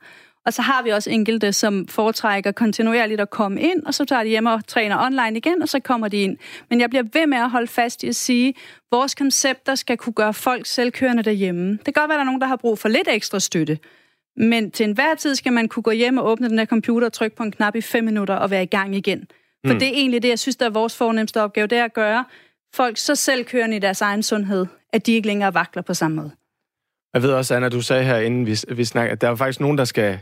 Og 0.46 0.54
så 0.54 0.62
har 0.62 0.84
vi 0.84 0.90
også 0.90 1.10
enkelte, 1.10 1.54
som 1.54 1.88
foretrækker 1.88 2.52
kontinuerligt 2.52 3.22
at 3.22 3.30
komme 3.30 3.62
ind, 3.62 3.84
og 3.86 3.94
så 3.94 4.06
tager 4.06 4.24
de 4.24 4.30
hjem 4.30 4.46
og 4.46 4.68
træner 4.68 5.06
online 5.06 5.38
igen, 5.38 5.62
og 5.62 5.70
så 5.70 5.80
kommer 5.80 6.08
de 6.08 6.18
ind. 6.18 6.38
Men 6.70 6.82
jeg 6.82 6.90
bliver 6.90 7.04
ved 7.14 7.28
med 7.28 7.38
at 7.38 7.50
holde 7.50 7.68
fast 7.68 8.04
i 8.04 8.08
at 8.08 8.16
sige, 8.16 8.50
at 8.50 8.56
vores 8.92 9.16
koncepter 9.16 9.76
skal 9.76 9.98
kunne 9.98 10.14
gøre 10.14 10.34
folk 10.34 10.66
selvkørende 10.66 11.24
derhjemme. 11.24 11.72
Det 11.72 11.86
kan 11.86 11.94
godt 11.94 12.10
være, 12.10 12.16
at 12.16 12.20
der 12.20 12.24
er 12.24 12.26
nogen, 12.26 12.42
der 12.42 12.48
har 12.48 12.56
brug 12.56 12.80
for 12.80 12.90
lidt 12.90 13.08
ekstra 13.08 13.40
støtte. 13.40 13.80
Men 14.38 14.72
til 14.72 14.84
enhver 14.84 15.16
tid 15.16 15.36
skal 15.36 15.54
man 15.54 15.68
kunne 15.68 15.84
gå 15.84 15.92
hjem 15.92 16.18
og 16.18 16.26
åbne 16.26 16.50
den 16.50 16.58
der 16.58 16.66
computer 16.66 17.08
og 17.08 17.14
trykke 17.14 17.36
på 17.36 17.44
en 17.44 17.52
knap 17.52 17.76
i 17.76 17.82
fem 17.82 18.04
minutter 18.04 18.36
og 18.36 18.52
være 18.52 18.64
i 18.64 18.66
gang 18.66 18.96
igen. 18.96 19.28
For 19.66 19.74
mm. 19.74 19.80
det 19.80 19.88
er 19.88 19.92
egentlig 19.92 20.24
det, 20.24 20.30
jeg 20.30 20.40
synes, 20.40 20.56
der 20.56 20.66
er 20.66 20.70
vores 20.70 20.98
fornemmeste 20.98 21.42
opgave, 21.42 21.68
det 21.68 21.78
er 21.78 21.84
at 21.84 21.94
gøre 21.94 22.26
folk 22.76 22.98
så 22.98 23.16
selvkørende 23.16 23.76
i 23.76 23.80
deres 23.80 24.02
egen 24.02 24.24
sundhed, 24.24 24.66
at 24.94 25.06
de 25.06 25.12
ikke 25.12 25.28
længere 25.28 25.54
vakler 25.54 25.82
på 25.82 25.94
samme 25.94 26.18
måde. 26.18 26.32
Jeg 27.14 27.22
ved 27.22 27.32
også, 27.32 27.56
Anna, 27.56 27.70
du 27.70 27.82
sagde 27.82 28.04
her, 28.04 28.18
inden 28.18 28.46
vi, 28.46 28.58
vi 28.76 28.86
snakker, 28.86 29.12
at 29.12 29.22
der 29.22 29.30
er 29.30 29.36
faktisk 29.36 29.60
nogen, 29.60 29.78
der 29.78 29.86
skal 29.86 30.20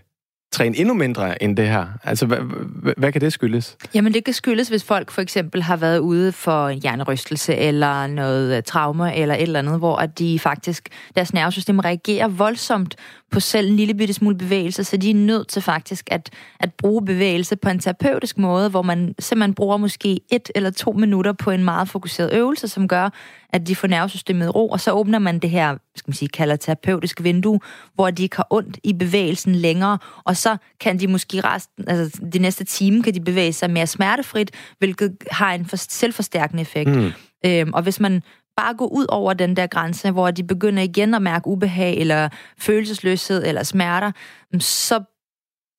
træne 0.52 0.78
endnu 0.78 0.94
mindre 0.94 1.44
end 1.44 1.58
det 1.58 1.68
her? 1.68 1.86
Altså, 2.04 2.26
hvad, 2.26 2.38
hvad, 2.82 2.94
hvad 2.98 3.12
kan 3.12 3.22
det 3.22 3.34
skyldes? 3.34 3.78
Jamen, 3.94 4.14
det 4.14 4.26
kan 4.26 4.34
skyldes, 4.34 4.70
hvis 4.70 4.84
folk 4.84 5.12
for 5.12 5.22
eksempel 5.22 5.64
har 5.64 5.78
været 5.78 6.00
ude 6.00 6.32
for 6.32 6.68
en 6.68 6.82
hjernerystelse 6.82 7.56
eller 7.56 8.08
noget 8.08 8.58
øh, 8.58 8.64
trauma 8.64 9.14
eller 9.16 9.36
et 9.36 9.42
eller 9.42 9.60
andet, 9.60 9.78
hvor 9.78 9.96
at 9.96 10.20
de 10.20 10.40
faktisk, 10.40 10.90
deres 11.16 11.34
nervesystem 11.34 11.80
reagerer 11.80 12.28
voldsomt 12.28 12.96
på 13.32 13.40
selv 13.40 13.70
en 13.70 13.76
lille 13.76 13.94
bitte 13.94 14.14
smule 14.14 14.38
bevægelse, 14.38 14.84
så 14.84 14.98
de 14.98 15.10
er 15.10 15.16
nødt 15.16 15.48
til 15.48 15.62
faktisk 15.62 16.08
at, 16.12 16.30
at 16.60 16.74
bruge 16.74 17.06
bevægelse 17.06 17.56
på 17.56 17.70
en 17.70 17.80
terapeutisk 17.80 18.38
måde, 18.38 18.70
hvor 18.70 18.82
man 18.82 19.16
simpelthen 19.20 19.54
bruger 19.54 19.78
måske 19.78 20.20
et 20.32 20.50
eller 20.56 20.70
to 20.70 20.92
minutter 20.92 21.34
på 21.34 21.52
en 21.52 21.64
meget 21.64 21.90
fokuseret 21.90 22.34
øvelse, 22.34 22.68
som 22.68 22.88
gør, 22.88 23.10
at 23.50 23.68
de 23.68 23.76
får 23.76 23.88
nervesystemet 23.88 24.56
ro, 24.56 24.70
og 24.70 24.80
så 24.80 24.92
åbner 24.92 25.20
man 25.20 25.40
det 25.40 25.50
her, 25.50 25.78
skal 25.98 26.10
man 26.10 26.16
sige, 26.16 26.30
kalder 26.30 26.56
terapeutisk 26.56 27.24
vindue, 27.24 27.60
hvor 27.96 28.12
de 28.12 28.24
ikke 28.24 28.36
har 28.36 28.48
ondt 28.50 28.80
i 28.84 28.94
bevægelsen 28.94 29.56
længere, 29.56 29.98
og 30.24 30.38
så 30.38 30.58
kan 30.80 31.00
de 31.00 31.08
måske 31.08 31.42
resten, 31.42 31.90
altså 31.90 32.22
de 32.34 32.40
næste 32.40 32.64
time, 32.64 33.04
kan 33.04 33.14
de 33.14 33.22
bevæge 33.22 33.54
sig 33.54 33.70
mere 33.70 33.88
smertefrit, 33.88 34.52
hvilket 34.78 35.18
har 35.32 35.54
en 35.54 35.66
for, 35.66 35.78
selvforstærkende 35.78 36.62
effekt. 36.62 36.90
Mm. 36.90 37.12
Øhm, 37.46 37.74
og 37.74 37.84
hvis 37.84 38.00
man 38.00 38.22
bare 38.58 38.74
går 38.74 38.88
ud 38.88 39.06
over 39.10 39.34
den 39.34 39.56
der 39.56 39.68
grænse, 39.68 40.12
hvor 40.12 40.32
de 40.32 40.44
begynder 40.44 40.84
igen 40.84 41.14
at 41.14 41.22
mærke 41.22 41.48
ubehag, 41.48 41.98
eller 41.98 42.30
følelsesløshed, 42.60 43.44
eller 43.46 43.64
smerter, 43.64 44.12
så 44.60 45.04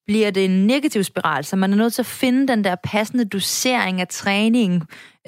bliver 0.06 0.30
det 0.30 0.44
en 0.44 0.66
negativ 0.66 1.04
spiral, 1.04 1.44
så 1.44 1.56
man 1.56 1.72
er 1.72 1.76
nødt 1.76 1.94
til 1.94 2.02
at 2.02 2.06
finde 2.06 2.48
den 2.48 2.64
der 2.64 2.76
passende 2.84 3.24
dosering 3.24 4.00
af 4.00 4.08
træning, 4.08 4.74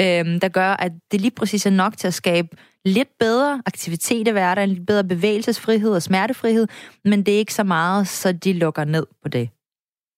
øhm, 0.00 0.40
der 0.40 0.48
gør, 0.48 0.72
at 0.72 0.92
det 1.12 1.20
lige 1.20 1.30
præcis 1.30 1.66
er 1.66 1.70
nok 1.70 1.96
til 1.96 2.06
at 2.06 2.14
skabe 2.14 2.48
lidt 2.84 3.08
bedre 3.18 3.62
aktivitet 3.66 4.28
i 4.28 4.30
hverdagen, 4.30 4.70
lidt 4.70 4.86
bedre 4.86 5.04
bevægelsesfrihed 5.04 5.90
og 5.90 6.02
smertefrihed, 6.02 6.66
men 7.04 7.22
det 7.22 7.34
er 7.34 7.38
ikke 7.38 7.54
så 7.54 7.64
meget, 7.64 8.08
så 8.08 8.32
de 8.32 8.52
lukker 8.52 8.84
ned 8.84 9.06
på 9.22 9.28
det. 9.28 9.50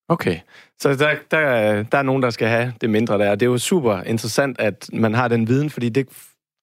Okay, 0.09 0.38
så 0.81 0.94
der, 0.94 1.16
der, 1.31 1.83
der 1.83 1.98
er 1.98 2.03
nogen, 2.03 2.22
der 2.22 2.31
skal 2.31 2.48
have 2.48 2.75
det 2.81 2.90
mindre 2.90 3.18
der. 3.18 3.35
Det 3.35 3.46
er 3.46 3.51
jo 3.51 3.59
super 3.59 4.03
interessant, 4.03 4.61
at 4.61 4.90
man 4.92 5.14
har 5.14 5.29
den 5.29 5.48
viden, 5.48 5.70
fordi 5.70 5.88
det 5.88 6.09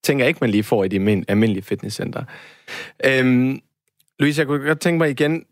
tænker 0.03 0.25
jeg 0.25 0.27
ikke, 0.27 0.37
man 0.41 0.49
lige 0.49 0.63
får 0.63 0.83
i 0.83 0.87
de 0.87 1.25
almindelige 1.27 1.63
fitnesscenter. 1.63 2.23
Øhm, 3.05 3.61
Louise, 4.19 4.39
jeg 4.39 4.47
kunne 4.47 4.67
godt 4.67 4.79
tænke 4.79 4.97
mig 4.97 5.09
igen, 5.09 5.45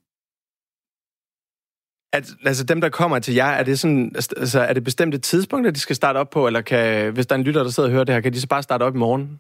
at, 2.13 2.29
altså 2.45 2.63
dem, 2.63 2.81
der 2.81 2.89
kommer 2.89 3.19
til 3.19 3.33
jer, 3.33 3.45
er 3.45 3.63
det, 3.63 3.79
sådan, 3.79 4.11
altså, 4.15 4.29
altså 4.37 4.59
er 4.59 4.73
det 4.73 4.83
bestemte 4.83 5.17
tidspunkter, 5.17 5.71
de 5.71 5.79
skal 5.79 5.95
starte 5.95 6.17
op 6.17 6.29
på, 6.29 6.47
eller 6.47 6.61
kan, 6.61 7.13
hvis 7.13 7.27
der 7.27 7.35
er 7.35 7.39
en 7.39 7.43
lytter, 7.43 7.63
der 7.63 7.69
sidder 7.69 7.89
og 7.89 7.93
hører 7.93 8.03
det 8.03 8.15
her, 8.15 8.21
kan 8.21 8.33
de 8.33 8.41
så 8.41 8.47
bare 8.47 8.63
starte 8.63 8.83
op 8.83 8.95
i 8.95 8.97
morgen? 8.97 9.39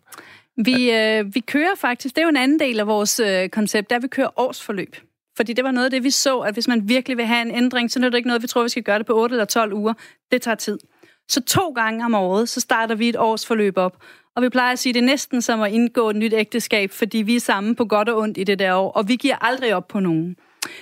Vi, 0.65 0.91
øh, 0.91 1.35
vi 1.35 1.39
kører 1.39 1.75
faktisk, 1.77 2.15
det 2.15 2.21
er 2.21 2.25
jo 2.25 2.29
en 2.29 2.37
anden 2.37 2.59
del 2.59 2.79
af 2.79 2.87
vores 2.87 3.19
øh, 3.19 3.49
koncept, 3.49 3.89
der 3.89 3.99
vi 3.99 4.07
kører 4.07 4.39
årsforløb. 4.39 4.95
Fordi 5.37 5.53
det 5.53 5.63
var 5.63 5.71
noget 5.71 5.85
af 5.85 5.91
det, 5.91 6.03
vi 6.03 6.09
så, 6.09 6.39
at 6.39 6.53
hvis 6.53 6.67
man 6.67 6.89
virkelig 6.89 7.17
vil 7.17 7.25
have 7.25 7.41
en 7.41 7.51
ændring, 7.51 7.91
så 7.91 7.99
er 7.99 8.09
det 8.09 8.17
ikke 8.17 8.27
noget, 8.27 8.41
vi 8.41 8.47
tror, 8.47 8.63
vi 8.63 8.69
skal 8.69 8.83
gøre 8.83 8.97
det 8.97 9.05
på 9.05 9.21
8 9.21 9.33
eller 9.33 9.45
12 9.45 9.73
uger. 9.73 9.93
Det 10.31 10.41
tager 10.41 10.55
tid. 10.55 10.79
Så 11.27 11.41
to 11.41 11.69
gange 11.69 12.05
om 12.05 12.13
året, 12.13 12.49
så 12.49 12.59
starter 12.59 12.95
vi 12.95 13.09
et 13.09 13.15
årsforløb 13.15 13.77
op. 13.77 13.97
Og 14.35 14.43
vi 14.43 14.49
plejer 14.49 14.71
at 14.71 14.79
sige, 14.79 14.91
at 14.91 14.95
det 14.95 15.01
er 15.01 15.05
næsten 15.05 15.41
som 15.41 15.61
at 15.61 15.71
indgå 15.71 16.09
et 16.09 16.15
nyt 16.15 16.33
ægteskab, 16.33 16.91
fordi 16.91 17.17
vi 17.17 17.35
er 17.35 17.39
sammen 17.39 17.75
på 17.75 17.85
godt 17.85 18.09
og 18.09 18.17
ondt 18.17 18.37
i 18.37 18.43
det 18.43 18.59
der 18.59 18.73
år, 18.75 18.91
og 18.91 19.07
vi 19.07 19.15
giver 19.15 19.35
aldrig 19.45 19.75
op 19.75 19.87
på 19.87 19.99
nogen. 19.99 20.35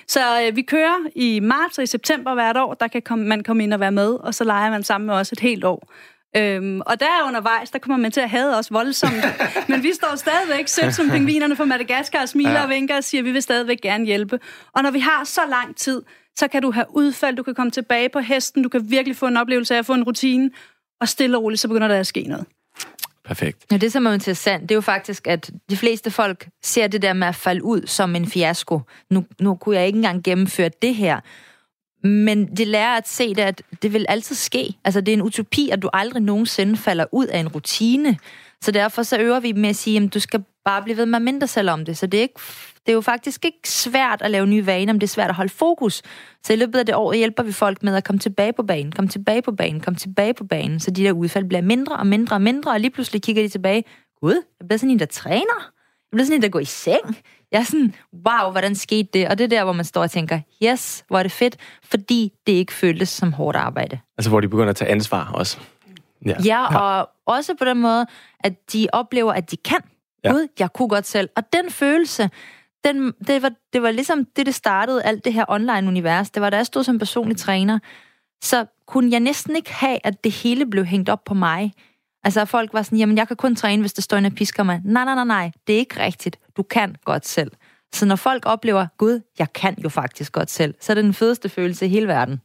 Så 0.08 0.20
øh, 0.42 0.56
vi 0.56 0.62
kører 0.62 1.10
i 1.16 1.40
marts 1.40 1.78
og 1.78 1.84
i 1.84 1.88
september 1.88 2.34
hvert 2.34 2.58
år, 2.58 2.74
der 2.74 2.88
kan 2.88 3.02
kom, 3.02 3.20
man 3.20 3.44
komme 3.44 3.64
ind 3.64 3.74
og 3.74 3.80
være 3.80 3.92
med, 3.92 4.14
og 4.14 4.34
så 4.34 4.44
leger 4.44 4.72
man 4.72 4.84
sammen 4.84 5.08
med 5.08 5.16
os 5.16 5.32
et 5.32 5.40
helt 5.40 5.64
år. 5.64 5.94
Øhm, 6.38 6.82
og 6.86 7.00
der 7.00 7.28
undervejs, 7.28 7.72
der 7.72 7.80
kommer 7.80 7.98
man 7.98 8.12
til 8.12 8.22
at 8.22 8.30
have 8.30 8.58
os 8.58 8.72
voldsomt. 8.72 9.26
Men 9.70 9.84
vi 9.84 9.94
står 9.94 10.16
stadigvæk 10.16 10.68
sødt 10.68 10.96
som 10.96 11.10
pingvinerne 11.10 11.56
fra 11.56 11.66
Madagaskar 11.66 12.22
og 12.22 12.30
smiler 12.30 12.52
ja. 12.52 12.64
og 12.64 12.70
vinker 12.70 12.98
og 12.98 13.04
siger, 13.04 13.22
at 13.22 13.26
vi 13.26 13.32
vil 13.32 13.42
stadigvæk 13.42 13.82
gerne 13.82 14.06
hjælpe. 14.06 14.40
Og 14.74 14.84
når 14.84 14.92
vi 14.92 15.00
har 15.00 15.24
så 15.24 15.42
lang 15.50 15.76
tid, 15.76 16.02
så 16.36 16.48
kan 16.48 16.62
du 16.62 16.72
have 16.72 16.86
udfald, 16.90 17.36
du 17.36 17.44
kan 17.44 17.56
komme 17.56 17.72
tilbage 17.72 18.10
på 18.10 18.20
hesten, 18.20 18.64
du 18.64 18.70
kan 18.70 18.92
virkelig 18.92 19.18
få 19.18 19.28
en 19.28 19.38
oplevelse 19.38 19.76
af 19.76 19.80
at 19.80 19.86
få 19.86 19.94
en 19.94 20.04
rutine, 20.04 20.52
og 21.02 21.08
stille 21.08 21.38
og 21.38 21.44
roligt, 21.44 21.62
så 21.62 21.68
begynder 21.68 21.88
der 21.88 22.00
at 22.00 22.08
ske 22.08 22.24
noget. 22.24 22.46
Perfekt. 23.26 23.66
Ja, 23.72 23.78
det, 23.78 23.92
som 23.92 24.06
er 24.06 24.14
interessant, 24.14 24.62
det 24.62 24.72
er 24.72 24.76
jo 24.76 24.82
faktisk, 24.82 25.28
at 25.28 25.52
de 25.70 25.78
fleste 25.78 26.12
folk 26.12 26.48
ser 26.64 26.88
det 26.88 27.02
der 27.02 27.14
med 27.14 27.28
at 27.28 27.36
falde 27.36 27.64
ud 27.64 27.88
som 27.88 28.16
en 28.16 28.28
fiasko. 28.28 28.82
Nu, 29.10 29.26
nu 29.40 29.56
kunne 29.56 29.76
jeg 29.76 29.88
ikke 29.88 29.98
engang 29.98 30.24
gennemføre 30.24 30.70
det 30.82 30.96
her. 30.96 31.20
Men 32.06 32.56
det 32.56 32.68
lærer 32.68 32.98
at 32.98 33.08
se 33.08 33.36
det, 33.36 33.42
at 33.42 33.62
det 33.82 33.94
vil 33.94 34.06
altid 34.10 34.36
ske. 34.36 34.74
Altså, 34.84 35.02
det 35.02 35.12
er 35.12 35.14
en 35.14 35.22
utopi, 35.22 35.70
at 35.70 35.82
du 35.82 35.90
aldrig 35.94 36.22
nogensinde 36.22 36.78
falder 36.78 37.06
ud 37.12 37.28
af 37.28 37.40
en 37.40 37.48
rutine. 37.48 38.18
Så 38.62 38.72
derfor 38.72 39.04
så 39.04 39.18
øver 39.18 39.40
vi 39.40 39.52
med 39.52 39.70
at 39.70 39.76
sige, 39.76 40.04
at 40.04 40.14
du 40.14 40.20
skal 40.20 40.44
bare 40.66 40.84
blive 40.84 40.98
ved 40.98 41.06
med 41.06 41.16
at 41.16 41.22
mindre 41.22 41.48
selv 41.48 41.70
om 41.70 41.86
det. 41.86 41.98
Så 41.98 42.08
det 42.08 42.18
er, 42.18 42.22
ikke, 42.22 42.40
det 42.86 42.92
er 42.92 42.94
jo 42.94 43.02
faktisk 43.02 43.46
ikke 43.46 43.70
svært 43.70 44.22
at 44.22 44.32
lave 44.32 44.48
nye 44.48 44.66
vaner, 44.66 44.94
men 44.94 45.02
det 45.02 45.08
er 45.08 45.12
svært 45.12 45.30
at 45.30 45.36
holde 45.36 45.54
fokus. 45.54 46.02
Så 46.44 46.54
i 46.54 46.56
løbet 46.56 46.80
af 46.80 46.86
det 46.86 46.96
år 46.96 47.14
hjælper 47.14 47.44
vi 47.44 47.52
folk 47.52 47.84
med 47.84 47.96
at 47.96 48.04
komme 48.04 48.20
tilbage 48.20 48.54
på 48.54 48.64
banen, 48.64 48.92
komme 48.92 49.10
tilbage 49.10 49.42
på 49.42 49.52
banen, 49.52 49.82
komme 49.82 49.98
tilbage 49.98 50.34
på 50.34 50.44
banen, 50.44 50.80
så 50.80 50.92
de 50.92 51.04
der 51.04 51.12
udfald 51.12 51.46
bliver 51.46 51.62
mindre 51.62 51.96
og 51.96 52.08
mindre 52.08 52.36
og 52.36 52.42
mindre, 52.42 52.72
og 52.72 52.80
lige 52.80 52.92
pludselig 52.92 53.22
kigger 53.22 53.44
de 53.44 53.50
tilbage. 53.50 53.84
Gud, 54.22 54.42
jeg 54.60 54.68
bliver 54.68 54.78
sådan 54.78 54.92
en, 54.92 55.00
der 55.00 55.06
træner. 55.06 55.72
Jeg 56.12 56.12
bliver 56.12 56.26
sådan 56.26 56.38
en, 56.38 56.42
der 56.42 56.50
går 56.50 56.60
i 56.60 56.66
seng. 56.66 57.18
Jeg 57.56 57.62
er 57.62 57.66
sådan, 57.66 57.94
wow, 58.14 58.52
hvordan 58.52 58.76
skete 58.76 59.10
det? 59.14 59.28
Og 59.28 59.38
det 59.38 59.44
er 59.44 59.48
der, 59.48 59.64
hvor 59.64 59.74
man 59.74 59.86
står 59.86 60.02
og 60.02 60.12
tænker, 60.12 60.40
yes, 60.64 61.04
hvor 61.08 61.20
er 61.20 61.24
det 61.24 61.32
fedt, 61.32 61.58
fordi 61.84 62.34
det 62.48 62.54
ikke 62.54 62.74
føltes 62.74 63.10
som 63.10 63.34
hårdt 63.34 63.58
arbejde. 63.58 64.00
Altså, 64.18 64.30
hvor 64.30 64.40
de 64.40 64.48
begynder 64.48 64.70
at 64.70 64.76
tage 64.76 64.92
ansvar 64.92 65.32
også. 65.34 65.58
Ja, 66.26 66.36
ja 66.46 66.80
og 66.80 67.10
også 67.26 67.56
på 67.60 67.66
den 67.66 67.78
måde, 67.78 68.06
at 68.40 68.74
de 68.74 68.88
oplever, 68.94 69.34
at 69.34 69.52
de 69.52 69.58
kan. 69.58 69.80
Ja. 70.24 70.32
Gud, 70.32 70.48
jeg 70.60 70.74
kunne 70.74 70.88
godt 70.88 71.08
selv. 71.08 71.30
Og 71.36 71.44
den 71.54 71.72
følelse, 71.72 72.30
den, 72.86 73.14
det, 73.28 73.42
var, 73.42 73.52
det 73.74 73.82
var 73.82 73.92
ligesom 73.92 74.26
det, 74.36 74.46
det 74.46 74.56
startede, 74.56 75.04
alt 75.04 75.26
det 75.26 75.34
her 75.34 75.46
online-univers. 75.48 76.30
Det 76.30 76.42
var, 76.42 76.50
da 76.50 76.58
jeg 76.58 76.66
stod 76.66 76.84
som 76.84 77.00
personlig 77.00 77.38
træner, 77.38 77.80
så 78.44 78.66
kunne 78.88 79.12
jeg 79.12 79.20
næsten 79.20 79.56
ikke 79.56 79.74
have, 79.74 79.98
at 80.04 80.24
det 80.24 80.32
hele 80.32 80.66
blev 80.66 80.86
hængt 80.86 81.10
op 81.10 81.24
på 81.24 81.34
mig. 81.34 81.74
Altså, 82.24 82.46
folk 82.46 82.74
var 82.74 82.82
sådan, 82.82 82.98
jamen, 82.98 83.18
jeg 83.18 83.28
kan 83.28 83.38
kun 83.38 83.56
træne, 83.56 83.82
hvis 83.82 83.94
der 83.94 84.02
står 84.02 84.18
en 84.18 84.26
og 84.26 84.32
pisker 84.32 84.64
mig. 84.64 84.82
Nej, 84.86 85.06
nej, 85.06 85.16
nej, 85.16 85.26
nej, 85.26 85.52
det 85.68 85.76
er 85.76 85.80
ikke 85.80 86.00
rigtigt. 86.00 86.40
Du 86.58 86.64
kan 86.64 86.96
godt 87.06 87.28
selv. 87.28 87.52
Så 87.94 88.06
når 88.06 88.16
folk 88.16 88.44
oplever, 88.46 88.88
gud, 88.98 89.22
jeg 89.40 89.54
kan 89.54 89.76
jo 89.84 89.90
faktisk 89.90 90.32
godt 90.32 90.52
selv, 90.52 90.76
så 90.80 90.92
er 90.92 90.94
det 90.94 91.04
den 91.04 91.14
fedeste 91.14 91.50
følelse 91.50 91.86
i 91.86 91.90
hele 91.90 92.08
verden. 92.08 92.42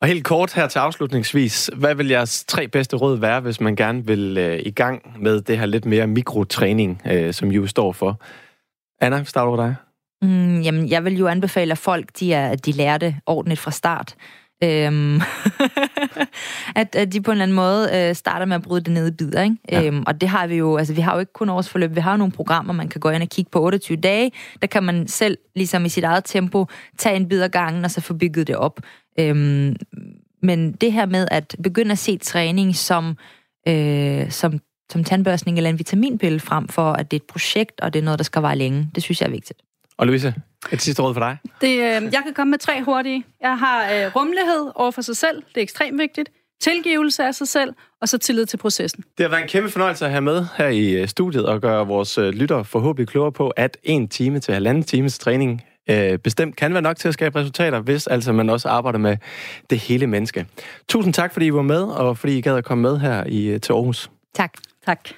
Og 0.00 0.08
helt 0.08 0.24
kort 0.24 0.52
her 0.52 0.68
til 0.68 0.78
afslutningsvis, 0.78 1.70
hvad 1.76 1.94
vil 1.94 2.08
jeres 2.08 2.44
tre 2.44 2.68
bedste 2.68 2.96
råd 2.96 3.18
være, 3.18 3.40
hvis 3.40 3.60
man 3.60 3.76
gerne 3.76 4.06
vil 4.06 4.38
øh, 4.38 4.60
i 4.64 4.70
gang 4.70 5.22
med 5.22 5.40
det 5.40 5.58
her 5.58 5.66
lidt 5.66 5.84
mere 5.84 6.06
mikrotræning, 6.06 7.02
øh, 7.06 7.34
som 7.34 7.48
jo 7.48 7.66
står 7.66 7.92
for? 7.92 8.20
Anna, 9.00 9.24
starter 9.24 9.48
over 9.48 9.56
dig. 9.56 9.74
Mm, 10.22 10.60
jamen, 10.60 10.88
jeg 10.88 11.04
vil 11.04 11.18
jo 11.18 11.26
anbefale, 11.26 11.72
at 11.72 11.78
folk 11.78 12.08
de 12.18 12.34
er, 12.34 12.54
de 12.54 12.72
lærer 12.72 12.98
det 12.98 13.16
ordentligt 13.26 13.60
fra 13.60 13.70
start. 13.70 14.14
Øhm, 14.64 15.20
at, 16.80 16.96
at 16.96 17.12
de 17.12 17.20
på 17.20 17.30
en 17.30 17.34
eller 17.34 17.42
anden 17.42 17.54
måde 17.54 17.90
øh, 17.94 18.14
starter 18.14 18.46
med 18.46 18.56
at 18.56 18.62
bryde 18.62 18.80
det 18.84 18.92
ned 18.92 19.08
i 19.08 19.10
bidder. 19.10 19.42
Ikke? 19.42 19.56
Ja. 19.72 19.84
Øhm, 19.84 20.02
og 20.06 20.20
det 20.20 20.28
har 20.28 20.46
vi 20.46 20.56
jo, 20.56 20.76
altså 20.76 20.94
vi 20.94 21.00
har 21.00 21.14
jo 21.14 21.20
ikke 21.20 21.32
kun 21.32 21.48
årsforløb, 21.48 21.94
vi 21.94 22.00
har 22.00 22.10
jo 22.10 22.16
nogle 22.16 22.32
programmer, 22.32 22.72
man 22.72 22.88
kan 22.88 23.00
gå 23.00 23.10
ind 23.10 23.22
og 23.22 23.28
kigge 23.28 23.50
på 23.50 23.62
28 23.62 23.96
dage. 23.96 24.32
Der 24.62 24.66
kan 24.66 24.82
man 24.82 25.08
selv, 25.08 25.38
ligesom 25.54 25.84
i 25.84 25.88
sit 25.88 26.04
eget 26.04 26.24
tempo, 26.24 26.66
tage 26.98 27.16
en 27.16 27.28
bid 27.28 27.42
ad 27.42 27.48
gangen, 27.48 27.84
og 27.84 27.90
så 27.90 28.00
få 28.00 28.14
bygget 28.14 28.46
det 28.46 28.56
op. 28.56 28.80
Øhm, 29.20 29.76
men 30.42 30.72
det 30.72 30.92
her 30.92 31.06
med 31.06 31.28
at 31.30 31.56
begynde 31.62 31.92
at 31.92 31.98
se 31.98 32.18
træning 32.18 32.76
som, 32.76 33.16
øh, 33.68 34.30
som, 34.30 34.60
som 34.92 35.04
tandbørstning 35.04 35.56
eller 35.56 35.70
en 35.70 35.78
vitaminpille 35.78 36.40
frem 36.40 36.68
for, 36.68 36.92
at 36.92 37.10
det 37.10 37.16
er 37.16 37.20
et 37.20 37.28
projekt, 37.28 37.80
og 37.80 37.92
det 37.92 37.98
er 37.98 38.04
noget, 38.04 38.18
der 38.18 38.24
skal 38.24 38.42
vare 38.42 38.56
længe, 38.56 38.90
det 38.94 39.02
synes 39.02 39.20
jeg 39.20 39.26
er 39.26 39.30
vigtigt. 39.30 39.65
Og 39.98 40.06
Louise, 40.06 40.34
et 40.72 40.82
sidste 40.82 41.02
råd 41.02 41.14
for 41.14 41.20
dig? 41.20 41.38
Det, 41.60 41.74
øh, 41.74 42.12
jeg 42.12 42.22
kan 42.24 42.34
komme 42.34 42.50
med 42.50 42.58
tre 42.58 42.82
hurtige. 42.82 43.24
Jeg 43.40 43.58
har 43.58 43.92
øh, 43.92 44.16
rummelighed 44.16 44.70
over 44.74 44.90
for 44.90 45.02
sig 45.02 45.16
selv. 45.16 45.36
Det 45.36 45.56
er 45.56 45.62
ekstremt 45.62 45.98
vigtigt. 45.98 46.28
Tilgivelse 46.60 47.24
af 47.24 47.34
sig 47.34 47.48
selv, 47.48 47.74
og 48.00 48.08
så 48.08 48.18
tillid 48.18 48.46
til 48.46 48.56
processen. 48.56 49.04
Det 49.18 49.24
har 49.24 49.30
været 49.30 49.42
en 49.42 49.48
kæmpe 49.48 49.70
fornøjelse 49.70 50.04
at 50.04 50.10
have 50.10 50.20
med 50.20 50.46
her 50.56 50.68
i 50.68 50.90
øh, 50.90 51.08
studiet 51.08 51.46
og 51.46 51.60
gøre 51.60 51.86
vores 51.86 52.18
øh, 52.18 52.28
lytter 52.28 52.62
forhåbentlig 52.62 53.08
klogere 53.08 53.32
på, 53.32 53.48
at 53.48 53.76
en 53.82 54.08
time 54.08 54.40
til 54.40 54.54
halvanden 54.54 54.82
times 54.82 55.18
træning 55.18 55.62
øh, 55.90 56.18
bestemt 56.18 56.56
kan 56.56 56.72
være 56.72 56.82
nok 56.82 56.96
til 56.96 57.08
at 57.08 57.14
skabe 57.14 57.38
resultater, 57.38 57.80
hvis 57.80 58.06
altså 58.06 58.32
man 58.32 58.50
også 58.50 58.68
arbejder 58.68 58.98
med 58.98 59.16
det 59.70 59.78
hele 59.78 60.06
menneske. 60.06 60.46
Tusind 60.88 61.14
tak, 61.14 61.32
fordi 61.32 61.46
I 61.46 61.52
var 61.52 61.62
med, 61.62 61.82
og 61.82 62.18
fordi 62.18 62.38
I 62.38 62.40
gad 62.40 62.56
at 62.56 62.64
komme 62.64 62.82
med 62.82 62.98
her 62.98 63.24
i, 63.26 63.46
øh, 63.46 63.60
til 63.60 63.72
Aarhus. 63.72 64.10
Tak. 64.34 64.52
Tak. 64.86 65.08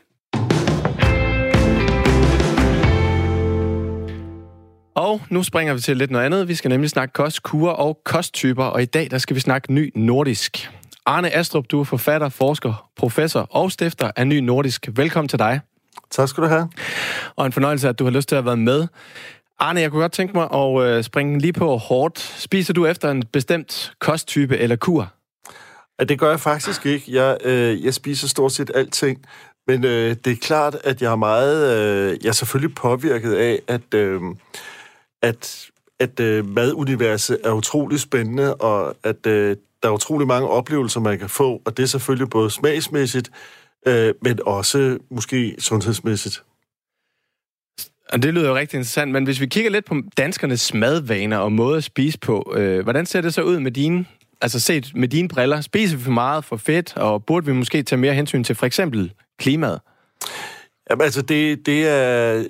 Og 4.98 5.20
nu 5.30 5.42
springer 5.42 5.74
vi 5.74 5.80
til 5.80 5.96
lidt 5.96 6.11
noget 6.11 6.24
andet. 6.24 6.48
Vi 6.48 6.54
skal 6.54 6.68
nemlig 6.68 6.90
snakke 6.90 7.12
kost, 7.12 7.42
kur 7.42 7.70
og 7.70 8.00
kosttyper, 8.04 8.64
og 8.64 8.82
i 8.82 8.84
dag 8.84 9.11
der 9.11 9.18
skal 9.18 9.37
vi 9.37 9.40
snakke 9.40 9.72
ny 9.72 9.92
nordisk. 9.94 10.70
Arne 11.06 11.34
Astrup, 11.34 11.64
du 11.70 11.80
er 11.80 11.84
forfatter, 11.84 12.28
forsker, 12.28 12.88
professor 12.96 13.40
og 13.40 13.72
stifter 13.72 14.11
af 14.16 14.26
Ny 14.26 14.38
Nordisk. 14.38 14.88
Velkommen 14.92 15.28
til 15.28 15.38
dig. 15.38 15.61
Tak 16.11 16.28
skal 16.28 16.42
du 16.42 16.48
have. 16.48 16.68
Og 17.37 17.46
en 17.46 17.52
fornøjelse, 17.52 17.88
at 17.88 17.98
du 17.98 18.04
har 18.04 18.11
lyst 18.11 18.28
til 18.28 18.37
at 18.37 18.44
være 18.44 18.56
med. 18.56 18.87
Arne, 19.58 19.80
jeg 19.80 19.90
kunne 19.90 20.00
godt 20.00 20.12
tænke 20.12 20.34
mig 20.34 20.48
at 20.54 20.82
øh, 20.82 21.04
springe 21.04 21.38
lige 21.38 21.52
på 21.52 21.76
hårdt. 21.76 22.18
Spiser 22.18 22.74
du 22.74 22.87
efter 22.87 23.11
en 23.11 23.22
bestemt 23.32 23.92
kosttype 24.00 24.58
eller 24.58 24.76
kur? 24.76 25.12
Det 26.08 26.18
gør 26.18 26.30
jeg 26.30 26.40
faktisk 26.40 26.87
ikke. 26.87 27.04
Jeg, 27.08 27.37
øh, 27.44 27.84
jeg 27.84 27.94
spiser 27.94 28.28
stort 28.28 28.52
set 28.52 28.70
alting. 28.74 29.24
Men 29.66 29.84
øh, 29.84 30.16
det 30.24 30.32
er 30.32 30.37
klart, 30.37 30.76
at 30.84 31.02
jeg 31.02 31.12
er 31.12 31.16
meget... 31.16 31.76
Øh, 31.76 32.18
jeg 32.22 32.28
er 32.28 32.32
selvfølgelig 32.32 32.74
påvirket 32.74 33.34
af, 33.34 33.58
at... 33.68 33.94
Øh, 33.94 34.20
at 35.22 35.70
at 36.00 36.20
øh, 36.20 36.48
maduniverset 36.48 37.38
er 37.44 37.52
utrolig 37.52 38.00
spændende, 38.00 38.54
og 38.54 38.96
at 39.02 39.26
øh, 39.26 39.57
der 39.83 39.88
er 39.88 39.92
utrolig 39.92 40.26
mange 40.26 40.48
oplevelser, 40.48 41.00
man 41.00 41.18
kan 41.18 41.28
få, 41.28 41.62
og 41.64 41.76
det 41.76 41.83
er 41.83 41.87
selvfølgelig 41.87 42.31
både 42.31 42.50
smagsmæssigt, 42.50 43.31
øh, 43.87 44.14
men 44.22 44.38
også 44.46 44.98
måske 45.11 45.57
sundhedsmæssigt. 45.59 46.42
Og 48.12 48.22
det 48.22 48.35
lyder 48.35 48.48
jo 48.48 48.57
rigtig 48.57 48.76
interessant, 48.76 49.12
men 49.12 49.24
hvis 49.24 49.40
vi 49.40 49.46
kigger 49.46 49.70
lidt 49.70 49.85
på 49.85 49.96
danskernes 50.16 50.74
madvaner 50.74 51.38
og 51.38 51.52
måde 51.52 51.76
at 51.76 51.85
spise 51.85 52.18
på, 52.18 52.54
øh, 52.57 52.83
hvordan 52.83 53.07
ser 53.07 53.20
det 53.20 53.35
så 53.35 53.42
ud 53.42 53.61
med 53.61 53.70
dine, 53.70 54.07
altså 54.40 54.61
set 54.61 54.92
med 54.94 55.09
dine 55.09 55.28
briller? 55.28 55.61
Spiser 55.61 55.96
vi 55.96 56.02
for 56.02 56.11
meget 56.11 56.44
for 56.44 56.57
fedt, 56.57 56.96
og 56.96 57.24
burde 57.24 57.46
vi 57.46 57.52
måske 57.52 57.83
tage 57.83 58.00
mere 58.00 58.14
hensyn 58.14 58.44
til 58.44 58.54
for 58.54 58.66
eksempel 58.66 59.12
klimaet? 59.38 59.81
Jamen 60.90 61.04
altså, 61.04 61.22
det, 61.22 61.66
det 61.66 61.88
er... 61.88 62.44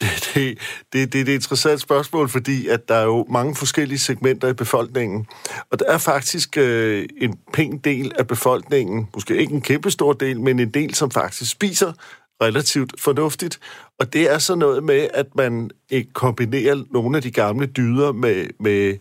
Det, 0.34 0.34
det, 0.34 0.58
det, 0.92 1.12
det 1.12 1.18
er 1.18 1.22
et 1.22 1.34
interessant 1.34 1.80
spørgsmål, 1.80 2.28
fordi 2.28 2.68
at 2.68 2.88
der 2.88 2.94
er 2.94 3.04
jo 3.04 3.26
mange 3.30 3.54
forskellige 3.54 3.98
segmenter 3.98 4.48
i 4.48 4.52
befolkningen. 4.52 5.26
Og 5.70 5.78
der 5.78 5.84
er 5.88 5.98
faktisk 5.98 6.56
øh, 6.56 7.08
en 7.20 7.38
pæn 7.52 7.78
del 7.78 8.12
af 8.18 8.26
befolkningen, 8.26 9.08
måske 9.14 9.36
ikke 9.36 9.54
en 9.54 9.60
kæmpe 9.60 9.90
stor 9.90 10.12
del, 10.12 10.40
men 10.40 10.58
en 10.58 10.70
del, 10.70 10.94
som 10.94 11.10
faktisk 11.10 11.50
spiser 11.50 11.92
relativt 12.42 13.00
fornuftigt. 13.00 13.60
Og 13.98 14.12
det 14.12 14.30
er 14.30 14.38
så 14.38 14.54
noget 14.54 14.84
med, 14.84 15.08
at 15.14 15.26
man 15.34 15.70
ikke 15.90 16.12
kombinerer 16.12 16.84
nogle 16.90 17.16
af 17.16 17.22
de 17.22 17.30
gamle 17.30 17.66
dyder 17.66 18.12
med, 18.12 18.46
med, 18.60 18.98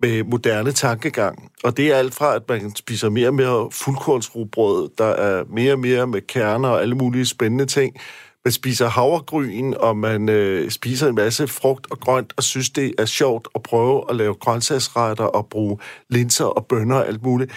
med 0.00 0.24
moderne 0.24 0.72
tankegang. 0.72 1.50
Og 1.64 1.76
det 1.76 1.92
er 1.92 1.96
alt 1.96 2.14
fra, 2.14 2.34
at 2.34 2.42
man 2.48 2.76
spiser 2.76 3.08
mere 3.08 3.28
og 3.28 3.34
mere 3.34 3.68
fuldkornsrugbrød, 3.72 4.90
der 4.98 5.04
er 5.04 5.44
mere 5.48 5.72
og 5.72 5.78
mere 5.78 6.06
med 6.06 6.20
kerner 6.20 6.68
og 6.68 6.82
alle 6.82 6.94
mulige 6.94 7.26
spændende 7.26 7.66
ting. 7.66 7.96
Man 8.44 8.52
spiser 8.52 8.88
havregryn, 8.88 9.74
og 9.74 9.96
man 9.96 10.28
øh, 10.28 10.70
spiser 10.70 11.08
en 11.08 11.14
masse 11.14 11.48
frugt 11.48 11.86
og 11.90 12.00
grønt, 12.00 12.32
og 12.36 12.42
synes, 12.42 12.70
det 12.70 12.94
er 12.98 13.04
sjovt 13.04 13.48
at 13.54 13.62
prøve 13.62 14.04
at 14.10 14.16
lave 14.16 14.34
grøntsagsretter 14.34 15.24
og 15.24 15.48
bruge 15.48 15.78
linser 16.08 16.44
og 16.44 16.66
bønner 16.66 16.96
og 16.96 17.08
alt 17.08 17.22
muligt. 17.22 17.52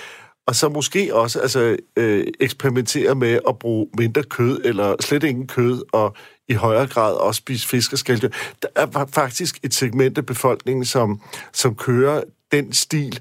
Og 0.48 0.56
så 0.56 0.70
måske 0.70 1.16
også 1.16 1.40
altså, 1.40 1.78
øh, 1.98 2.28
eksperimentere 2.40 3.16
med 3.16 3.40
at 3.48 3.60
bruge 3.60 3.88
mindre 3.98 4.24
kød, 4.24 4.62
eller 4.66 4.96
slet 5.00 5.24
ingen 5.24 5.48
kød, 5.48 5.84
og 5.94 6.16
i 6.50 6.54
højere 6.54 6.88
grad 6.88 7.14
også 7.14 7.38
spise 7.38 7.68
fisk 7.68 7.94
og 7.94 8.00
skælddyr. 8.00 8.30
Der 8.62 8.68
er 8.76 9.06
faktisk 9.14 9.60
et 9.64 9.74
segment 9.74 10.18
af 10.18 10.26
befolkningen, 10.26 10.86
som, 10.86 11.22
som 11.54 11.76
kører 11.76 12.24
den 12.52 12.74
stil. 12.74 13.20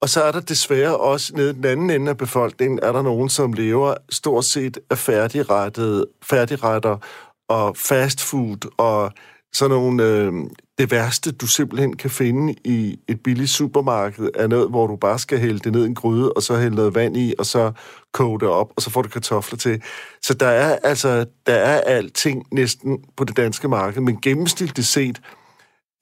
Og 0.00 0.08
så 0.08 0.22
er 0.22 0.32
der 0.32 0.40
desværre 0.40 0.96
også 0.96 1.32
nede 1.36 1.50
i 1.50 1.52
den 1.52 1.64
anden 1.64 1.90
ende 1.90 2.10
af 2.10 2.16
befolkningen, 2.16 2.78
er 2.82 2.92
der 2.92 3.02
nogen, 3.02 3.28
som 3.28 3.52
lever 3.52 3.94
stort 4.10 4.44
set 4.44 4.78
af 4.90 4.98
færdigrettede, 4.98 6.06
færdigretter 6.22 6.96
og 7.48 7.76
fast 7.76 8.20
food 8.20 8.70
og 8.78 9.12
sådan 9.52 9.76
nogle... 9.76 10.02
Øh, 10.02 10.32
det 10.78 10.90
værste, 10.90 11.32
du 11.32 11.46
simpelthen 11.46 11.96
kan 11.96 12.10
finde 12.10 12.54
i 12.64 12.98
et 13.08 13.20
billigt 13.22 13.50
supermarked, 13.50 14.28
er 14.34 14.46
noget, 14.46 14.70
hvor 14.70 14.86
du 14.86 14.96
bare 14.96 15.18
skal 15.18 15.38
hælde 15.38 15.58
det 15.58 15.72
ned 15.72 15.84
i 15.84 15.86
en 15.86 15.94
gryde, 15.94 16.32
og 16.32 16.42
så 16.42 16.56
hælde 16.56 16.76
noget 16.76 16.94
vand 16.94 17.16
i, 17.16 17.34
og 17.38 17.46
så 17.46 17.72
koge 18.12 18.40
det 18.40 18.48
op, 18.48 18.72
og 18.76 18.82
så 18.82 18.90
får 18.90 19.02
du 19.02 19.08
kartofler 19.08 19.58
til. 19.58 19.82
Så 20.22 20.34
der 20.34 20.46
er 20.46 20.78
altså, 20.84 21.26
der 21.46 21.54
er 21.54 21.80
alting 21.80 22.46
næsten 22.52 22.98
på 23.16 23.24
det 23.24 23.36
danske 23.36 23.68
marked, 23.68 24.00
men 24.00 24.20
gennemsnitligt 24.20 24.88
set, 24.88 25.20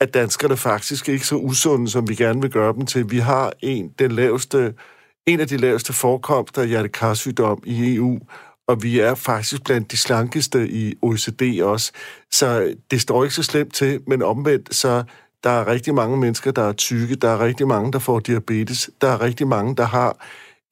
at 0.00 0.14
danskerne 0.14 0.56
faktisk 0.56 1.08
ikke 1.08 1.26
så 1.26 1.36
usunde, 1.36 1.90
som 1.90 2.08
vi 2.08 2.14
gerne 2.14 2.40
vil 2.40 2.50
gøre 2.50 2.72
dem 2.72 2.86
til. 2.86 3.10
Vi 3.10 3.18
har 3.18 3.52
en, 3.60 3.88
den 3.98 4.12
laveste, 4.12 4.74
en 5.26 5.40
af 5.40 5.48
de 5.48 5.56
laveste 5.56 5.92
forekomster 5.92 6.62
af 6.62 6.68
hjertekarsygdom 6.68 7.62
i 7.64 7.94
EU, 7.94 8.18
og 8.68 8.82
vi 8.82 8.98
er 8.98 9.14
faktisk 9.14 9.64
blandt 9.64 9.90
de 9.90 9.96
slankeste 9.96 10.68
i 10.68 10.94
OECD 11.02 11.62
også. 11.62 11.92
Så 12.30 12.74
det 12.90 13.00
står 13.00 13.24
ikke 13.24 13.34
så 13.34 13.42
slemt 13.42 13.74
til, 13.74 14.00
men 14.06 14.22
omvendt, 14.22 14.74
så 14.74 15.04
der 15.44 15.50
er 15.50 15.66
rigtig 15.66 15.94
mange 15.94 16.16
mennesker, 16.16 16.50
der 16.50 16.62
er 16.62 16.72
tykke, 16.72 17.14
der 17.14 17.28
er 17.28 17.40
rigtig 17.40 17.66
mange, 17.66 17.92
der 17.92 17.98
får 17.98 18.20
diabetes, 18.20 18.90
der 19.00 19.08
er 19.08 19.20
rigtig 19.20 19.48
mange, 19.48 19.76
der 19.76 19.84
har 19.84 20.16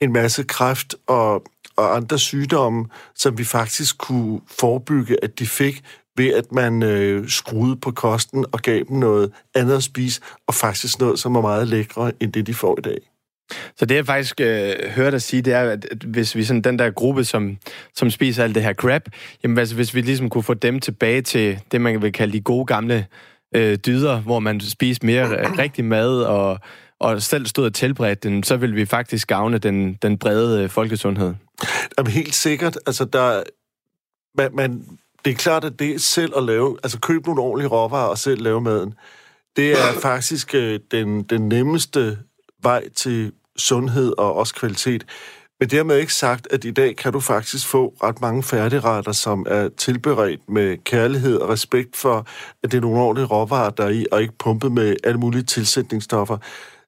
en 0.00 0.12
masse 0.12 0.42
kræft 0.42 0.94
og, 1.06 1.44
og 1.76 1.96
andre 1.96 2.18
sygdomme, 2.18 2.86
som 3.14 3.38
vi 3.38 3.44
faktisk 3.44 3.98
kunne 3.98 4.40
forebygge, 4.60 5.24
at 5.24 5.38
de 5.38 5.46
fik, 5.46 5.84
ved 6.16 6.34
at 6.34 6.52
man 6.52 6.82
øh, 6.82 7.28
skruede 7.28 7.76
på 7.76 7.90
kosten 7.90 8.46
og 8.52 8.60
gav 8.60 8.84
dem 8.88 8.96
noget 8.96 9.32
andet 9.54 9.76
at 9.76 9.82
spise, 9.82 10.20
og 10.46 10.54
faktisk 10.54 11.00
noget, 11.00 11.18
som 11.18 11.36
er 11.36 11.40
meget 11.40 11.68
lækre, 11.68 12.12
end 12.20 12.32
det 12.32 12.46
de 12.46 12.54
får 12.54 12.78
i 12.78 12.82
dag. 12.82 12.98
Så 13.76 13.86
det 13.86 13.94
jeg 13.94 14.06
faktisk 14.06 14.40
øh, 14.40 14.74
hører 14.90 15.10
dig 15.10 15.22
sige, 15.22 15.42
det 15.42 15.52
er, 15.52 15.70
at 15.70 15.86
hvis 16.06 16.36
vi 16.36 16.44
sådan 16.44 16.62
den 16.62 16.78
der 16.78 16.90
gruppe, 16.90 17.24
som, 17.24 17.56
som 17.94 18.10
spiser 18.10 18.44
alt 18.44 18.54
det 18.54 18.62
her 18.62 18.74
crap, 18.74 19.02
jamen 19.42 19.58
altså, 19.58 19.74
hvis 19.74 19.94
vi 19.94 20.00
ligesom 20.00 20.30
kunne 20.30 20.44
få 20.44 20.54
dem 20.54 20.80
tilbage 20.80 21.22
til 21.22 21.60
det, 21.72 21.80
man 21.80 22.02
vil 22.02 22.12
kalde 22.12 22.32
de 22.32 22.40
gode 22.40 22.66
gamle 22.66 23.06
øh, 23.54 23.78
dyder, 23.86 24.20
hvor 24.20 24.40
man 24.40 24.60
spiser 24.60 25.00
mere 25.04 25.58
rigtig 25.58 25.84
mad 25.84 26.22
og, 26.22 26.58
og 27.00 27.22
selv 27.22 27.46
stod 27.46 27.64
og 27.64 27.74
tilberedte 27.74 28.28
den, 28.28 28.42
så 28.42 28.56
vil 28.56 28.76
vi 28.76 28.84
faktisk 28.84 29.28
gavne 29.28 29.58
den, 29.58 29.94
den 29.94 30.18
brede 30.18 30.62
øh, 30.62 30.70
folkesundhed. 30.70 31.34
Jamen 31.98 32.12
helt 32.12 32.34
sikkert. 32.34 32.78
Altså, 32.86 33.04
der, 33.04 33.42
man, 34.34 34.50
man, 34.54 34.84
det 35.24 35.30
er 35.30 35.34
klart, 35.34 35.64
at 35.64 35.78
det 35.78 36.02
selv 36.02 36.32
at 36.36 36.42
lave, 36.42 36.76
altså 36.82 37.00
købe 37.00 37.26
nogle 37.26 37.42
ordentlige 37.42 37.68
råvarer 37.68 38.08
og 38.08 38.18
selv 38.18 38.42
lave 38.42 38.60
maden, 38.60 38.94
det 39.56 39.72
er 39.72 39.92
faktisk 40.08 40.54
øh, 40.54 40.80
den, 40.90 41.22
den 41.22 41.48
nemmeste 41.48 42.18
vej 42.62 42.88
til 42.88 43.32
sundhed 43.56 44.12
og 44.18 44.34
også 44.34 44.54
kvalitet. 44.54 45.06
Men 45.60 45.70
dermed 45.70 45.98
ikke 45.98 46.14
sagt, 46.14 46.48
at 46.50 46.64
i 46.64 46.70
dag 46.70 46.96
kan 46.96 47.12
du 47.12 47.20
faktisk 47.20 47.66
få 47.66 47.94
ret 48.02 48.20
mange 48.20 48.42
færdigretter, 48.42 49.12
som 49.12 49.46
er 49.48 49.68
tilberedt 49.68 50.48
med 50.48 50.76
kærlighed 50.84 51.36
og 51.36 51.48
respekt 51.48 51.96
for, 51.96 52.26
at 52.62 52.72
det 52.72 52.76
er 52.76 52.80
nogle 52.80 53.00
ordentlige 53.00 53.26
råvarer, 53.26 53.70
der 53.70 53.84
er 53.84 53.88
i, 53.88 54.06
og 54.12 54.22
ikke 54.22 54.34
pumpet 54.38 54.72
med 54.72 54.96
alle 55.04 55.20
mulige 55.20 55.42
tilsætningsstoffer. 55.42 56.38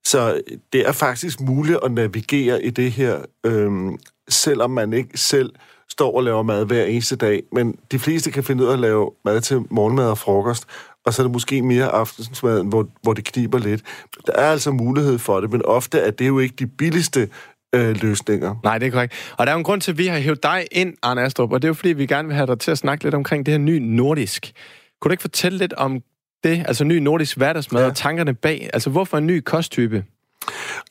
Så 0.04 0.40
det 0.72 0.88
er 0.88 0.92
faktisk 0.92 1.40
muligt 1.40 1.78
at 1.84 1.92
navigere 1.92 2.64
i 2.64 2.70
det 2.70 2.92
her, 2.92 3.18
øhm, 3.46 3.98
selvom 4.28 4.70
man 4.70 4.92
ikke 4.92 5.18
selv 5.18 5.52
står 5.90 6.16
og 6.16 6.22
laver 6.22 6.42
mad 6.42 6.66
hver 6.66 6.84
eneste 6.84 7.16
dag. 7.16 7.42
Men 7.52 7.76
de 7.92 7.98
fleste 7.98 8.30
kan 8.30 8.44
finde 8.44 8.64
ud 8.64 8.68
af 8.68 8.72
at 8.72 8.78
lave 8.78 9.10
mad 9.24 9.40
til 9.40 9.60
morgenmad 9.70 10.10
og 10.10 10.18
frokost, 10.18 10.64
og 11.06 11.14
så 11.14 11.22
er 11.22 11.24
det 11.24 11.32
måske 11.32 11.62
mere 11.62 11.86
aftensmaden, 11.86 12.68
hvor, 12.68 12.88
hvor 13.02 13.12
det 13.12 13.24
kniber 13.24 13.58
lidt. 13.58 13.82
Der 14.26 14.32
er 14.32 14.50
altså 14.50 14.70
mulighed 14.70 15.18
for 15.18 15.40
det, 15.40 15.50
men 15.50 15.64
ofte 15.64 15.98
er 15.98 16.10
det 16.10 16.26
jo 16.26 16.38
ikke 16.38 16.54
de 16.58 16.66
billigste 16.66 17.28
øh, 17.74 18.02
løsninger. 18.02 18.54
Nej, 18.64 18.78
det 18.78 18.86
er 18.86 18.90
korrekt. 18.90 19.34
Og 19.36 19.46
der 19.46 19.52
er 19.52 19.54
jo 19.54 19.58
en 19.58 19.64
grund 19.64 19.80
til, 19.80 19.90
at 19.90 19.98
vi 19.98 20.06
har 20.06 20.18
hævet 20.18 20.42
dig 20.42 20.66
ind, 20.72 20.94
Arne 21.02 21.22
Astrup, 21.22 21.52
og 21.52 21.62
det 21.62 21.66
er 21.66 21.70
jo 21.70 21.74
fordi, 21.74 21.92
vi 21.92 22.06
gerne 22.06 22.28
vil 22.28 22.36
have 22.36 22.46
dig 22.46 22.58
til 22.58 22.70
at 22.70 22.78
snakke 22.78 23.04
lidt 23.04 23.14
omkring 23.14 23.46
det 23.46 23.52
her 23.52 23.58
nye 23.58 23.80
nordisk. 23.80 24.52
Kunne 25.00 25.08
du 25.08 25.12
ikke 25.12 25.20
fortælle 25.20 25.58
lidt 25.58 25.72
om 25.72 26.00
det, 26.44 26.64
altså 26.66 26.84
ny 26.84 26.98
nordisk 26.98 27.36
hverdagsmad 27.36 27.82
ja. 27.82 27.88
og 27.88 27.96
tankerne 27.96 28.34
bag? 28.34 28.70
Altså, 28.72 28.90
hvorfor 28.90 29.18
en 29.18 29.26
ny 29.26 29.40
kosttype? 29.40 30.04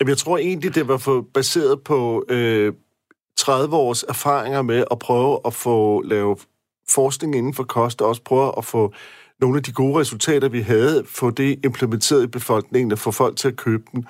Jeg 0.08 0.18
tror 0.18 0.38
egentlig, 0.38 0.76
det 0.76 0.88
var 0.88 0.98
for 0.98 1.26
baseret 1.34 1.82
på 1.82 2.26
øh, 2.30 2.74
30 3.46 3.76
års 3.76 4.04
erfaringer 4.04 4.62
med 4.62 4.84
at 4.92 5.00
prøve 5.00 5.40
at 5.46 5.54
få 5.54 6.02
lave 6.02 6.38
forskning 6.90 7.36
inden 7.36 7.54
for 7.54 7.64
kost, 7.64 8.02
og 8.02 8.08
også 8.10 8.22
prøve 8.22 8.54
at 8.58 8.66
få 8.66 8.94
nogle 9.42 9.58
af 9.58 9.64
de 9.64 9.72
gode 9.72 10.00
resultater, 10.00 10.50
vi 10.50 10.62
havde, 10.62 11.04
få 11.08 11.30
det 11.30 11.60
implementeret 11.64 12.24
i 12.24 12.28
befolkningen 12.28 12.92
og 12.92 13.00
få 13.00 13.12
folk 13.12 13.38
til 13.38 13.48
at 13.48 13.56
købe 13.56 13.84
den. 13.92 14.06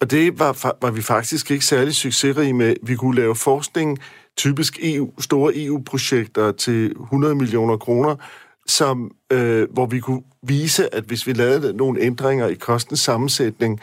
Og 0.00 0.10
det 0.10 0.38
var, 0.38 0.76
var 0.82 0.90
vi 0.90 1.02
faktisk 1.02 1.50
ikke 1.50 1.64
særlig 1.64 1.94
succesrige 1.94 2.52
med. 2.52 2.74
Vi 2.82 2.96
kunne 2.96 3.16
lave 3.16 3.34
forskning, 3.34 3.98
typisk 4.36 4.78
EU, 4.82 5.20
store 5.20 5.52
EU-projekter 5.56 6.52
til 6.52 6.92
100 7.00 7.34
millioner 7.34 7.76
kroner, 7.76 8.16
som, 8.66 9.10
øh, 9.32 9.68
hvor 9.72 9.86
vi 9.86 10.00
kunne 10.00 10.22
vise, 10.42 10.94
at 10.94 11.04
hvis 11.04 11.26
vi 11.26 11.32
lavede 11.32 11.76
nogle 11.76 12.00
ændringer 12.00 12.46
i 12.46 12.54
kostens 12.54 13.00
sammensætning, 13.00 13.80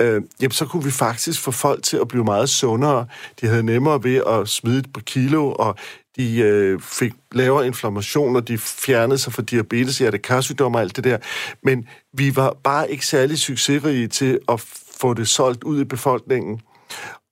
øh, 0.00 0.22
jamen, 0.40 0.52
så 0.52 0.66
kunne 0.66 0.84
vi 0.84 0.90
faktisk 0.90 1.40
få 1.40 1.50
folk 1.50 1.82
til 1.82 1.96
at 1.96 2.08
blive 2.08 2.24
meget 2.24 2.48
sundere. 2.48 3.06
De 3.40 3.46
havde 3.46 3.62
nemmere 3.62 4.04
ved 4.04 4.22
at 4.26 4.48
smide 4.48 4.78
et 4.78 4.92
par 4.92 5.00
kilo, 5.00 5.52
og 5.52 5.76
de 6.16 6.38
øh, 6.38 6.80
fik 6.80 7.12
lavere 7.32 7.66
inflammation, 7.66 8.36
og 8.36 8.48
de 8.48 8.58
fjernede 8.58 9.18
sig 9.18 9.32
fra 9.32 9.42
diabetes, 9.42 9.98
hjertekarsygdom 9.98 10.74
og 10.74 10.80
alt 10.80 10.96
det 10.96 11.04
der. 11.04 11.18
Men 11.62 11.88
vi 12.12 12.36
var 12.36 12.56
bare 12.64 12.90
ikke 12.90 13.06
særlig 13.06 13.38
succesrige 13.38 14.08
til 14.08 14.38
at 14.48 14.60
få 15.00 15.14
det 15.14 15.28
solgt 15.28 15.64
ud 15.64 15.80
i 15.80 15.84
befolkningen. 15.84 16.60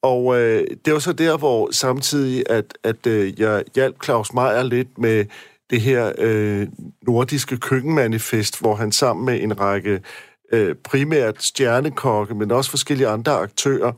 Og 0.02 0.40
øh, 0.40 0.66
det 0.84 0.92
var 0.92 0.98
så 0.98 1.12
der, 1.12 1.36
hvor 1.38 1.70
samtidig, 1.70 2.44
at, 2.50 2.78
at 2.84 3.06
øh, 3.06 3.40
jeg 3.40 3.64
hjalp 3.74 4.04
Claus 4.04 4.32
Meier 4.32 4.62
lidt 4.62 4.98
med 4.98 5.24
det 5.70 5.80
her 5.80 6.12
øh, 6.18 6.66
nordiske 7.02 7.56
køkkenmanifest, 7.56 8.60
hvor 8.60 8.74
han 8.74 8.92
sammen 8.92 9.26
med 9.26 9.42
en 9.42 9.60
række 9.60 9.90
øh, 9.90 10.00
Øh, 10.52 10.74
primært 10.74 11.42
stjernekokke, 11.42 12.34
men 12.34 12.50
også 12.50 12.70
forskellige 12.70 13.08
andre 13.08 13.32
aktører, 13.32 13.92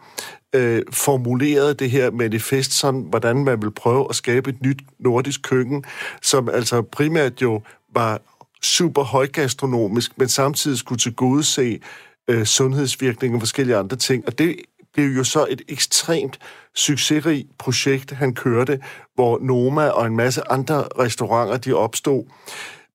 øh, 0.54 0.82
formulerede 0.92 1.74
det 1.74 1.90
her 1.90 2.10
manifest, 2.10 2.72
sådan 2.72 3.00
hvordan 3.00 3.44
man 3.44 3.62
vil 3.62 3.70
prøve 3.70 4.06
at 4.10 4.16
skabe 4.16 4.50
et 4.50 4.62
nyt 4.62 4.78
nordisk 4.98 5.42
køkken, 5.42 5.84
som 6.22 6.48
altså 6.48 6.82
primært 6.82 7.42
jo 7.42 7.62
var 7.94 8.20
super 8.62 9.02
højgastronomisk, 9.02 10.18
men 10.18 10.28
samtidig 10.28 10.78
skulle 10.78 10.98
tilgodese 10.98 11.80
øh, 12.28 12.44
sundhedsvirkninger 12.44 13.36
og 13.36 13.40
forskellige 13.40 13.76
andre 13.76 13.96
ting. 13.96 14.26
Og 14.26 14.38
det 14.38 14.56
blev 14.94 15.06
jo 15.06 15.24
så 15.24 15.46
et 15.50 15.62
ekstremt 15.68 16.38
succesrigt 16.74 17.48
projekt, 17.58 18.10
han 18.10 18.34
kørte, 18.34 18.80
hvor 19.14 19.38
Noma 19.42 19.88
og 19.88 20.06
en 20.06 20.16
masse 20.16 20.50
andre 20.50 20.84
restauranter, 20.98 21.56
de 21.56 21.72
opstod. 21.72 22.24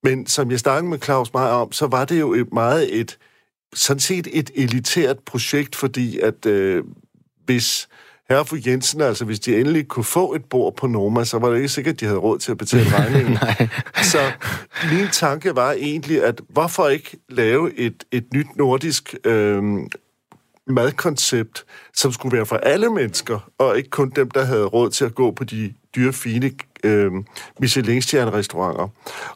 Men 0.04 0.28
som 0.28 0.52
jeg 0.52 0.60
snakkede 0.60 0.90
med 0.90 1.00
Claus 1.00 1.34
meget 1.34 1.52
om, 1.52 1.72
så 1.72 1.88
var 1.88 2.06
det 2.06 2.20
jo 2.20 2.34
et 2.34 2.54
meget 2.54 3.00
et 3.00 3.18
sådan 3.74 4.00
set 4.00 4.28
et 4.32 4.52
elitært 4.56 5.20
projekt, 5.20 5.76
fordi 5.76 6.20
at 6.20 6.46
øh, 6.46 6.84
hvis 7.46 7.88
herre 8.30 8.46
fru 8.46 8.58
Jensen, 8.66 9.02
altså 9.02 9.26
hvis 9.26 9.40
de 9.40 9.60
endelig 9.60 9.88
kunne 9.88 10.04
få 10.04 10.34
et 10.34 10.46
bord 10.46 10.76
på 10.76 10.88
Noma, 10.88 11.24
så 11.24 11.40
var 11.40 11.50
det 11.50 11.56
ikke 11.56 11.70
sikkert, 11.70 11.94
at 11.94 12.00
de 12.00 12.06
havde 12.06 12.20
råd 12.20 12.40
til 12.40 12.52
at 12.52 12.58
betale 12.58 12.90
regningen. 13.00 13.38
så 14.04 14.32
min 14.92 15.08
tanke 15.12 15.56
var 15.56 15.72
egentlig, 15.72 16.24
at 16.24 16.42
hvorfor 16.50 16.88
ikke 16.88 17.18
lave 17.30 17.80
et, 17.80 18.04
et 18.12 18.34
nyt 18.34 18.48
nordisk 18.56 19.16
øh, 19.26 19.64
madkoncept, 20.68 21.66
som 21.94 22.12
skulle 22.12 22.38
være 22.38 22.46
for 22.46 22.56
alle 22.56 22.90
mennesker, 22.90 23.52
og 23.58 23.78
ikke 23.78 23.90
kun 23.90 24.10
dem, 24.10 24.32
der 24.32 24.46
havde 24.46 24.66
råd 24.66 24.90
til 24.90 25.06
at 25.06 25.16
gå 25.16 25.32
på 25.32 25.44
de 25.44 25.74
dyre, 25.96 26.14
fine 26.14 26.52
øh, 26.84 27.12
Michelin-stjerne-restauranter. 27.60 28.88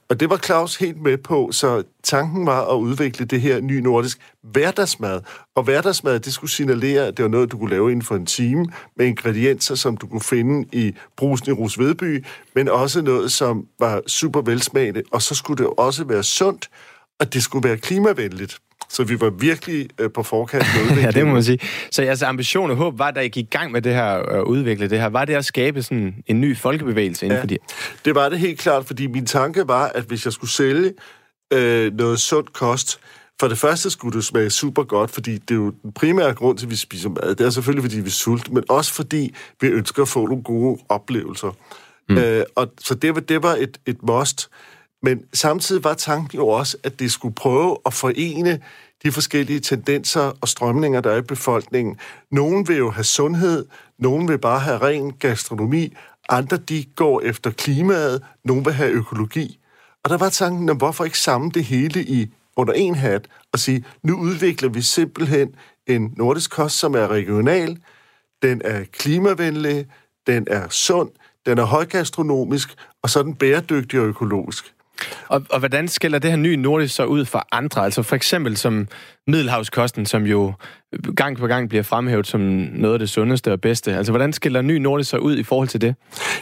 Og 0.09 0.19
det 0.19 0.29
var 0.29 0.37
Claus 0.37 0.75
helt 0.75 1.01
med 1.01 1.17
på, 1.17 1.49
så 1.51 1.83
tanken 2.03 2.45
var 2.45 2.65
at 2.65 2.77
udvikle 2.77 3.25
det 3.25 3.41
her 3.41 3.61
ny 3.61 3.79
nordisk 3.79 4.19
hverdagsmad. 4.41 5.21
Og 5.55 5.63
hverdagsmad, 5.63 6.19
det 6.19 6.33
skulle 6.33 6.51
signalere, 6.51 7.07
at 7.07 7.17
det 7.17 7.23
var 7.23 7.29
noget, 7.29 7.51
du 7.51 7.57
kunne 7.57 7.69
lave 7.69 7.91
inden 7.91 8.05
for 8.05 8.15
en 8.15 8.25
time, 8.25 8.65
med 8.95 9.05
ingredienser, 9.05 9.75
som 9.75 9.97
du 9.97 10.07
kunne 10.07 10.21
finde 10.21 10.67
i 10.71 10.95
brusen 11.17 11.47
i 11.49 11.51
Rus 11.51 11.79
Vedby, 11.79 12.25
men 12.55 12.69
også 12.69 13.01
noget, 13.01 13.31
som 13.31 13.65
var 13.79 14.01
super 14.07 14.41
velsmagende, 14.41 15.03
og 15.11 15.21
så 15.21 15.35
skulle 15.35 15.63
det 15.63 15.73
også 15.77 16.03
være 16.03 16.23
sundt, 16.23 16.69
og 17.19 17.33
det 17.33 17.43
skulle 17.43 17.69
være 17.69 17.77
klimavenligt. 17.77 18.59
Så 18.93 19.03
vi 19.03 19.21
var 19.21 19.29
virkelig 19.29 19.89
øh, 19.99 20.11
på 20.11 20.23
forkant 20.23 20.65
med 20.89 20.97
Ja, 21.03 21.11
det 21.11 21.25
må 21.27 21.33
man 21.33 21.43
sige. 21.43 21.59
Så 21.91 22.03
jeres 22.03 22.21
ambition 22.21 22.71
og 22.71 22.77
håb 22.77 22.99
var, 22.99 23.11
da 23.11 23.19
I 23.19 23.27
gik 23.27 23.45
i 23.45 23.47
gang 23.57 23.71
med 23.71 23.81
det 23.81 23.93
her 23.93 24.05
at 24.05 24.37
øh, 24.37 24.43
udvikle 24.43 24.89
det 24.89 24.99
her, 24.99 25.09
var 25.09 25.25
det 25.25 25.33
at 25.33 25.45
skabe 25.45 25.83
sådan 25.83 26.15
en 26.27 26.41
ny 26.41 26.57
folkebevægelse 26.57 27.25
inden 27.25 27.35
ja, 27.35 27.41
for 27.41 27.47
det? 27.47 27.57
det 28.05 28.15
var 28.15 28.29
det 28.29 28.39
helt 28.39 28.59
klart, 28.59 28.85
fordi 28.85 29.07
min 29.07 29.25
tanke 29.25 29.67
var, 29.67 29.87
at 29.87 30.03
hvis 30.03 30.25
jeg 30.25 30.33
skulle 30.33 30.51
sælge 30.51 30.93
øh, 31.53 31.93
noget 31.93 32.19
sund 32.19 32.47
kost, 32.53 32.99
for 33.39 33.47
det 33.47 33.57
første 33.57 33.89
skulle 33.89 34.15
det 34.15 34.25
smage 34.25 34.49
super 34.49 34.83
godt, 34.83 35.11
fordi 35.11 35.37
det 35.37 35.51
er 35.51 35.55
jo 35.55 35.73
den 35.83 35.91
primære 35.91 36.33
grund 36.33 36.57
til, 36.57 36.65
at 36.65 36.71
vi 36.71 36.75
spiser 36.75 37.09
mad. 37.09 37.35
Det 37.35 37.45
er 37.45 37.49
selvfølgelig, 37.49 37.83
fordi 37.83 37.99
vi 37.99 38.07
er 38.07 38.11
sult, 38.11 38.51
men 38.51 38.63
også 38.69 38.93
fordi 38.93 39.35
vi 39.61 39.67
ønsker 39.67 40.01
at 40.01 40.07
få 40.07 40.27
nogle 40.27 40.43
gode 40.43 40.79
oplevelser. 40.89 41.57
Mm. 42.09 42.17
Øh, 42.17 42.43
og 42.55 42.73
så 42.79 42.95
det 42.95 43.15
var, 43.15 43.21
det 43.21 43.43
var 43.43 43.55
et, 43.59 43.77
et 43.85 44.03
must. 44.03 44.49
Men 45.03 45.25
samtidig 45.33 45.83
var 45.83 45.93
tanken 45.93 46.37
jo 46.37 46.47
også, 46.47 46.77
at 46.83 46.99
det 46.99 47.11
skulle 47.11 47.35
prøve 47.35 47.77
at 47.85 47.93
forene 47.93 48.61
de 49.03 49.11
forskellige 49.11 49.59
tendenser 49.59 50.31
og 50.41 50.47
strømninger, 50.47 51.01
der 51.01 51.11
er 51.11 51.17
i 51.17 51.21
befolkningen. 51.21 51.97
Nogen 52.31 52.67
vil 52.67 52.77
jo 52.77 52.91
have 52.91 53.03
sundhed, 53.03 53.65
nogen 53.97 54.27
vil 54.27 54.37
bare 54.37 54.59
have 54.59 54.77
ren 54.77 55.11
gastronomi, 55.11 55.93
andre 56.29 56.57
de 56.57 56.85
går 56.95 57.21
efter 57.21 57.51
klimaet, 57.51 58.23
nogen 58.43 58.65
vil 58.65 58.73
have 58.73 58.91
økologi. 58.91 59.59
Og 60.03 60.09
der 60.09 60.17
var 60.17 60.29
tanken, 60.29 60.77
hvorfor 60.77 61.03
ikke 61.03 61.19
samle 61.19 61.51
det 61.51 61.63
hele 61.63 62.03
i 62.03 62.29
under 62.55 62.73
en 62.73 62.95
hat 62.95 63.27
og 63.51 63.59
sige, 63.59 63.85
nu 64.03 64.19
udvikler 64.19 64.69
vi 64.69 64.81
simpelthen 64.81 65.55
en 65.87 66.13
nordisk 66.17 66.51
kost, 66.51 66.79
som 66.79 66.95
er 66.95 67.07
regional, 67.07 67.77
den 68.41 68.61
er 68.65 68.83
klimavenlig, 68.91 69.87
den 70.27 70.47
er 70.49 70.69
sund, 70.69 71.09
den 71.45 71.57
er 71.57 71.63
højgastronomisk, 71.63 72.75
og 73.01 73.09
så 73.09 73.19
er 73.19 73.23
den 73.23 73.35
bæredygtig 73.35 73.99
og 73.99 74.05
økologisk. 74.05 74.72
Og, 75.27 75.45
og 75.49 75.59
hvordan 75.59 75.87
skiller 75.87 76.19
det 76.19 76.29
her 76.29 76.37
nye 76.37 76.55
nordisk 76.55 76.95
så 76.95 77.05
ud 77.05 77.25
for 77.25 77.47
andre? 77.51 77.83
Altså 77.83 78.03
for 78.03 78.15
eksempel 78.15 78.57
som 78.57 78.87
Middelhavskosten, 79.27 80.05
som 80.05 80.23
jo 80.23 80.53
gang 81.15 81.37
på 81.37 81.47
gang 81.47 81.69
bliver 81.69 81.83
fremhævet 81.83 82.27
som 82.27 82.41
noget 82.41 82.93
af 82.93 82.99
det 82.99 83.09
sundeste 83.09 83.51
og 83.51 83.61
bedste. 83.61 83.95
Altså 83.95 84.11
hvordan 84.11 84.33
skiller 84.33 84.61
ny 84.61 84.77
nordisk 84.77 85.09
så 85.09 85.17
ud 85.17 85.37
i 85.37 85.43
forhold 85.43 85.67
til 85.67 85.81
det? 85.81 85.95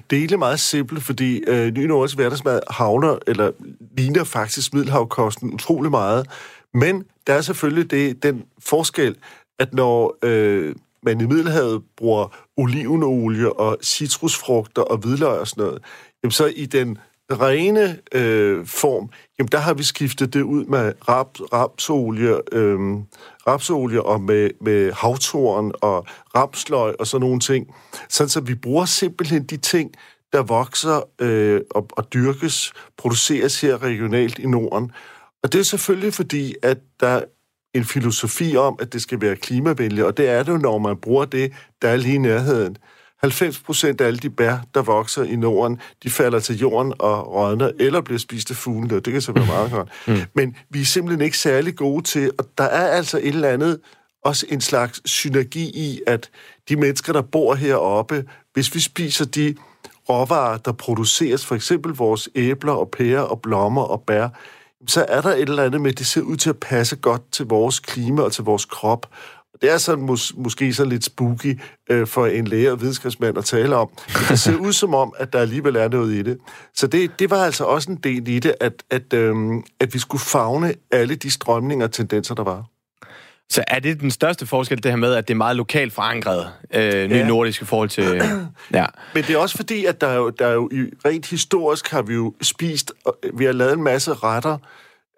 Det 0.10 0.16
er 0.16 0.20
egentlig 0.20 0.39
meget 0.39 0.60
simpelt, 0.60 1.04
fordi 1.04 1.41
øh, 1.47 1.74
ny 1.74 1.86
nordisk 1.86 2.16
hverdagsmad 2.16 2.60
havner, 2.70 3.18
eller 3.28 3.52
ligner 3.97 4.24
faktisk 4.24 4.74
Middelhavskosten 4.74 5.54
utrolig 5.54 5.91
meget. 5.91 6.28
Men 6.74 7.04
der 7.28 7.34
er 7.34 7.41
selvfølgelig 7.41 7.91
det, 7.91 8.24
den 8.24 8.43
forskel, 8.60 9.16
at 9.60 9.74
når 9.74 10.18
øh, 10.24 10.76
man 11.04 11.22
i 11.22 11.26
Middelhavet 11.26 11.82
bruger 11.97 12.38
olivenolie 12.58 13.54
og 13.54 13.78
citrusfrugter 13.84 14.82
og 14.82 14.97
hvidløg 14.97 15.39
og 15.39 15.47
sådan 15.47 15.64
noget, 15.64 15.82
jamen 16.24 16.32
så 16.32 16.45
i 16.56 16.66
den 16.66 16.97
rene 17.40 18.00
øh, 18.12 18.66
form, 18.66 19.10
jamen 19.40 19.50
der 19.52 19.58
har 19.58 19.74
vi 19.74 19.84
skiftet 19.84 20.34
det 20.34 20.42
ud 20.42 20.66
med 20.66 20.94
rap, 21.10 21.28
rapsolie, 21.54 22.56
øh, 22.56 22.80
rapsolie 23.48 24.04
og 24.04 24.22
med, 24.22 24.50
med 24.62 24.92
havtoren 24.92 25.72
og 25.82 26.06
rapsløg 26.36 26.96
og 27.00 27.08
sådan 27.08 27.26
nogle 27.26 27.40
ting. 27.40 27.68
Sådan 28.10 28.30
så 28.30 28.40
vi 28.42 28.56
bruger 28.56 28.86
simpelthen 28.86 29.44
de 29.44 29.58
ting, 29.58 29.92
der 30.34 30.44
vokser 30.44 31.02
øh, 31.22 31.62
og, 31.72 31.88
og 31.92 32.14
dyrkes, 32.14 32.74
produceres 32.98 33.62
her 33.62 33.84
regionalt 33.84 34.40
i 34.40 34.48
Norden. 34.48 34.92
Og 35.44 35.54
det 35.54 35.60
er 35.60 35.64
selvfølgelig 35.64 36.14
fordi, 36.14 36.56
at 36.64 36.78
der 37.00 37.22
en 37.74 37.86
filosofi 37.86 38.56
om, 38.56 38.78
at 38.80 38.94
det 38.94 39.02
skal 39.02 39.22
være 39.22 39.36
klimavenligt, 39.36 40.06
og 40.06 40.18
det 40.18 40.30
er 40.30 40.44
det 40.44 40.52
jo, 40.52 40.58
når 40.58 40.78
man 40.78 40.98
bruger 40.98 41.26
det, 41.26 41.54
der 41.82 41.90
er 41.90 41.96
lige 41.96 42.16
i 42.16 42.18
nærheden. 42.18 42.78
90 43.22 43.60
procent 43.60 44.02
af 44.02 44.08
alle 44.08 44.20
de 44.20 44.30
bær, 44.30 44.58
der 44.74 44.82
vokser 44.82 45.24
i 45.24 45.36
Norden, 45.36 45.80
de 46.04 46.10
falder 46.10 46.40
til 46.40 46.58
jorden 46.58 46.94
og 47.00 47.34
rådner, 47.34 47.72
eller 47.80 48.02
bliver 48.02 48.20
spist 48.20 48.52
af 48.52 48.58
fuglene. 48.58 49.00
Det 49.00 49.14
kan 49.14 49.22
så 49.22 49.32
være 49.32 49.46
meget 49.46 49.72
godt. 49.72 49.90
Mm. 50.08 50.22
Men 50.34 50.56
vi 50.70 50.82
er 50.82 50.86
simpelthen 50.86 51.22
ikke 51.22 51.38
særlig 51.38 51.76
gode 51.76 52.04
til, 52.04 52.32
og 52.38 52.46
der 52.58 52.64
er 52.64 52.88
altså 52.88 53.18
et 53.18 53.28
eller 53.28 53.50
andet, 53.50 53.80
også 54.24 54.46
en 54.50 54.62
slags 54.62 55.02
synergi 55.06 55.64
i, 55.64 56.02
at 56.08 56.30
de 56.70 56.76
mennesker, 56.76 57.14
der 57.14 57.22
bor 57.22 57.56
heroppe, 57.56 58.26
hvis 58.54 58.76
vi 58.76 58.80
spiser 58.80 59.26
de 59.26 59.56
råvarer, 60.10 60.58
der 60.58 60.72
produceres, 60.72 61.46
for 61.46 61.56
eksempel 61.56 61.92
vores 61.92 62.30
æbler 62.36 62.74
og 62.74 62.90
pærer 62.92 63.22
og 63.22 63.42
blommer 63.42 63.84
og 63.84 64.04
bær, 64.08 64.28
så 64.88 65.06
er 65.10 65.22
der 65.22 65.30
et 65.30 65.42
eller 65.42 65.64
andet 65.64 65.82
med, 65.82 65.92
at 65.92 65.98
det 65.98 66.08
ser 66.08 66.22
ud 66.22 66.38
til 66.38 66.50
at 66.50 66.58
passe 66.58 66.96
godt 66.96 67.32
til 67.32 67.46
vores 67.46 67.80
klima 67.80 68.22
og 68.22 68.32
til 68.32 68.44
vores 68.44 68.66
krop. 68.66 69.10
Det 69.62 69.72
er 69.72 69.78
sådan 69.78 70.09
mås- 70.09 70.34
måske 70.41 70.74
så 70.74 70.86
lidt 70.86 71.03
spooky 71.03 71.59
øh, 71.89 72.07
for 72.07 72.26
en 72.26 72.47
læge 72.47 72.72
og 72.72 72.82
videnskabsmand 72.82 73.38
at 73.38 73.45
tale 73.45 73.76
om. 73.76 73.89
Men 74.07 74.24
det 74.30 74.39
ser 74.39 74.55
ud 74.55 74.74
som 74.74 74.95
om, 74.95 75.14
at 75.18 75.34
der 75.34 75.39
alligevel 75.39 75.76
er 75.76 75.89
noget 75.89 76.14
i 76.14 76.22
det. 76.22 76.38
Så 76.76 76.88
det, 76.88 77.20
det 77.20 77.30
var 77.30 77.45
altså 77.45 77.64
også 77.64 77.91
en 77.91 77.97
del 77.97 78.28
i 78.28 78.39
det, 78.39 78.55
at, 78.59 78.84
at, 78.89 79.14
øh, 79.14 79.36
at 79.80 79.93
vi 79.93 79.99
skulle 79.99 80.22
fagne 80.22 80.74
alle 80.91 81.16
de 81.16 81.32
strømninger 81.32 81.86
og 81.86 81.91
tendenser, 81.91 82.36
der 82.36 82.43
var. 82.43 82.66
Så 83.49 83.64
er 83.68 83.80
det 83.80 83.99
den 83.99 84.12
største 84.12 84.45
forskel, 84.45 84.84
det 84.84 84.91
her 84.91 84.95
med, 84.95 85.14
at 85.14 85.28
det 85.28 85.34
er 85.34 85.38
meget 85.38 85.55
lokalt 85.55 85.93
forankret, 85.93 86.47
øh, 86.74 87.09
nye 87.09 87.16
ja. 87.16 87.28
nordiske 87.28 87.66
forhold 87.66 87.89
til... 87.89 88.03
ja. 88.74 88.86
Men 89.14 89.24
det 89.24 89.30
er 89.30 89.38
også 89.38 89.55
fordi, 89.55 89.86
at 89.86 90.01
der 90.01 90.07
er 90.07 90.16
jo, 90.16 90.30
der 90.30 90.47
er 90.47 90.53
jo 90.53 90.70
rent 91.05 91.26
historisk 91.26 91.89
har 91.89 92.01
vi 92.01 92.14
jo 92.14 92.34
spist, 92.41 92.93
vi 93.34 93.45
har 93.45 93.51
lavet 93.51 93.74
en 93.74 93.84
masse 93.84 94.14
retter, 94.14 94.57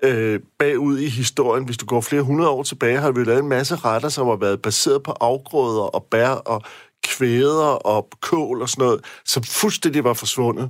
øh, 0.04 0.40
bagud 0.60 1.00
i 1.00 1.10
historien. 1.10 1.66
Hvis 1.66 1.78
du 1.78 1.86
går 1.86 2.02
flere 2.02 2.22
hundrede 2.22 2.50
år 2.50 2.64
tilbage, 2.64 3.00
har 3.00 3.12
vi 3.12 3.24
lavet 3.24 3.40
en 3.40 3.50
masse 3.50 3.76
retter, 3.76 4.10
som 4.10 4.28
har 4.28 4.36
været 4.36 4.62
baseret 4.62 5.04
på 5.04 5.12
afgrøder 5.12 5.84
og 5.84 6.04
bær 6.12 6.30
og 6.30 6.62
kvæder 7.04 7.66
og 7.66 8.08
kål 8.22 8.62
og 8.62 8.70
sådan 8.70 8.86
noget, 8.86 9.02
som 9.26 9.44
fuldstændig 9.44 10.04
var 10.04 10.14
forsvundet. 10.14 10.70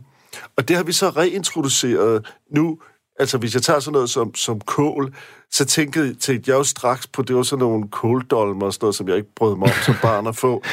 Og 0.58 0.68
det 0.68 0.76
har 0.76 0.84
vi 0.84 0.92
så 0.92 1.10
reintroduceret 1.10 2.34
nu. 2.52 2.78
Altså, 3.20 3.38
hvis 3.38 3.54
jeg 3.54 3.62
tager 3.62 3.80
sådan 3.80 3.94
noget 3.94 4.10
som, 4.10 4.36
som 4.36 4.62
kål, 4.62 5.14
så 5.52 5.66
tænkte, 5.66 6.14
tænkte 6.14 6.52
jeg 6.52 6.58
jo 6.58 6.64
straks 6.64 7.08
på, 7.08 7.22
det 7.22 7.36
var 7.36 7.44
sådan 7.44 7.60
nogle 7.60 7.88
kåldolmer 7.88 8.66
og 8.66 8.74
sådan 8.74 8.86
noget, 8.86 8.96
som 8.96 9.08
jeg 9.08 9.18
ikke 9.18 9.36
brød 9.36 9.56
mig 9.56 9.64
om 9.64 9.76
som 9.86 9.96
barn 10.02 10.28
at 10.28 10.36
få. 10.36 10.64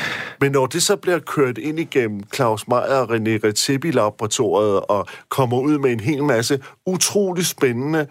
Men 0.41 0.53
når 0.53 0.67
det 0.67 0.83
så 0.83 0.97
bliver 0.97 1.19
kørt 1.19 1.59
ind 1.59 1.79
igennem 1.79 2.23
Claus 2.35 2.69
Meier 2.69 2.97
og 2.97 3.11
René 3.11 3.31
Redzepi-laboratoriet 3.45 4.81
og 4.81 5.07
kommer 5.29 5.61
ud 5.61 5.79
med 5.79 5.93
en 5.93 6.01
hel 6.01 6.25
masse 6.25 6.61
utrolig 6.87 7.47
spændende 7.47 8.07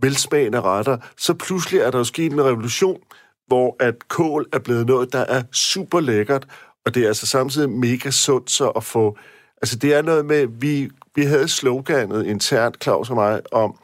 velsmagende 0.00 0.60
retter, 0.60 0.96
så 1.16 1.34
pludselig 1.34 1.80
er 1.80 1.90
der 1.90 1.98
jo 1.98 2.04
sket 2.04 2.32
en 2.32 2.44
revolution, 2.44 3.00
hvor 3.46 3.76
at 3.80 4.08
kål 4.08 4.46
er 4.52 4.58
blevet 4.58 4.86
noget, 4.86 5.12
der 5.12 5.18
er 5.18 5.42
super 5.52 6.00
lækkert, 6.00 6.46
og 6.86 6.94
det 6.94 7.02
er 7.02 7.08
altså 7.08 7.26
samtidig 7.26 7.70
mega 7.70 8.10
sundt 8.10 8.50
så 8.50 8.68
at 8.68 8.84
få... 8.84 9.18
Altså 9.62 9.76
det 9.76 9.94
er 9.94 10.02
noget 10.02 10.26
med, 10.26 10.46
vi, 10.60 10.90
vi 11.14 11.22
havde 11.22 11.48
sloganet 11.48 12.26
internt, 12.26 12.82
Claus 12.82 13.10
og 13.10 13.16
mig, 13.16 13.40
om, 13.52 13.78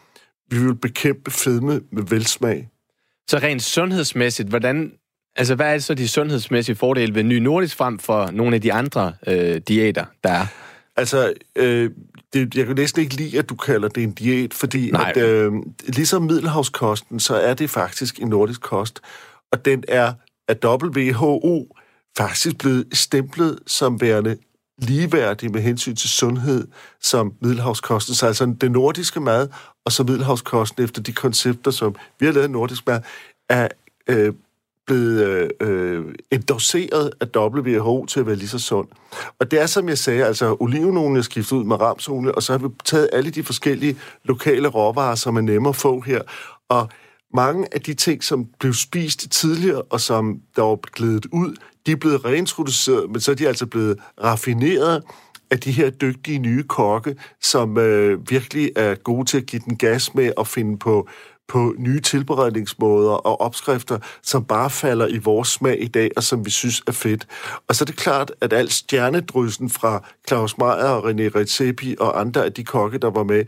vi 0.50 0.58
vil 0.58 0.74
bekæmpe 0.74 1.30
fedme 1.30 1.80
med 1.92 2.02
velsmag. 2.02 2.68
Så 3.28 3.38
rent 3.38 3.62
sundhedsmæssigt, 3.62 4.48
hvordan, 4.48 4.92
altså 5.36 5.54
hvad 5.54 5.74
er 5.74 5.78
så 5.78 5.94
de 5.94 6.08
sundhedsmæssige 6.08 6.76
fordele 6.76 7.14
ved 7.14 7.22
ny 7.22 7.38
nordisk 7.38 7.76
frem 7.76 7.98
for 7.98 8.30
nogle 8.30 8.54
af 8.54 8.60
de 8.60 8.72
andre 8.72 9.12
øh, 9.26 9.56
diæter, 9.56 10.04
der 10.24 10.30
er? 10.30 10.46
Altså, 10.96 11.32
øh, 11.56 11.90
det, 12.32 12.54
jeg 12.54 12.66
kan 12.66 12.76
næsten 12.76 13.02
ikke 13.02 13.14
lide, 13.14 13.38
at 13.38 13.48
du 13.48 13.54
kalder 13.54 13.88
det 13.88 14.02
en 14.02 14.12
diæt, 14.12 14.54
fordi 14.54 14.90
at, 14.94 15.16
øh, 15.16 15.52
ligesom 15.86 16.22
middelhavskosten, 16.22 17.20
så 17.20 17.34
er 17.34 17.54
det 17.54 17.70
faktisk 17.70 18.18
en 18.18 18.28
nordisk 18.28 18.60
kost, 18.60 19.00
og 19.52 19.64
den 19.64 19.84
er 19.88 20.12
af 20.48 20.56
WHO 20.64 21.76
faktisk 22.16 22.58
blevet 22.58 22.86
stemplet 22.92 23.58
som 23.66 24.00
værende 24.00 24.36
ligeværdig 24.78 25.50
med 25.50 25.60
hensyn 25.60 25.96
til 25.96 26.10
sundhed 26.10 26.68
som 27.00 27.32
middelhavskosten. 27.40 28.14
Så 28.14 28.26
altså 28.26 28.54
den 28.60 28.72
nordiske 28.72 29.20
mad 29.20 29.48
og 29.84 29.92
så 29.92 30.02
middelhavskosten 30.02 30.84
efter 30.84 31.02
de 31.02 31.12
koncepter, 31.12 31.70
som 31.70 31.94
vi 32.20 32.26
har 32.26 32.32
lavet 32.32 32.50
nordisk 32.50 32.86
mad, 32.86 33.00
er 33.48 33.68
øh, 34.08 34.32
blevet 34.86 35.26
øh, 35.26 35.48
øh 35.60 36.04
endorseret 36.30 37.10
af 37.20 37.26
WHO 37.36 38.06
til 38.06 38.20
at 38.20 38.26
være 38.26 38.36
lige 38.36 38.48
så 38.48 38.58
sund. 38.58 38.88
Og 39.38 39.50
det 39.50 39.62
er, 39.62 39.66
som 39.66 39.88
jeg 39.88 39.98
sagde, 39.98 40.24
altså 40.24 40.56
olivenolie 40.60 41.18
er 41.18 41.22
skiftet 41.22 41.56
ud 41.56 41.64
med 41.64 41.80
ramsolie, 41.80 42.34
og 42.34 42.42
så 42.42 42.52
har 42.52 42.58
vi 42.58 42.68
taget 42.84 43.08
alle 43.12 43.30
de 43.30 43.42
forskellige 43.42 43.96
lokale 44.24 44.68
råvarer, 44.68 45.14
som 45.14 45.36
er 45.36 45.40
nemme 45.40 45.68
at 45.68 45.76
få 45.76 46.00
her, 46.00 46.22
og 46.68 46.88
mange 47.34 47.66
af 47.72 47.80
de 47.80 47.94
ting, 47.94 48.24
som 48.24 48.46
blev 48.60 48.72
spist 48.72 49.30
tidligere, 49.30 49.82
og 49.82 50.00
som 50.00 50.40
der 50.56 50.62
var 50.62 50.76
glædet 50.76 51.26
ud, 51.32 51.56
de 51.86 51.92
er 51.92 51.96
blevet 51.96 52.24
reintroduceret, 52.24 53.10
men 53.10 53.20
så 53.20 53.30
er 53.30 53.34
de 53.34 53.48
altså 53.48 53.66
blevet 53.66 53.98
raffineret 54.24 55.02
af 55.50 55.60
de 55.60 55.72
her 55.72 55.90
dygtige 55.90 56.38
nye 56.38 56.62
kokke, 56.62 57.16
som 57.40 57.78
øh, 57.78 58.30
virkelig 58.30 58.70
er 58.76 58.94
gode 58.94 59.24
til 59.24 59.38
at 59.38 59.46
give 59.46 59.62
den 59.64 59.76
gas 59.76 60.14
med 60.14 60.32
at 60.38 60.46
finde 60.46 60.78
på 60.78 61.08
på 61.50 61.74
nye 61.78 62.00
tilberedningsmåder 62.00 63.10
og 63.10 63.40
opskrifter, 63.40 63.98
som 64.22 64.44
bare 64.44 64.70
falder 64.70 65.06
i 65.06 65.18
vores 65.18 65.48
smag 65.48 65.82
i 65.82 65.88
dag, 65.88 66.10
og 66.16 66.22
som 66.22 66.44
vi 66.44 66.50
synes 66.50 66.82
er 66.86 66.92
fedt. 66.92 67.26
Og 67.68 67.74
så 67.74 67.84
er 67.84 67.86
det 67.86 67.96
klart, 67.96 68.32
at 68.40 68.52
al 68.52 68.70
stjernedryssen 68.70 69.70
fra 69.70 70.04
Claus 70.28 70.58
Meier 70.58 70.70
og 70.70 71.10
René 71.10 71.38
Redzepi 71.38 71.96
og 72.00 72.20
andre 72.20 72.44
af 72.44 72.52
de 72.52 72.64
kokke, 72.64 72.98
der 72.98 73.10
var 73.10 73.22
med, 73.22 73.44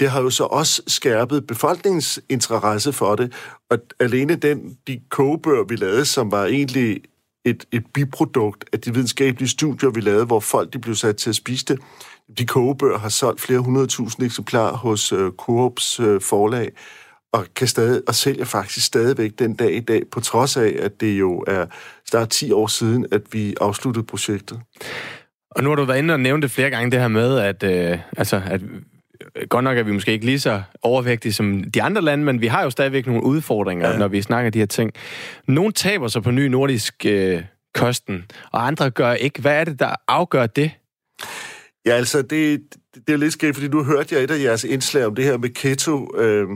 det 0.00 0.10
har 0.10 0.20
jo 0.20 0.30
så 0.30 0.44
også 0.44 0.82
skærpet 0.86 1.46
befolkningens 1.46 2.20
interesse 2.28 2.92
for 2.92 3.14
det. 3.14 3.32
Og 3.70 3.78
alene 4.00 4.34
den, 4.34 4.76
de 4.86 5.00
kogebøger, 5.08 5.64
vi 5.64 5.76
lavede, 5.76 6.04
som 6.04 6.32
var 6.32 6.44
egentlig 6.44 7.00
et, 7.44 7.64
et 7.72 7.84
biprodukt 7.94 8.64
af 8.72 8.80
de 8.80 8.94
videnskabelige 8.94 9.48
studier, 9.48 9.90
vi 9.90 10.00
lavede, 10.00 10.24
hvor 10.24 10.40
folk 10.40 10.72
de 10.72 10.78
blev 10.78 10.94
sat 10.94 11.16
til 11.16 11.30
at 11.30 11.36
spise 11.36 11.64
det. 11.64 11.78
De 12.38 12.46
kogebøger 12.46 12.98
har 12.98 13.08
solgt 13.08 13.40
flere 13.40 13.60
hundredtusind 13.60 14.26
eksemplarer 14.26 14.76
hos 14.76 15.12
øh, 15.12 15.32
Coops 15.32 16.00
øh, 16.00 16.20
forlag 16.20 16.72
og, 17.34 17.46
kan 17.56 17.68
stadig, 17.68 18.02
og 18.08 18.14
sælger 18.14 18.44
faktisk 18.44 18.86
stadigvæk 18.86 19.38
den 19.38 19.54
dag 19.54 19.74
i 19.74 19.80
dag, 19.80 20.02
på 20.12 20.20
trods 20.20 20.56
af, 20.56 20.76
at 20.78 21.00
det 21.00 21.18
jo 21.18 21.44
er 21.46 21.66
snart 22.10 22.28
10 22.28 22.52
år 22.52 22.66
siden, 22.66 23.06
at 23.12 23.20
vi 23.32 23.54
afsluttede 23.60 24.06
projektet. 24.06 24.60
Og 25.50 25.64
nu 25.64 25.68
har 25.68 25.76
du 25.76 25.84
været 25.84 25.98
inde 25.98 26.14
og 26.14 26.20
nævnt 26.20 26.42
det 26.42 26.50
flere 26.50 26.70
gange, 26.70 26.90
det 26.90 27.00
her 27.00 27.08
med, 27.08 27.38
at, 27.38 27.62
øh, 27.62 27.98
altså, 28.16 28.42
at 28.46 28.60
godt 29.48 29.64
nok 29.64 29.78
er 29.78 29.82
vi 29.82 29.92
måske 29.92 30.12
ikke 30.12 30.24
lige 30.24 30.40
så 30.40 30.62
overvægtige 30.82 31.32
som 31.32 31.64
de 31.64 31.82
andre 31.82 32.02
lande, 32.02 32.24
men 32.24 32.40
vi 32.40 32.46
har 32.46 32.62
jo 32.62 32.70
stadigvæk 32.70 33.06
nogle 33.06 33.22
udfordringer, 33.22 33.90
ja. 33.90 33.98
når 33.98 34.08
vi 34.08 34.22
snakker 34.22 34.50
de 34.50 34.58
her 34.58 34.66
ting. 34.66 34.92
Nogle 35.48 35.72
taber 35.72 36.08
sig 36.08 36.22
på 36.22 36.30
ny 36.30 36.46
nordisk 36.46 37.06
øh, 37.06 37.42
kosten, 37.74 38.24
og 38.52 38.66
andre 38.66 38.90
gør 38.90 39.12
ikke. 39.12 39.40
Hvad 39.40 39.60
er 39.60 39.64
det, 39.64 39.78
der 39.78 39.94
afgør 40.08 40.46
det? 40.46 40.70
Ja, 41.86 41.92
altså, 41.92 42.22
det, 42.22 42.60
det 43.06 43.12
er 43.12 43.16
lidt 43.16 43.32
skægt, 43.32 43.56
fordi 43.56 43.68
nu 43.68 43.84
hørte 43.84 44.14
jeg 44.14 44.24
et 44.24 44.30
af 44.30 44.42
jeres 44.42 44.64
indslag 44.64 45.06
om 45.06 45.14
det 45.14 45.24
her 45.24 45.36
med 45.36 45.48
keto, 45.48 46.16
øh, 46.18 46.48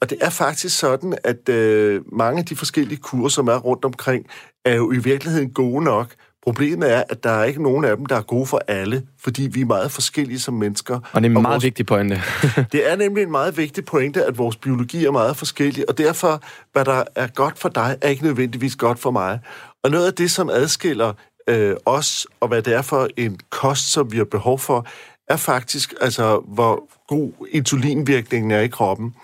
og 0.00 0.10
det 0.10 0.18
er 0.20 0.30
faktisk 0.30 0.78
sådan, 0.78 1.18
at 1.24 1.48
øh, 1.48 2.02
mange 2.12 2.38
af 2.38 2.44
de 2.46 2.56
forskellige 2.56 2.98
kurser, 2.98 3.34
som 3.34 3.48
er 3.48 3.56
rundt 3.56 3.84
omkring, 3.84 4.26
er 4.64 4.74
jo 4.74 4.92
i 4.92 4.98
virkeligheden 4.98 5.50
gode 5.50 5.84
nok. 5.84 6.14
Problemet 6.42 6.92
er, 6.92 7.02
at 7.08 7.24
der 7.24 7.30
er 7.30 7.44
ikke 7.44 7.62
nogen 7.62 7.84
af 7.84 7.96
dem, 7.96 8.06
der 8.06 8.16
er 8.16 8.22
gode 8.22 8.46
for 8.46 8.60
alle, 8.68 9.02
fordi 9.20 9.42
vi 9.42 9.60
er 9.60 9.64
meget 9.64 9.92
forskellige 9.92 10.40
som 10.40 10.54
mennesker. 10.54 10.94
Og 10.94 11.22
det 11.22 11.24
er 11.24 11.24
en 11.24 11.32
meget 11.32 11.52
vores, 11.52 11.64
vigtig 11.64 11.86
pointe. 11.86 12.20
det 12.72 12.90
er 12.90 12.96
nemlig 12.96 13.22
en 13.22 13.30
meget 13.30 13.56
vigtig 13.56 13.84
pointe, 13.84 14.24
at 14.24 14.38
vores 14.38 14.56
biologi 14.56 15.04
er 15.04 15.10
meget 15.10 15.36
forskellig, 15.36 15.88
og 15.88 15.98
derfor, 15.98 16.42
hvad 16.72 16.84
der 16.84 17.04
er 17.16 17.26
godt 17.26 17.58
for 17.58 17.68
dig, 17.68 17.96
er 18.00 18.08
ikke 18.08 18.24
nødvendigvis 18.24 18.76
godt 18.76 18.98
for 18.98 19.10
mig. 19.10 19.38
Og 19.84 19.90
noget 19.90 20.06
af 20.06 20.14
det, 20.14 20.30
som 20.30 20.50
adskiller 20.50 21.12
øh, 21.48 21.76
os, 21.86 22.26
og 22.40 22.48
hvad 22.48 22.62
det 22.62 22.74
er 22.74 22.82
for 22.82 23.08
en 23.16 23.38
kost, 23.50 23.92
som 23.92 24.12
vi 24.12 24.16
har 24.16 24.24
behov 24.24 24.58
for, 24.58 24.86
er 25.28 25.36
faktisk, 25.36 25.94
altså, 26.00 26.38
hvor 26.38 26.88
god 27.08 27.32
insulinvirkningen 27.50 28.50
er 28.50 28.60
i 28.60 28.68
kroppen. 28.68 29.14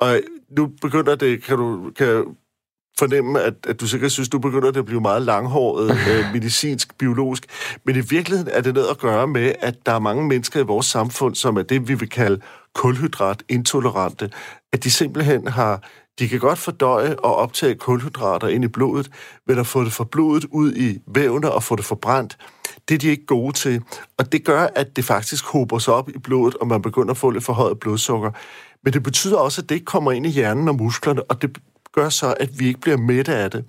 Og 0.00 0.20
nu 0.50 0.70
begynder 0.82 1.14
det, 1.14 1.42
kan 1.42 1.56
du 1.56 1.90
kan 1.96 2.24
fornemme, 2.98 3.40
at, 3.40 3.54
at 3.68 3.80
du 3.80 3.86
sikkert 3.86 4.12
synes, 4.12 4.28
du 4.28 4.38
begynder 4.38 4.70
det 4.70 4.78
at 4.78 4.86
blive 4.86 5.00
meget 5.00 5.22
langhåret, 5.22 5.90
øh, 6.10 6.32
medicinsk, 6.32 6.98
biologisk. 6.98 7.46
Men 7.84 7.96
i 7.96 8.00
virkeligheden 8.00 8.52
er 8.52 8.60
det 8.60 8.74
noget 8.74 8.88
at 8.88 8.98
gøre 8.98 9.26
med, 9.26 9.52
at 9.60 9.86
der 9.86 9.92
er 9.92 9.98
mange 9.98 10.28
mennesker 10.28 10.60
i 10.60 10.62
vores 10.62 10.86
samfund, 10.86 11.34
som 11.34 11.56
er 11.56 11.62
det, 11.62 11.88
vi 11.88 11.94
vil 11.94 12.08
kalde 12.08 12.40
kulhydratintolerante. 12.74 14.30
At 14.72 14.84
de 14.84 14.90
simpelthen 14.90 15.46
har 15.46 15.88
de 16.18 16.28
kan 16.28 16.40
godt 16.40 16.58
fordøje 16.58 17.16
og 17.16 17.36
optage 17.36 17.74
kulhydrater 17.74 18.48
ind 18.48 18.64
i 18.64 18.68
blodet, 18.68 19.10
men 19.46 19.58
at 19.58 19.66
få 19.66 19.84
det 19.84 19.92
fra 19.92 20.04
blodet 20.04 20.44
ud 20.50 20.72
i 20.74 20.98
vævne 21.06 21.50
og 21.52 21.62
få 21.62 21.76
det 21.76 21.84
forbrændt, 21.84 22.38
det 22.88 22.94
er 22.94 22.98
de 22.98 23.08
ikke 23.08 23.26
gode 23.26 23.52
til. 23.52 23.82
Og 24.18 24.32
det 24.32 24.44
gør, 24.44 24.66
at 24.74 24.96
det 24.96 25.04
faktisk 25.04 25.44
hober 25.44 25.78
sig 25.78 25.94
op 25.94 26.08
i 26.08 26.18
blodet, 26.18 26.54
og 26.54 26.66
man 26.66 26.82
begynder 26.82 27.10
at 27.10 27.16
få 27.16 27.30
lidt 27.30 27.44
forhøjet 27.44 27.80
blodsukker. 27.80 28.30
Men 28.84 28.92
det 28.92 29.02
betyder 29.02 29.38
også, 29.38 29.62
at 29.62 29.68
det 29.68 29.74
ikke 29.74 29.84
kommer 29.84 30.12
ind 30.12 30.26
i 30.26 30.28
hjernen 30.28 30.68
og 30.68 30.74
musklerne, 30.74 31.22
og 31.22 31.42
det 31.42 31.58
gør 31.92 32.08
så, 32.08 32.34
at 32.40 32.58
vi 32.58 32.66
ikke 32.66 32.80
bliver 32.80 32.96
mætte 32.96 33.34
af 33.34 33.50
det. 33.50 33.64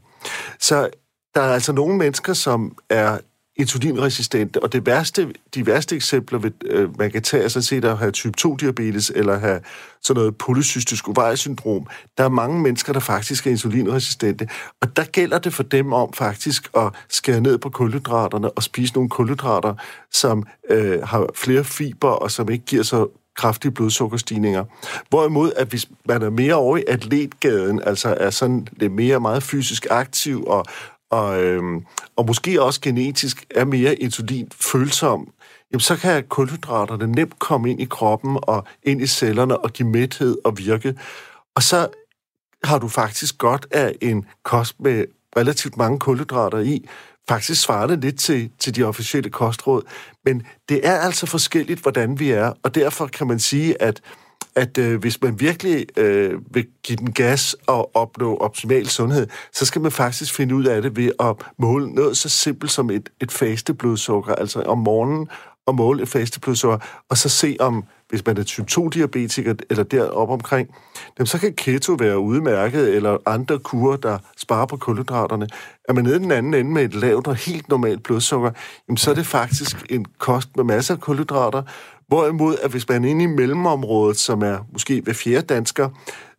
Så 0.59 0.89
der 1.35 1.41
er 1.41 1.53
altså 1.53 1.71
nogle 1.71 1.97
mennesker, 1.97 2.33
som 2.33 2.77
er 2.89 3.17
insulinresistente, 3.59 4.63
og 4.63 4.73
det 4.73 4.85
værste, 4.85 5.33
de 5.55 5.65
værste 5.65 5.95
eksempler, 5.95 6.39
ved, 6.39 6.51
øh, 6.65 6.99
man 6.99 7.11
kan 7.11 7.21
tage, 7.21 7.43
er 7.43 7.47
sådan 7.47 7.63
set 7.63 7.85
at 7.85 7.97
have 7.97 8.11
type 8.11 8.33
2-diabetes, 8.41 9.11
eller 9.15 9.39
have 9.39 9.59
sådan 10.01 10.19
noget 10.19 10.37
polycystisk 10.37 11.07
ovariesyndrom. 11.07 11.87
Der 12.17 12.23
er 12.23 12.29
mange 12.29 12.61
mennesker, 12.61 12.93
der 12.93 12.99
faktisk 12.99 13.47
er 13.47 13.51
insulinresistente, 13.51 14.47
og 14.81 14.97
der 14.97 15.03
gælder 15.03 15.39
det 15.39 15.53
for 15.53 15.63
dem 15.63 15.93
om 15.93 16.13
faktisk 16.13 16.69
at 16.77 16.93
skære 17.09 17.41
ned 17.41 17.57
på 17.57 17.69
kulhydraterne 17.69 18.51
og 18.51 18.63
spise 18.63 18.93
nogle 18.93 19.09
kulhydrater, 19.09 19.73
som 20.11 20.43
øh, 20.69 21.01
har 21.03 21.27
flere 21.35 21.63
fiber, 21.63 22.09
og 22.09 22.31
som 22.31 22.49
ikke 22.49 22.65
giver 22.65 22.83
så 22.83 23.07
kraftige 23.35 23.71
blodsukkerstigninger. 23.71 24.65
Hvorimod, 25.09 25.51
at 25.55 25.67
hvis 25.67 25.89
man 26.05 26.21
er 26.21 26.29
mere 26.29 26.53
over 26.53 26.77
i 26.77 26.83
atletgaden, 26.87 27.81
altså 27.85 28.15
er 28.19 28.29
sådan 28.29 28.67
lidt 28.71 28.91
mere 28.91 29.19
meget 29.19 29.43
fysisk 29.43 29.87
aktiv 29.89 30.43
og, 30.47 30.65
og, 31.09 31.43
øhm, 31.43 31.85
og 32.15 32.25
måske 32.25 32.61
også 32.61 32.81
genetisk 32.81 33.45
er 33.49 33.65
mere 33.65 33.95
insulinfølsom, 33.95 35.31
jamen 35.71 35.79
så 35.79 35.95
kan 35.95 36.23
kulhydraterne 36.23 37.07
nemt 37.07 37.39
komme 37.39 37.71
ind 37.71 37.81
i 37.81 37.85
kroppen 37.85 38.37
og 38.41 38.63
ind 38.83 39.01
i 39.01 39.07
cellerne 39.07 39.57
og 39.57 39.73
give 39.73 39.89
mæthed 39.89 40.37
og 40.43 40.57
virke. 40.57 40.95
Og 41.55 41.63
så 41.63 41.87
har 42.63 42.79
du 42.79 42.87
faktisk 42.87 43.37
godt 43.37 43.67
af 43.71 43.95
en 44.01 44.25
kost 44.43 44.79
med 44.79 45.05
relativt 45.37 45.77
mange 45.77 45.99
kulhydrater 45.99 46.59
i, 46.59 46.89
faktisk 47.29 47.61
svarende 47.61 47.99
lidt 47.99 48.19
til, 48.19 48.51
til 48.59 48.75
de 48.75 48.83
officielle 48.83 49.29
kostråd. 49.29 49.81
Men 50.25 50.43
det 50.69 50.87
er 50.87 50.99
altså 50.99 51.25
forskelligt, 51.25 51.79
hvordan 51.81 52.19
vi 52.19 52.31
er, 52.31 52.53
og 52.63 52.75
derfor 52.75 53.07
kan 53.07 53.27
man 53.27 53.39
sige, 53.39 53.81
at 53.81 54.01
at 54.55 54.77
øh, 54.77 54.99
hvis 54.99 55.21
man 55.21 55.39
virkelig 55.39 55.85
øh, 55.97 56.33
vil 56.51 56.67
give 56.83 56.95
den 56.95 57.13
gas 57.13 57.55
og 57.67 57.95
opnå 57.95 58.37
optimal 58.37 58.87
sundhed, 58.87 59.27
så 59.53 59.65
skal 59.65 59.81
man 59.81 59.91
faktisk 59.91 60.33
finde 60.33 60.55
ud 60.55 60.65
af 60.65 60.81
det 60.81 60.97
ved 60.97 61.11
at 61.19 61.35
måle 61.57 61.89
noget 61.89 62.17
så 62.17 62.29
simpelt 62.29 62.71
som 62.71 62.89
et, 62.89 63.09
et 63.21 63.31
faste 63.31 63.73
blodsukker, 63.73 64.35
altså 64.35 64.61
om 64.61 64.77
morgenen 64.77 65.29
og 65.65 65.75
måle 65.75 66.03
et 66.03 66.09
faste 66.09 66.39
blodsukker, 66.39 66.77
og 67.09 67.17
så 67.17 67.29
se 67.29 67.57
om, 67.59 67.83
hvis 68.09 68.25
man 68.25 68.37
er 68.37 68.43
type 68.43 68.67
2-diabetiker 68.71 69.55
eller 69.69 69.83
deroppe 69.83 70.33
omkring, 70.33 70.69
jamen, 71.19 71.27
så 71.27 71.39
kan 71.39 71.53
keto 71.53 71.93
være 71.93 72.19
udmærket, 72.19 72.95
eller 72.95 73.17
andre 73.25 73.59
kurer, 73.59 73.97
der 73.97 74.17
sparer 74.37 74.65
på 74.65 74.77
kulhydraterne. 74.77 75.47
Er 75.89 75.93
man 75.93 76.03
nede 76.03 76.15
i 76.15 76.19
den 76.19 76.31
anden 76.31 76.53
ende 76.53 76.71
med 76.71 76.83
et 76.83 76.95
lavt 76.95 77.27
og 77.27 77.35
helt 77.35 77.69
normalt 77.69 78.03
blodsukker, 78.03 78.51
jamen, 78.87 78.97
så 78.97 79.11
er 79.11 79.15
det 79.15 79.25
faktisk 79.25 79.85
en 79.89 80.05
kost 80.17 80.49
med 80.55 80.63
masser 80.63 80.93
af 80.93 80.99
kulhydrater, 80.99 81.63
Hvorimod, 82.09 82.57
at 82.61 82.71
hvis 82.71 82.89
man 82.89 83.05
er 83.05 83.09
inde 83.09 83.23
i 83.23 83.27
mellemområdet, 83.27 84.17
som 84.17 84.41
er 84.41 84.57
måske 84.73 85.01
hver 85.01 85.13
fjerde 85.13 85.41
dansker, 85.41 85.89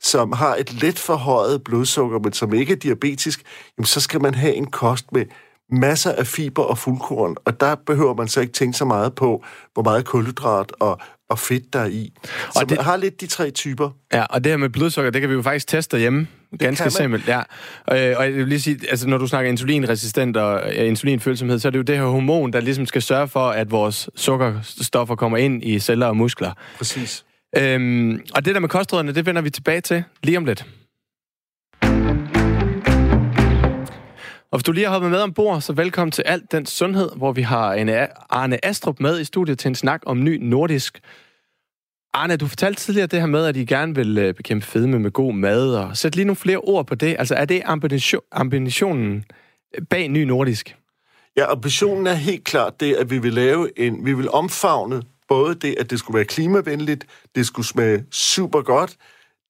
som 0.00 0.32
har 0.32 0.54
et 0.56 0.82
let 0.82 0.98
forhøjet 0.98 1.64
blodsukker, 1.64 2.18
men 2.18 2.32
som 2.32 2.54
ikke 2.54 2.72
er 2.72 2.76
diabetisk, 2.76 3.42
jamen, 3.78 3.86
så 3.86 4.00
skal 4.00 4.22
man 4.22 4.34
have 4.34 4.54
en 4.54 4.66
kost 4.66 5.12
med 5.12 5.24
masser 5.72 6.12
af 6.12 6.26
fiber 6.26 6.62
og 6.62 6.78
fuldkorn, 6.78 7.36
og 7.44 7.60
der 7.60 7.74
behøver 7.74 8.14
man 8.14 8.28
så 8.28 8.40
ikke 8.40 8.52
tænke 8.52 8.78
så 8.78 8.84
meget 8.84 9.14
på, 9.14 9.44
hvor 9.74 9.82
meget 9.82 10.04
kulhydrat 10.04 10.72
og, 10.80 10.98
og 11.30 11.38
fedt 11.38 11.72
der 11.72 11.80
er 11.80 11.86
i. 11.86 12.12
Så 12.24 12.60
og 12.60 12.68
det, 12.68 12.76
man 12.76 12.84
har 12.84 12.96
lidt 12.96 13.20
de 13.20 13.26
tre 13.26 13.50
typer. 13.50 13.90
Ja, 14.12 14.24
og 14.24 14.44
det 14.44 14.52
her 14.52 14.56
med 14.56 14.68
blodsukker, 14.68 15.10
det 15.10 15.20
kan 15.20 15.30
vi 15.30 15.34
jo 15.34 15.42
faktisk 15.42 15.66
teste 15.66 15.98
hjemme. 15.98 16.26
Ganske 16.58 16.90
simpelt, 16.90 17.28
ja. 17.28 17.42
Og, 17.86 18.00
øh, 18.00 18.18
og 18.18 18.24
jeg 18.24 18.34
vil 18.34 18.48
lige 18.48 18.60
sige, 18.60 18.78
altså 18.90 19.08
når 19.08 19.18
du 19.18 19.26
snakker 19.26 19.50
insulinresistent 19.50 20.36
og 20.36 20.74
insulinfølsomhed, 20.74 21.58
så 21.58 21.68
er 21.68 21.70
det 21.70 21.78
jo 21.78 21.82
det 21.82 21.96
her 21.96 22.04
hormon, 22.04 22.52
der 22.52 22.60
ligesom 22.60 22.86
skal 22.86 23.02
sørge 23.02 23.28
for, 23.28 23.48
at 23.48 23.70
vores 23.70 24.10
sukkerstoffer 24.16 25.14
kommer 25.14 25.38
ind 25.38 25.64
i 25.64 25.78
celler 25.78 26.06
og 26.06 26.16
muskler. 26.16 26.52
Præcis. 26.78 27.24
Øhm, 27.56 28.20
og 28.34 28.44
det 28.44 28.54
der 28.54 28.60
med 28.60 28.68
kostrådene, 28.68 29.14
det 29.14 29.26
vender 29.26 29.42
vi 29.42 29.50
tilbage 29.50 29.80
til 29.80 30.04
lige 30.22 30.38
om 30.38 30.44
lidt. 30.44 30.66
Og 34.52 34.58
hvis 34.58 34.64
du 34.64 34.72
lige 34.72 34.84
har 34.84 34.92
hoppet 34.92 35.10
med 35.10 35.20
ombord, 35.20 35.60
så 35.60 35.72
velkommen 35.72 36.12
til 36.12 36.22
Alt 36.22 36.52
den 36.52 36.66
Sundhed, 36.66 37.10
hvor 37.16 37.32
vi 37.32 37.42
har 37.42 37.74
en 37.74 37.88
Arne 38.30 38.64
Astrup 38.64 39.00
med 39.00 39.20
i 39.20 39.24
studiet 39.24 39.58
til 39.58 39.68
en 39.68 39.74
snak 39.74 40.02
om 40.06 40.24
ny 40.24 40.38
nordisk. 40.42 41.00
Arne, 42.14 42.36
du 42.36 42.46
fortalte 42.46 42.80
tidligere 42.80 43.06
det 43.06 43.20
her 43.20 43.26
med, 43.26 43.46
at 43.46 43.56
I 43.56 43.64
gerne 43.64 43.94
vil 43.94 44.18
øh, 44.18 44.34
bekæmpe 44.34 44.66
fedme 44.66 44.98
med 44.98 45.10
god 45.10 45.32
mad, 45.32 45.74
og 45.74 45.96
sæt 45.96 46.16
lige 46.16 46.24
nogle 46.24 46.36
flere 46.36 46.58
ord 46.58 46.86
på 46.86 46.94
det. 46.94 47.16
Altså, 47.18 47.34
er 47.34 47.44
det 47.44 47.62
ambitionen 48.32 49.24
bag 49.90 50.08
ny 50.08 50.22
nordisk? 50.24 50.76
Ja, 51.36 51.50
ambitionen 51.50 52.06
er 52.06 52.14
helt 52.14 52.44
klart 52.44 52.80
det, 52.80 52.94
at 52.94 53.10
vi 53.10 53.18
vil 53.18 53.32
lave 53.32 53.78
en, 53.78 54.04
vi 54.04 54.12
vil 54.12 54.30
omfavne 54.30 55.02
både 55.28 55.54
det, 55.54 55.74
at 55.78 55.90
det 55.90 55.98
skulle 55.98 56.16
være 56.16 56.24
klimavenligt, 56.24 57.06
det 57.34 57.46
skulle 57.46 57.66
smage 57.66 58.04
super 58.10 58.62
godt, 58.62 58.96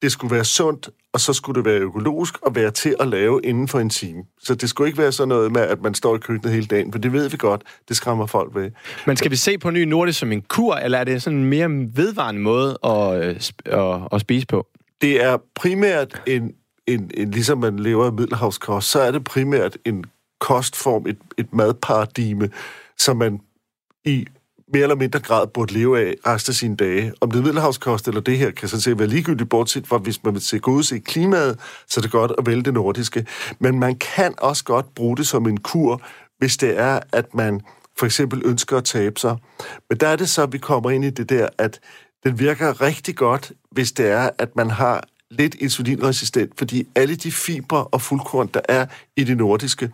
det 0.02 0.12
skulle 0.12 0.34
være 0.34 0.44
sundt, 0.44 0.90
og 1.12 1.20
så 1.20 1.32
skulle 1.32 1.62
det 1.62 1.64
være 1.64 1.80
økologisk 1.80 2.38
og 2.42 2.54
være 2.54 2.70
til 2.70 2.96
at 3.00 3.08
lave 3.08 3.40
inden 3.44 3.68
for 3.68 3.80
en 3.80 3.90
time. 3.90 4.22
Så 4.40 4.54
det 4.54 4.68
skulle 4.68 4.88
ikke 4.88 4.98
være 4.98 5.12
sådan 5.12 5.28
noget 5.28 5.52
med, 5.52 5.60
at 5.60 5.82
man 5.82 5.94
står 5.94 6.16
i 6.16 6.18
køkkenet 6.18 6.54
hele 6.54 6.66
dagen, 6.66 6.92
for 6.92 6.98
det 6.98 7.12
ved 7.12 7.28
vi 7.28 7.36
godt, 7.36 7.62
det 7.88 7.96
skræmmer 7.96 8.26
folk 8.26 8.54
ved. 8.54 8.70
Men 9.06 9.16
skal 9.16 9.30
vi 9.30 9.36
se 9.36 9.58
på 9.58 9.70
ny 9.70 9.84
nordisk 9.84 10.18
som 10.18 10.32
en 10.32 10.42
kur, 10.42 10.74
eller 10.74 10.98
er 10.98 11.04
det 11.04 11.22
sådan 11.22 11.38
en 11.38 11.44
mere 11.44 11.68
vedvarende 11.94 12.40
måde 12.40 12.78
at, 12.84 13.24
øh, 13.24 13.40
at, 13.64 14.00
at 14.12 14.20
spise 14.20 14.46
på? 14.46 14.66
Det 15.00 15.24
er 15.24 15.38
primært 15.54 16.22
en 16.26 16.54
en, 16.90 17.10
en, 17.14 17.30
ligesom 17.30 17.58
man 17.58 17.78
lever 17.78 18.06
af 18.06 18.12
middelhavskost, 18.12 18.90
så 18.90 19.00
er 19.00 19.10
det 19.10 19.24
primært 19.24 19.78
en 19.84 20.04
kostform, 20.40 21.06
et, 21.06 21.18
et 21.38 21.52
madparadigme, 21.52 22.50
som 22.98 23.16
man 23.16 23.40
i 24.04 24.26
mere 24.72 24.82
eller 24.82 24.96
mindre 24.96 25.20
grad 25.20 25.46
burde 25.46 25.74
leve 25.74 26.00
af 26.00 26.14
resten 26.26 26.50
af 26.50 26.54
sine 26.54 26.76
dage. 26.76 27.12
Om 27.20 27.30
det 27.30 27.38
er 27.38 27.42
middelhavskost 27.42 28.08
eller 28.08 28.20
det 28.20 28.38
her, 28.38 28.50
kan 28.50 28.68
sådan 28.68 28.80
set 28.80 28.98
være 28.98 29.08
ligegyldigt, 29.08 29.48
bortset 29.48 29.86
fra, 29.86 29.98
hvis 29.98 30.24
man 30.24 30.34
vil 30.34 30.42
se 30.42 30.58
gode 30.58 30.84
se 30.84 30.98
klimaet, 30.98 31.58
så 31.88 32.00
er 32.00 32.02
det 32.02 32.10
godt 32.10 32.32
at 32.38 32.46
vælge 32.46 32.62
det 32.62 32.74
nordiske. 32.74 33.26
Men 33.58 33.78
man 33.78 33.96
kan 33.96 34.34
også 34.38 34.64
godt 34.64 34.94
bruge 34.94 35.16
det 35.16 35.26
som 35.26 35.46
en 35.46 35.60
kur, 35.60 36.02
hvis 36.38 36.56
det 36.56 36.78
er, 36.78 37.00
at 37.12 37.34
man 37.34 37.60
for 37.98 38.06
eksempel 38.06 38.42
ønsker 38.44 38.76
at 38.76 38.84
tabe 38.84 39.20
sig. 39.20 39.36
Men 39.90 39.98
der 39.98 40.08
er 40.08 40.16
det 40.16 40.28
så, 40.28 40.42
at 40.42 40.52
vi 40.52 40.58
kommer 40.58 40.90
ind 40.90 41.04
i 41.04 41.10
det 41.10 41.28
der, 41.28 41.48
at 41.58 41.80
den 42.24 42.38
virker 42.38 42.80
rigtig 42.80 43.16
godt, 43.16 43.52
hvis 43.70 43.92
det 43.92 44.10
er, 44.10 44.30
at 44.38 44.56
man 44.56 44.70
har 44.70 45.04
lidt 45.30 45.54
insulinresistent, 45.54 46.52
fordi 46.58 46.86
alle 46.94 47.16
de 47.16 47.32
fibre 47.32 47.84
og 47.84 48.02
fuldkorn, 48.02 48.46
der 48.54 48.60
er 48.68 48.86
i 49.16 49.24
det 49.24 49.36
nordiske, 49.36 49.90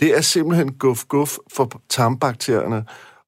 det 0.00 0.16
er 0.16 0.20
simpelthen 0.20 0.72
guf-guf 0.72 1.36
for 1.52 1.80
tarmbakterierne. 1.88 2.84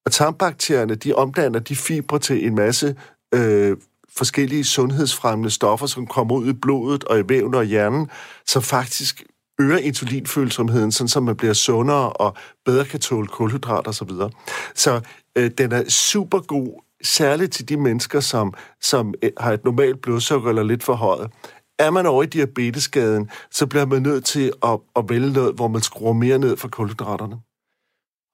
Og 0.07 0.13
tarmbakterierne, 0.13 0.95
de 0.95 1.15
omdanner 1.15 1.59
de 1.59 1.77
fibre 1.77 2.19
til 2.19 2.47
en 2.47 2.55
masse 2.55 2.97
øh, 3.35 3.77
forskellige 4.17 4.65
sundhedsfremmende 4.65 5.51
stoffer, 5.51 5.87
som 5.87 6.07
kommer 6.07 6.35
ud 6.35 6.49
i 6.49 6.53
blodet 6.53 7.05
og 7.05 7.19
i 7.19 7.23
væven 7.29 7.55
og 7.55 7.65
hjernen, 7.65 8.11
som 8.47 8.63
faktisk 8.63 9.23
øger 9.61 9.79
insulinfølsomheden, 9.79 10.93
sådan 10.93 11.09
så 11.09 11.21
man 11.21 11.37
bliver 11.37 11.53
sundere 11.53 12.13
og 12.13 12.37
bedre 12.65 12.85
kan 12.85 13.01
tåle 13.01 13.27
kulhydrater 13.27 13.91
osv. 13.91 13.95
Så, 13.95 14.05
videre. 14.05 14.31
så 14.75 15.01
øh, 15.39 15.51
den 15.59 15.73
er 15.73 15.89
super 15.89 16.41
god, 16.41 16.83
særligt 17.03 17.53
til 17.53 17.69
de 17.69 17.77
mennesker, 17.77 18.21
som, 18.21 18.55
som 18.81 19.15
øh, 19.23 19.31
har 19.39 19.53
et 19.53 19.65
normalt 19.65 20.03
blodsukker 20.03 20.49
eller 20.49 20.63
lidt 20.63 20.83
for 20.83 20.95
højt. 20.95 21.31
Er 21.79 21.91
man 21.91 22.07
over 22.07 22.23
i 22.23 22.27
diabetesskaden, 22.27 23.31
så 23.51 23.67
bliver 23.67 23.87
man 23.87 24.03
nødt 24.03 24.25
til 24.25 24.53
at, 24.63 24.79
at 24.97 25.05
vælge 25.09 25.33
noget, 25.33 25.55
hvor 25.55 25.69
man 25.69 25.83
skruer 25.83 26.13
mere 26.13 26.39
ned 26.39 26.57
for 26.57 26.69
kulhydraterne. 26.69 27.37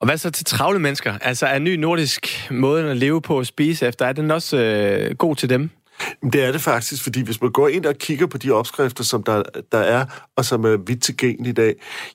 Og 0.01 0.07
hvad 0.07 0.19
så 0.19 0.31
til 0.31 0.45
travle 0.45 0.79
mennesker? 0.79 1.19
Altså 1.21 1.47
er 1.47 1.59
ny 1.59 1.75
nordisk 1.75 2.51
måde 2.51 2.91
at 2.91 2.97
leve 2.97 3.23
på 3.23 3.39
og 3.39 3.47
spise 3.47 3.87
efter, 3.87 4.07
er 4.07 4.13
den 4.13 4.31
også 4.31 4.57
øh, 4.57 5.17
god 5.17 5.37
til 5.37 5.49
dem? 5.51 5.71
Det 6.33 6.45
er 6.45 6.53
det 6.53 6.61
faktisk, 6.61 7.03
fordi 7.03 7.21
hvis 7.21 7.41
man 7.43 7.53
går 7.53 7.69
ind 7.69 7.87
og 7.87 7.95
kigger 7.95 8.27
på 8.27 8.39
de 8.39 8.51
opskrifter, 8.51 9.05
som 9.05 9.23
der, 9.23 9.43
der 9.73 9.79
er, 9.79 10.05
og 10.37 10.45
som 10.45 10.65
er 10.65 10.77
vidt 10.87 11.03
tilgængelige 11.03 11.51
i 11.51 11.55
dag, 11.55 11.75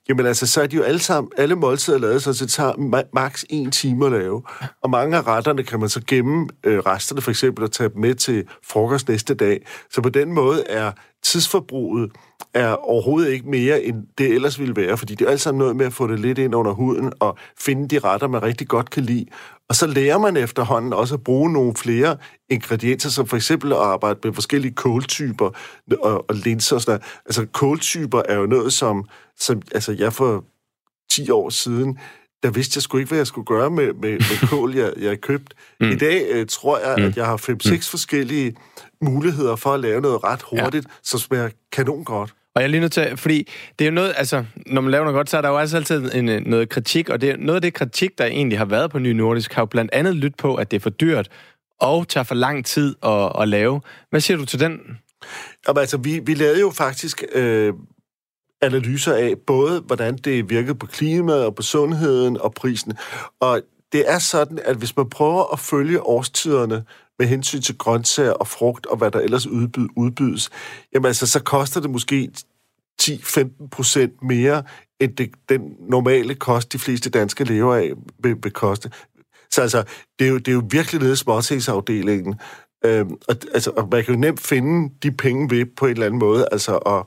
jamen 0.10 0.26
altså, 0.26 0.48
så 0.48 0.62
er 0.62 0.68
de 0.68 0.76
jo 0.76 0.84
alle 0.84 1.00
sammen, 1.00 1.32
alle 1.38 1.56
måltider 1.56 1.98
lavet, 1.98 2.24
så 2.24 2.34
det 2.34 2.50
tager 2.50 2.74
ma- 2.74 3.10
maks 3.14 3.46
en 3.50 3.72
time 3.72 4.06
at 4.06 4.12
lave. 4.12 4.44
Og 4.84 4.90
mange 4.90 5.18
af 5.18 5.28
retterne 5.28 5.64
kan 5.64 5.80
man 5.80 5.90
så 5.90 6.02
gemme 6.08 6.48
øh, 6.64 6.80
resterne 6.80 7.22
for 7.22 7.32
eksempel 7.32 7.64
og 7.64 7.72
tage 7.72 7.90
dem 7.90 8.02
med 8.02 8.16
til 8.16 8.44
frokost 8.68 9.10
næste 9.10 9.34
dag. 9.34 9.66
Så 9.92 10.02
på 10.02 10.10
den 10.10 10.34
måde 10.34 10.64
er 10.70 10.92
tidsforbruget 11.24 12.12
er 12.54 12.72
overhovedet 12.72 13.32
ikke 13.32 13.50
mere, 13.50 13.84
end 13.84 14.04
det 14.18 14.34
ellers 14.34 14.60
ville 14.60 14.76
være, 14.76 14.98
fordi 14.98 15.16
det 15.16 15.28
er 15.28 15.32
alt 15.32 15.42
sammen 15.42 15.60
noget 15.60 15.76
med 15.76 15.86
at 15.86 15.94
få 15.94 16.08
det 16.08 16.20
lidt 16.20 16.38
ind 16.38 16.56
under 16.56 16.72
huden 16.72 17.14
og 17.20 17.38
finde 17.60 17.88
de 17.88 18.00
retter, 18.00 18.28
man 18.28 18.44
rigtig 18.44 18.68
godt 18.68 18.90
kan 18.90 19.04
lide. 19.04 19.26
Og 19.74 19.78
så 19.78 19.88
lærer 19.88 20.18
man 20.18 20.38
efterhånden 20.38 20.94
også 20.94 21.16
at 21.16 21.24
bruge 21.24 21.54
nogle 21.54 21.76
flere 21.76 22.18
ingredienser, 22.50 23.10
som 23.10 23.28
for 23.28 23.36
eksempel 23.36 23.72
at 23.72 23.78
arbejde 23.78 24.20
med 24.24 24.34
forskellige 24.34 24.74
kåltyper 24.74 25.50
og, 26.02 26.30
og 26.30 26.36
linser 26.36 26.76
og 26.76 26.82
sådan 26.82 26.92
noget. 26.92 27.22
Altså 27.26 27.46
kåltyper 27.46 28.22
er 28.30 28.36
jo 28.36 28.46
noget, 28.46 28.74
som, 28.74 29.06
som 29.40 29.62
altså 29.72 29.92
jeg 29.92 30.14
for 30.14 30.46
10 31.12 31.30
år 31.30 31.50
siden, 31.50 32.00
der 32.44 32.50
vidste 32.52 32.78
jeg 32.78 32.82
sgu 32.82 32.98
ikke, 32.98 33.08
hvad 33.08 33.18
jeg 33.18 33.28
skulle 33.28 33.46
gøre 33.46 33.70
med, 33.70 33.94
med, 33.94 34.12
med 34.12 34.48
kål, 34.50 34.76
jeg, 34.76 34.94
jeg 34.98 35.22
købt. 35.22 35.54
Mm. 35.80 35.90
I 35.90 35.96
dag 35.96 36.26
øh, 36.30 36.48
tror 36.48 36.80
jeg, 36.80 36.96
mm. 36.98 37.04
at 37.04 37.18
jeg 37.18 37.26
har 37.26 37.38
5-6 37.38 37.52
mm. 37.52 37.82
forskellige 37.82 38.56
muligheder 39.02 39.56
for 39.56 39.74
at 39.74 39.80
lave 39.80 40.02
noget 40.02 40.24
ret 40.24 40.42
hurtigt, 40.42 40.86
ja. 40.86 40.94
som 41.04 41.20
smager 41.20 41.50
kanon 41.72 42.04
godt. 42.04 42.34
Og 42.56 42.62
jeg 42.62 42.68
er 42.68 42.72
lige 42.72 42.82
nødt 42.82 42.92
til, 42.92 43.18
fordi 43.18 43.52
det 43.80 43.86
er 43.86 43.90
jo 43.90 43.96
noget, 43.96 44.14
altså, 44.18 44.46
når 44.66 44.82
man 44.82 44.92
laver 44.92 45.04
noget 45.04 45.16
godt, 45.16 45.30
så 45.30 45.38
er 45.38 45.42
der 45.42 45.50
jo 45.50 45.60
også 45.60 45.78
altid 45.78 46.16
en, 46.16 46.30
øh, 46.30 46.42
noget 46.46 46.70
kritik, 46.70 47.10
og 47.10 47.22
det 47.22 47.30
er 47.30 47.38
noget 47.38 47.56
af 47.56 47.62
det 47.62 47.74
kritik, 47.74 48.18
der 48.18 48.26
egentlig 48.26 48.58
har 48.58 48.66
været 48.66 48.92
på 48.92 49.00
Ny 49.00 49.08
Nordisk, 49.08 49.54
har 49.54 49.62
jo 49.62 49.66
blandt 49.66 49.94
andet 49.94 50.16
lyttet 50.16 50.38
på, 50.38 50.56
at 50.56 50.72
det 50.72 50.78
er 50.78 50.82
for 50.82 50.90
dyrt, 50.90 51.30
og 51.80 52.08
tager 52.08 52.24
for 52.24 52.36
lang 52.36 52.66
tid 52.66 52.96
at, 53.04 53.32
at 53.42 53.48
lave. 53.48 53.82
Hvad 54.10 54.22
siger 54.22 54.38
du 54.38 54.46
til 54.46 54.60
den? 54.60 54.80
Jamen, 55.68 55.80
altså, 55.80 55.98
vi, 55.98 56.20
vi 56.26 56.34
lavede 56.34 56.60
jo 56.60 56.70
faktisk 56.70 57.24
øh, 57.36 57.74
analyser 58.62 59.14
af 59.14 59.36
både, 59.48 59.80
hvordan 59.80 60.18
det 60.18 60.50
virkede 60.50 60.76
på 60.76 60.86
klimaet 60.86 61.46
og 61.46 61.56
på 61.56 61.62
sundheden 61.62 62.38
og 62.42 62.54
prisen. 62.54 62.94
Og 63.40 63.62
det 63.94 64.12
er 64.12 64.20
sådan, 64.20 64.60
at 64.66 64.76
hvis 64.76 64.98
man 64.98 65.10
prøver 65.10 65.54
at 65.54 65.60
følge 65.60 66.02
årstiderne 66.02 66.84
med 67.20 67.28
hensyn 67.28 67.62
til 67.62 67.78
grøntsager 67.78 68.32
og 68.32 68.48
frugt 68.48 68.86
og 68.86 68.98
hvad 68.98 69.12
der 69.12 69.20
ellers 69.20 69.48
udbyd, 69.48 69.88
udbydes, 69.96 70.50
jamen 70.94 71.06
altså, 71.06 71.28
så 71.28 71.44
koster 71.44 71.82
det 71.82 71.90
måske 71.90 72.30
10-15 73.02 73.68
procent 73.72 74.24
mere, 74.24 74.64
end 75.00 75.16
det, 75.16 75.32
den 75.50 75.62
normale 75.90 76.36
kost, 76.36 76.74
de 76.74 76.80
fleste 76.80 77.10
danske 77.10 77.44
lever 77.44 77.76
af, 77.76 77.92
vil, 78.20 78.36
vil 78.44 78.52
koste. 78.52 78.92
Så 79.52 79.62
altså, 79.62 79.84
det 80.20 80.28
er 80.28 80.32
jo, 80.32 80.38
det 80.38 80.48
er 80.48 80.54
jo 80.54 80.64
virkelig 80.70 81.02
nede 81.02 81.14
i 81.14 81.16
småtingsafdelingen. 81.16 82.36
Øhm, 82.86 83.12
og, 83.28 83.36
altså, 83.54 83.72
og 83.78 83.88
man 83.92 84.04
kan 84.04 84.14
jo 84.14 84.20
nemt 84.20 84.40
finde 84.40 84.94
de 85.04 85.12
penge 85.12 85.50
ved 85.50 85.66
på 85.66 85.86
en 85.86 85.92
eller 85.92 86.06
anden 86.06 86.20
måde, 86.20 86.48
altså 86.52 86.78
at, 86.78 87.06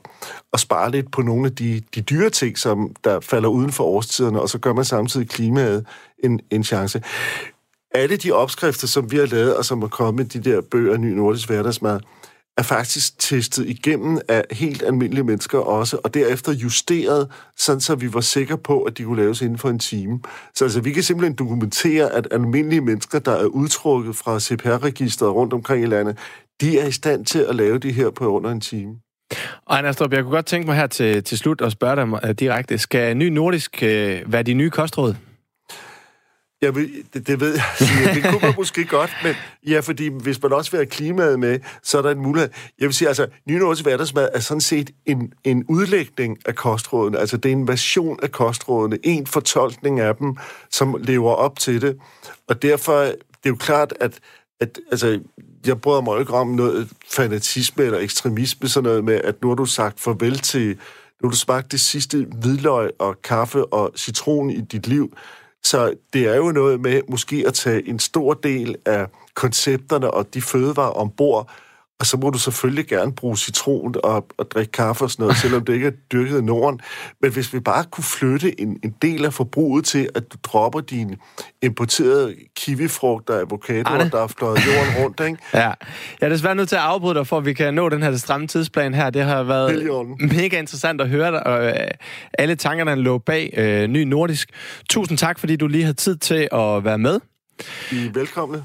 at 0.53 0.59
spare 0.59 0.91
lidt 0.91 1.11
på 1.11 1.21
nogle 1.21 1.45
af 1.45 1.55
de, 1.55 1.81
de 1.95 2.01
dyre 2.01 2.29
ting, 2.29 2.57
som 2.57 2.95
der 3.03 3.19
falder 3.19 3.49
uden 3.49 3.71
for 3.71 3.83
årstiderne, 3.83 4.41
og 4.41 4.49
så 4.49 4.59
gør 4.59 4.73
man 4.73 4.85
samtidig 4.85 5.29
klimaet 5.29 5.85
en, 6.23 6.39
en 6.51 6.63
chance. 6.63 7.01
Alle 7.97 8.17
de 8.17 8.31
opskrifter, 8.31 8.87
som 8.87 9.11
vi 9.11 9.17
har 9.17 9.25
lavet, 9.25 9.55
og 9.55 9.65
som 9.65 9.81
er 9.81 9.87
kommet 9.87 10.35
i 10.35 10.39
de 10.39 10.51
der 10.51 10.61
bøger, 10.61 10.97
Ny 10.97 11.05
Nordisk 11.05 11.49
Hverdagsmad, 11.49 11.99
er 12.57 12.61
faktisk 12.61 13.19
testet 13.19 13.69
igennem 13.69 14.19
af 14.27 14.45
helt 14.51 14.83
almindelige 14.83 15.23
mennesker 15.23 15.59
også, 15.59 15.97
og 16.03 16.13
derefter 16.13 16.53
justeret, 16.53 17.31
sådan 17.57 17.81
så 17.81 17.95
vi 17.95 18.13
var 18.13 18.21
sikre 18.21 18.57
på, 18.57 18.81
at 18.81 18.97
de 18.97 19.03
kunne 19.03 19.21
laves 19.21 19.41
inden 19.41 19.57
for 19.57 19.69
en 19.69 19.79
time. 19.79 20.19
Så 20.55 20.65
altså, 20.65 20.81
vi 20.81 20.91
kan 20.91 21.03
simpelthen 21.03 21.35
dokumentere, 21.35 22.11
at 22.11 22.27
almindelige 22.31 22.81
mennesker, 22.81 23.19
der 23.19 23.31
er 23.31 23.45
udtrukket 23.45 24.15
fra 24.15 24.39
CPR-registret 24.39 25.33
rundt 25.33 25.53
omkring 25.53 25.83
i 25.83 25.87
landet, 25.87 26.17
de 26.61 26.79
er 26.79 26.87
i 26.87 26.91
stand 26.91 27.25
til 27.25 27.39
at 27.39 27.55
lave 27.55 27.77
det 27.77 27.93
her 27.93 28.09
på 28.09 28.27
under 28.27 28.51
en 28.51 28.61
time. 28.61 28.95
Og 29.65 29.77
Anna 29.77 29.91
Strup, 29.91 30.13
jeg 30.13 30.23
kunne 30.23 30.35
godt 30.35 30.45
tænke 30.45 30.67
mig 30.67 30.75
her 30.75 30.87
til, 30.87 31.23
til 31.23 31.37
slut 31.37 31.61
at 31.61 31.71
spørge 31.71 31.95
dig 31.95 32.29
øh, 32.29 32.35
direkte. 32.35 32.77
Skal 32.77 33.17
Ny 33.17 33.23
Nordisk 33.23 33.79
uh, 33.81 33.87
være 34.33 34.43
de 34.43 34.53
nye 34.53 34.69
kostråd? 34.69 35.15
Ja, 36.61 36.71
det, 36.71 37.27
det 37.27 37.39
ved 37.39 37.53
jeg. 37.53 38.15
Det 38.15 38.23
kunne 38.23 38.39
man 38.41 38.53
måske 38.57 38.85
godt, 38.85 39.11
men 39.23 39.35
ja, 39.67 39.79
fordi 39.79 40.09
hvis 40.09 40.41
man 40.41 40.53
også 40.53 40.71
vil 40.71 40.77
have 40.77 40.85
klimaet 40.85 41.39
med, 41.39 41.59
så 41.83 41.97
er 41.97 42.01
der 42.01 42.11
en 42.11 42.19
mulighed. 42.19 42.49
Jeg 42.79 42.85
vil 42.85 42.93
sige, 42.93 43.07
altså, 43.07 43.27
Nynordisk 43.49 43.83
Hverdagsmad 43.83 44.29
er 44.33 44.39
sådan 44.39 44.61
set 44.61 44.89
en, 45.05 45.33
en 45.43 45.65
udlægning 45.69 46.37
af 46.45 46.55
kostrådene. 46.55 47.19
Altså, 47.19 47.37
det 47.37 47.49
er 47.49 47.53
en 47.53 47.67
version 47.67 48.19
af 48.23 48.31
kostrådene, 48.31 48.99
en 49.03 49.27
fortolkning 49.27 49.99
af 49.99 50.15
dem, 50.15 50.35
som 50.71 50.95
lever 50.99 51.31
op 51.31 51.59
til 51.59 51.81
det. 51.81 51.97
Og 52.47 52.61
derfor, 52.61 53.01
det 53.01 53.45
er 53.45 53.49
jo 53.49 53.55
klart, 53.55 53.93
at, 53.99 54.19
at 54.59 54.79
altså, 54.91 55.19
jeg 55.65 55.81
bryder 55.81 56.01
mig 56.01 56.19
ikke 56.19 56.33
om 56.33 56.47
noget 56.47 56.89
fanatisme 57.11 57.83
eller 57.83 57.99
ekstremisme, 57.99 58.67
sådan 58.67 58.87
noget 58.87 59.03
med, 59.03 59.21
at 59.23 59.41
nu 59.41 59.47
har 59.47 59.55
du 59.55 59.65
sagt 59.65 59.99
farvel 59.99 60.39
til, 60.39 60.67
nu 60.67 61.27
har 61.27 61.29
du 61.29 61.37
smagt 61.37 61.71
det 61.71 61.79
sidste 61.79 62.27
hvidløg 62.41 62.91
og 62.99 63.21
kaffe 63.21 63.65
og 63.65 63.91
citron 63.95 64.49
i 64.49 64.61
dit 64.61 64.87
liv, 64.87 65.13
så 65.63 65.93
det 66.13 66.27
er 66.27 66.35
jo 66.35 66.51
noget 66.51 66.79
med 66.79 67.01
måske 67.09 67.43
at 67.47 67.53
tage 67.53 67.89
en 67.89 67.99
stor 67.99 68.33
del 68.33 68.75
af 68.85 69.07
koncepterne 69.33 70.11
og 70.11 70.33
de 70.33 70.41
fødevarer 70.41 70.91
ombord, 70.91 71.51
og 71.99 72.05
så 72.05 72.17
må 72.17 72.29
du 72.29 72.37
selvfølgelig 72.37 72.87
gerne 72.87 73.13
bruge 73.13 73.37
citron 73.37 73.95
og, 74.03 74.27
og 74.37 74.51
drikke 74.51 74.71
kaffe 74.71 75.03
og 75.03 75.11
sådan 75.11 75.23
noget, 75.23 75.37
selvom 75.37 75.65
det 75.65 75.73
ikke 75.73 75.87
er 75.87 75.91
dyrket 76.11 76.39
i 76.39 76.43
Norden. 76.43 76.79
Men 77.21 77.31
hvis 77.31 77.53
vi 77.53 77.59
bare 77.59 77.83
kunne 77.83 78.03
flytte 78.03 78.61
en, 78.61 78.79
en 78.83 78.95
del 79.01 79.25
af 79.25 79.33
forbruget 79.33 79.85
til, 79.85 80.09
at 80.15 80.23
du 80.33 80.37
dropper 80.43 80.79
dine 80.79 81.17
importerede 81.61 82.35
kiwifrugter 82.55 83.33
og 83.33 83.41
avocadoer, 83.41 84.09
der 84.09 84.23
er 84.23 84.27
fløjet 84.27 84.59
jorden 84.65 85.03
rundt, 85.03 85.19
ikke? 85.19 85.37
Ja. 85.53 85.59
Jeg 85.59 85.75
er 86.21 86.29
desværre 86.29 86.55
nødt 86.55 86.69
til 86.69 86.75
at 86.75 86.81
afbryde 86.81 87.15
dig, 87.15 87.27
for 87.27 87.37
at 87.37 87.45
vi 87.45 87.53
kan 87.53 87.73
nå 87.73 87.89
den 87.89 88.03
her 88.03 88.17
stramme 88.17 88.47
tidsplan 88.47 88.93
her. 88.93 89.09
Det 89.09 89.23
har 89.23 89.43
været 89.43 89.85
mega 90.19 90.59
interessant 90.59 91.01
at 91.01 91.09
høre 91.09 91.31
dig, 91.31 91.47
og 91.47 91.65
øh, 91.65 91.73
alle 92.33 92.55
tankerne 92.55 92.95
lå 92.95 93.17
bag 93.17 93.53
øh, 93.57 93.87
Ny 93.87 94.03
Nordisk. 94.03 94.49
Tusind 94.89 95.17
tak, 95.17 95.39
fordi 95.39 95.55
du 95.55 95.67
lige 95.67 95.83
har 95.83 95.93
tid 95.93 96.17
til 96.17 96.47
at 96.51 96.83
være 96.83 96.97
med. 96.97 97.19
I 97.91 98.05
er 98.05 98.11
velkomne. 98.13 98.63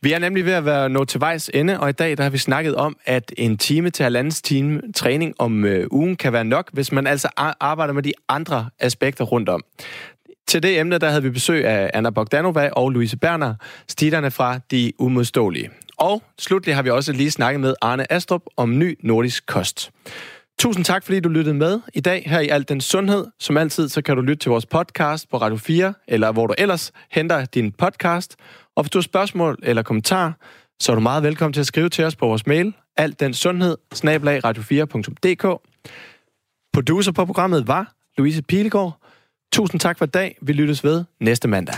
Vi 0.00 0.12
er 0.12 0.18
nemlig 0.18 0.44
ved 0.44 0.52
at 0.52 0.64
være 0.64 0.88
nået 0.88 1.08
til 1.08 1.20
vejs 1.20 1.50
ende, 1.54 1.80
og 1.80 1.88
i 1.88 1.92
dag 1.92 2.16
der 2.16 2.22
har 2.22 2.30
vi 2.30 2.38
snakket 2.38 2.74
om, 2.74 2.96
at 3.04 3.32
en 3.36 3.58
time 3.58 3.90
til 3.90 4.02
halvandens 4.02 4.42
time 4.42 4.82
træning 4.94 5.34
om 5.38 5.64
øh, 5.64 5.86
ugen 5.90 6.16
kan 6.16 6.32
være 6.32 6.44
nok, 6.44 6.70
hvis 6.72 6.92
man 6.92 7.06
altså 7.06 7.28
arbejder 7.60 7.94
med 7.94 8.02
de 8.02 8.12
andre 8.28 8.70
aspekter 8.80 9.24
rundt 9.24 9.48
om. 9.48 9.64
Til 10.46 10.62
det 10.62 10.78
emne, 10.80 10.98
der 10.98 11.08
havde 11.08 11.22
vi 11.22 11.30
besøg 11.30 11.64
af 11.64 11.90
Anna 11.94 12.10
Bogdanova 12.10 12.68
og 12.72 12.90
Louise 12.90 13.16
Berner, 13.16 13.54
stitterne 13.88 14.30
fra 14.30 14.60
De 14.70 14.92
Umodståelige. 14.98 15.70
Og 15.98 16.22
slutlig 16.38 16.74
har 16.74 16.82
vi 16.82 16.90
også 16.90 17.12
lige 17.12 17.30
snakket 17.30 17.60
med 17.60 17.74
Arne 17.82 18.12
Astrup 18.12 18.42
om 18.56 18.78
ny 18.78 18.98
nordisk 19.02 19.46
kost. 19.46 19.90
Tusind 20.58 20.84
tak, 20.84 21.04
fordi 21.04 21.20
du 21.20 21.28
lyttede 21.28 21.54
med 21.54 21.80
i 21.94 22.00
dag 22.00 22.22
her 22.26 22.40
i 22.40 22.48
Alt 22.48 22.68
den 22.68 22.80
Sundhed. 22.80 23.26
Som 23.38 23.56
altid, 23.56 23.88
så 23.88 24.02
kan 24.02 24.16
du 24.16 24.22
lytte 24.22 24.44
til 24.44 24.50
vores 24.50 24.66
podcast 24.66 25.30
på 25.30 25.36
Radio 25.36 25.56
4, 25.56 25.94
eller 26.08 26.32
hvor 26.32 26.46
du 26.46 26.54
ellers 26.58 26.92
henter 27.10 27.44
din 27.44 27.72
podcast. 27.72 28.36
Og 28.76 28.82
hvis 28.82 28.90
du 28.90 28.98
har 28.98 29.02
spørgsmål 29.02 29.58
eller 29.62 29.82
kommentar, 29.82 30.36
så 30.80 30.92
er 30.92 30.94
du 30.94 31.00
meget 31.00 31.22
velkommen 31.22 31.52
til 31.52 31.60
at 31.60 31.66
skrive 31.66 31.88
til 31.88 32.04
os 32.04 32.16
på 32.16 32.26
vores 32.26 32.46
mail, 32.46 32.74
altdensundhed, 32.96 33.76
radio4.dk. 33.94 35.60
Producer 36.72 37.12
på 37.12 37.24
programmet 37.24 37.68
var 37.68 37.92
Louise 38.18 38.42
Pilegaard. 38.42 39.00
Tusind 39.52 39.80
tak 39.80 39.98
for 39.98 40.04
i 40.04 40.08
dag. 40.08 40.38
Vi 40.40 40.52
lyttes 40.52 40.84
ved 40.84 41.04
næste 41.20 41.48
mandag. 41.48 41.74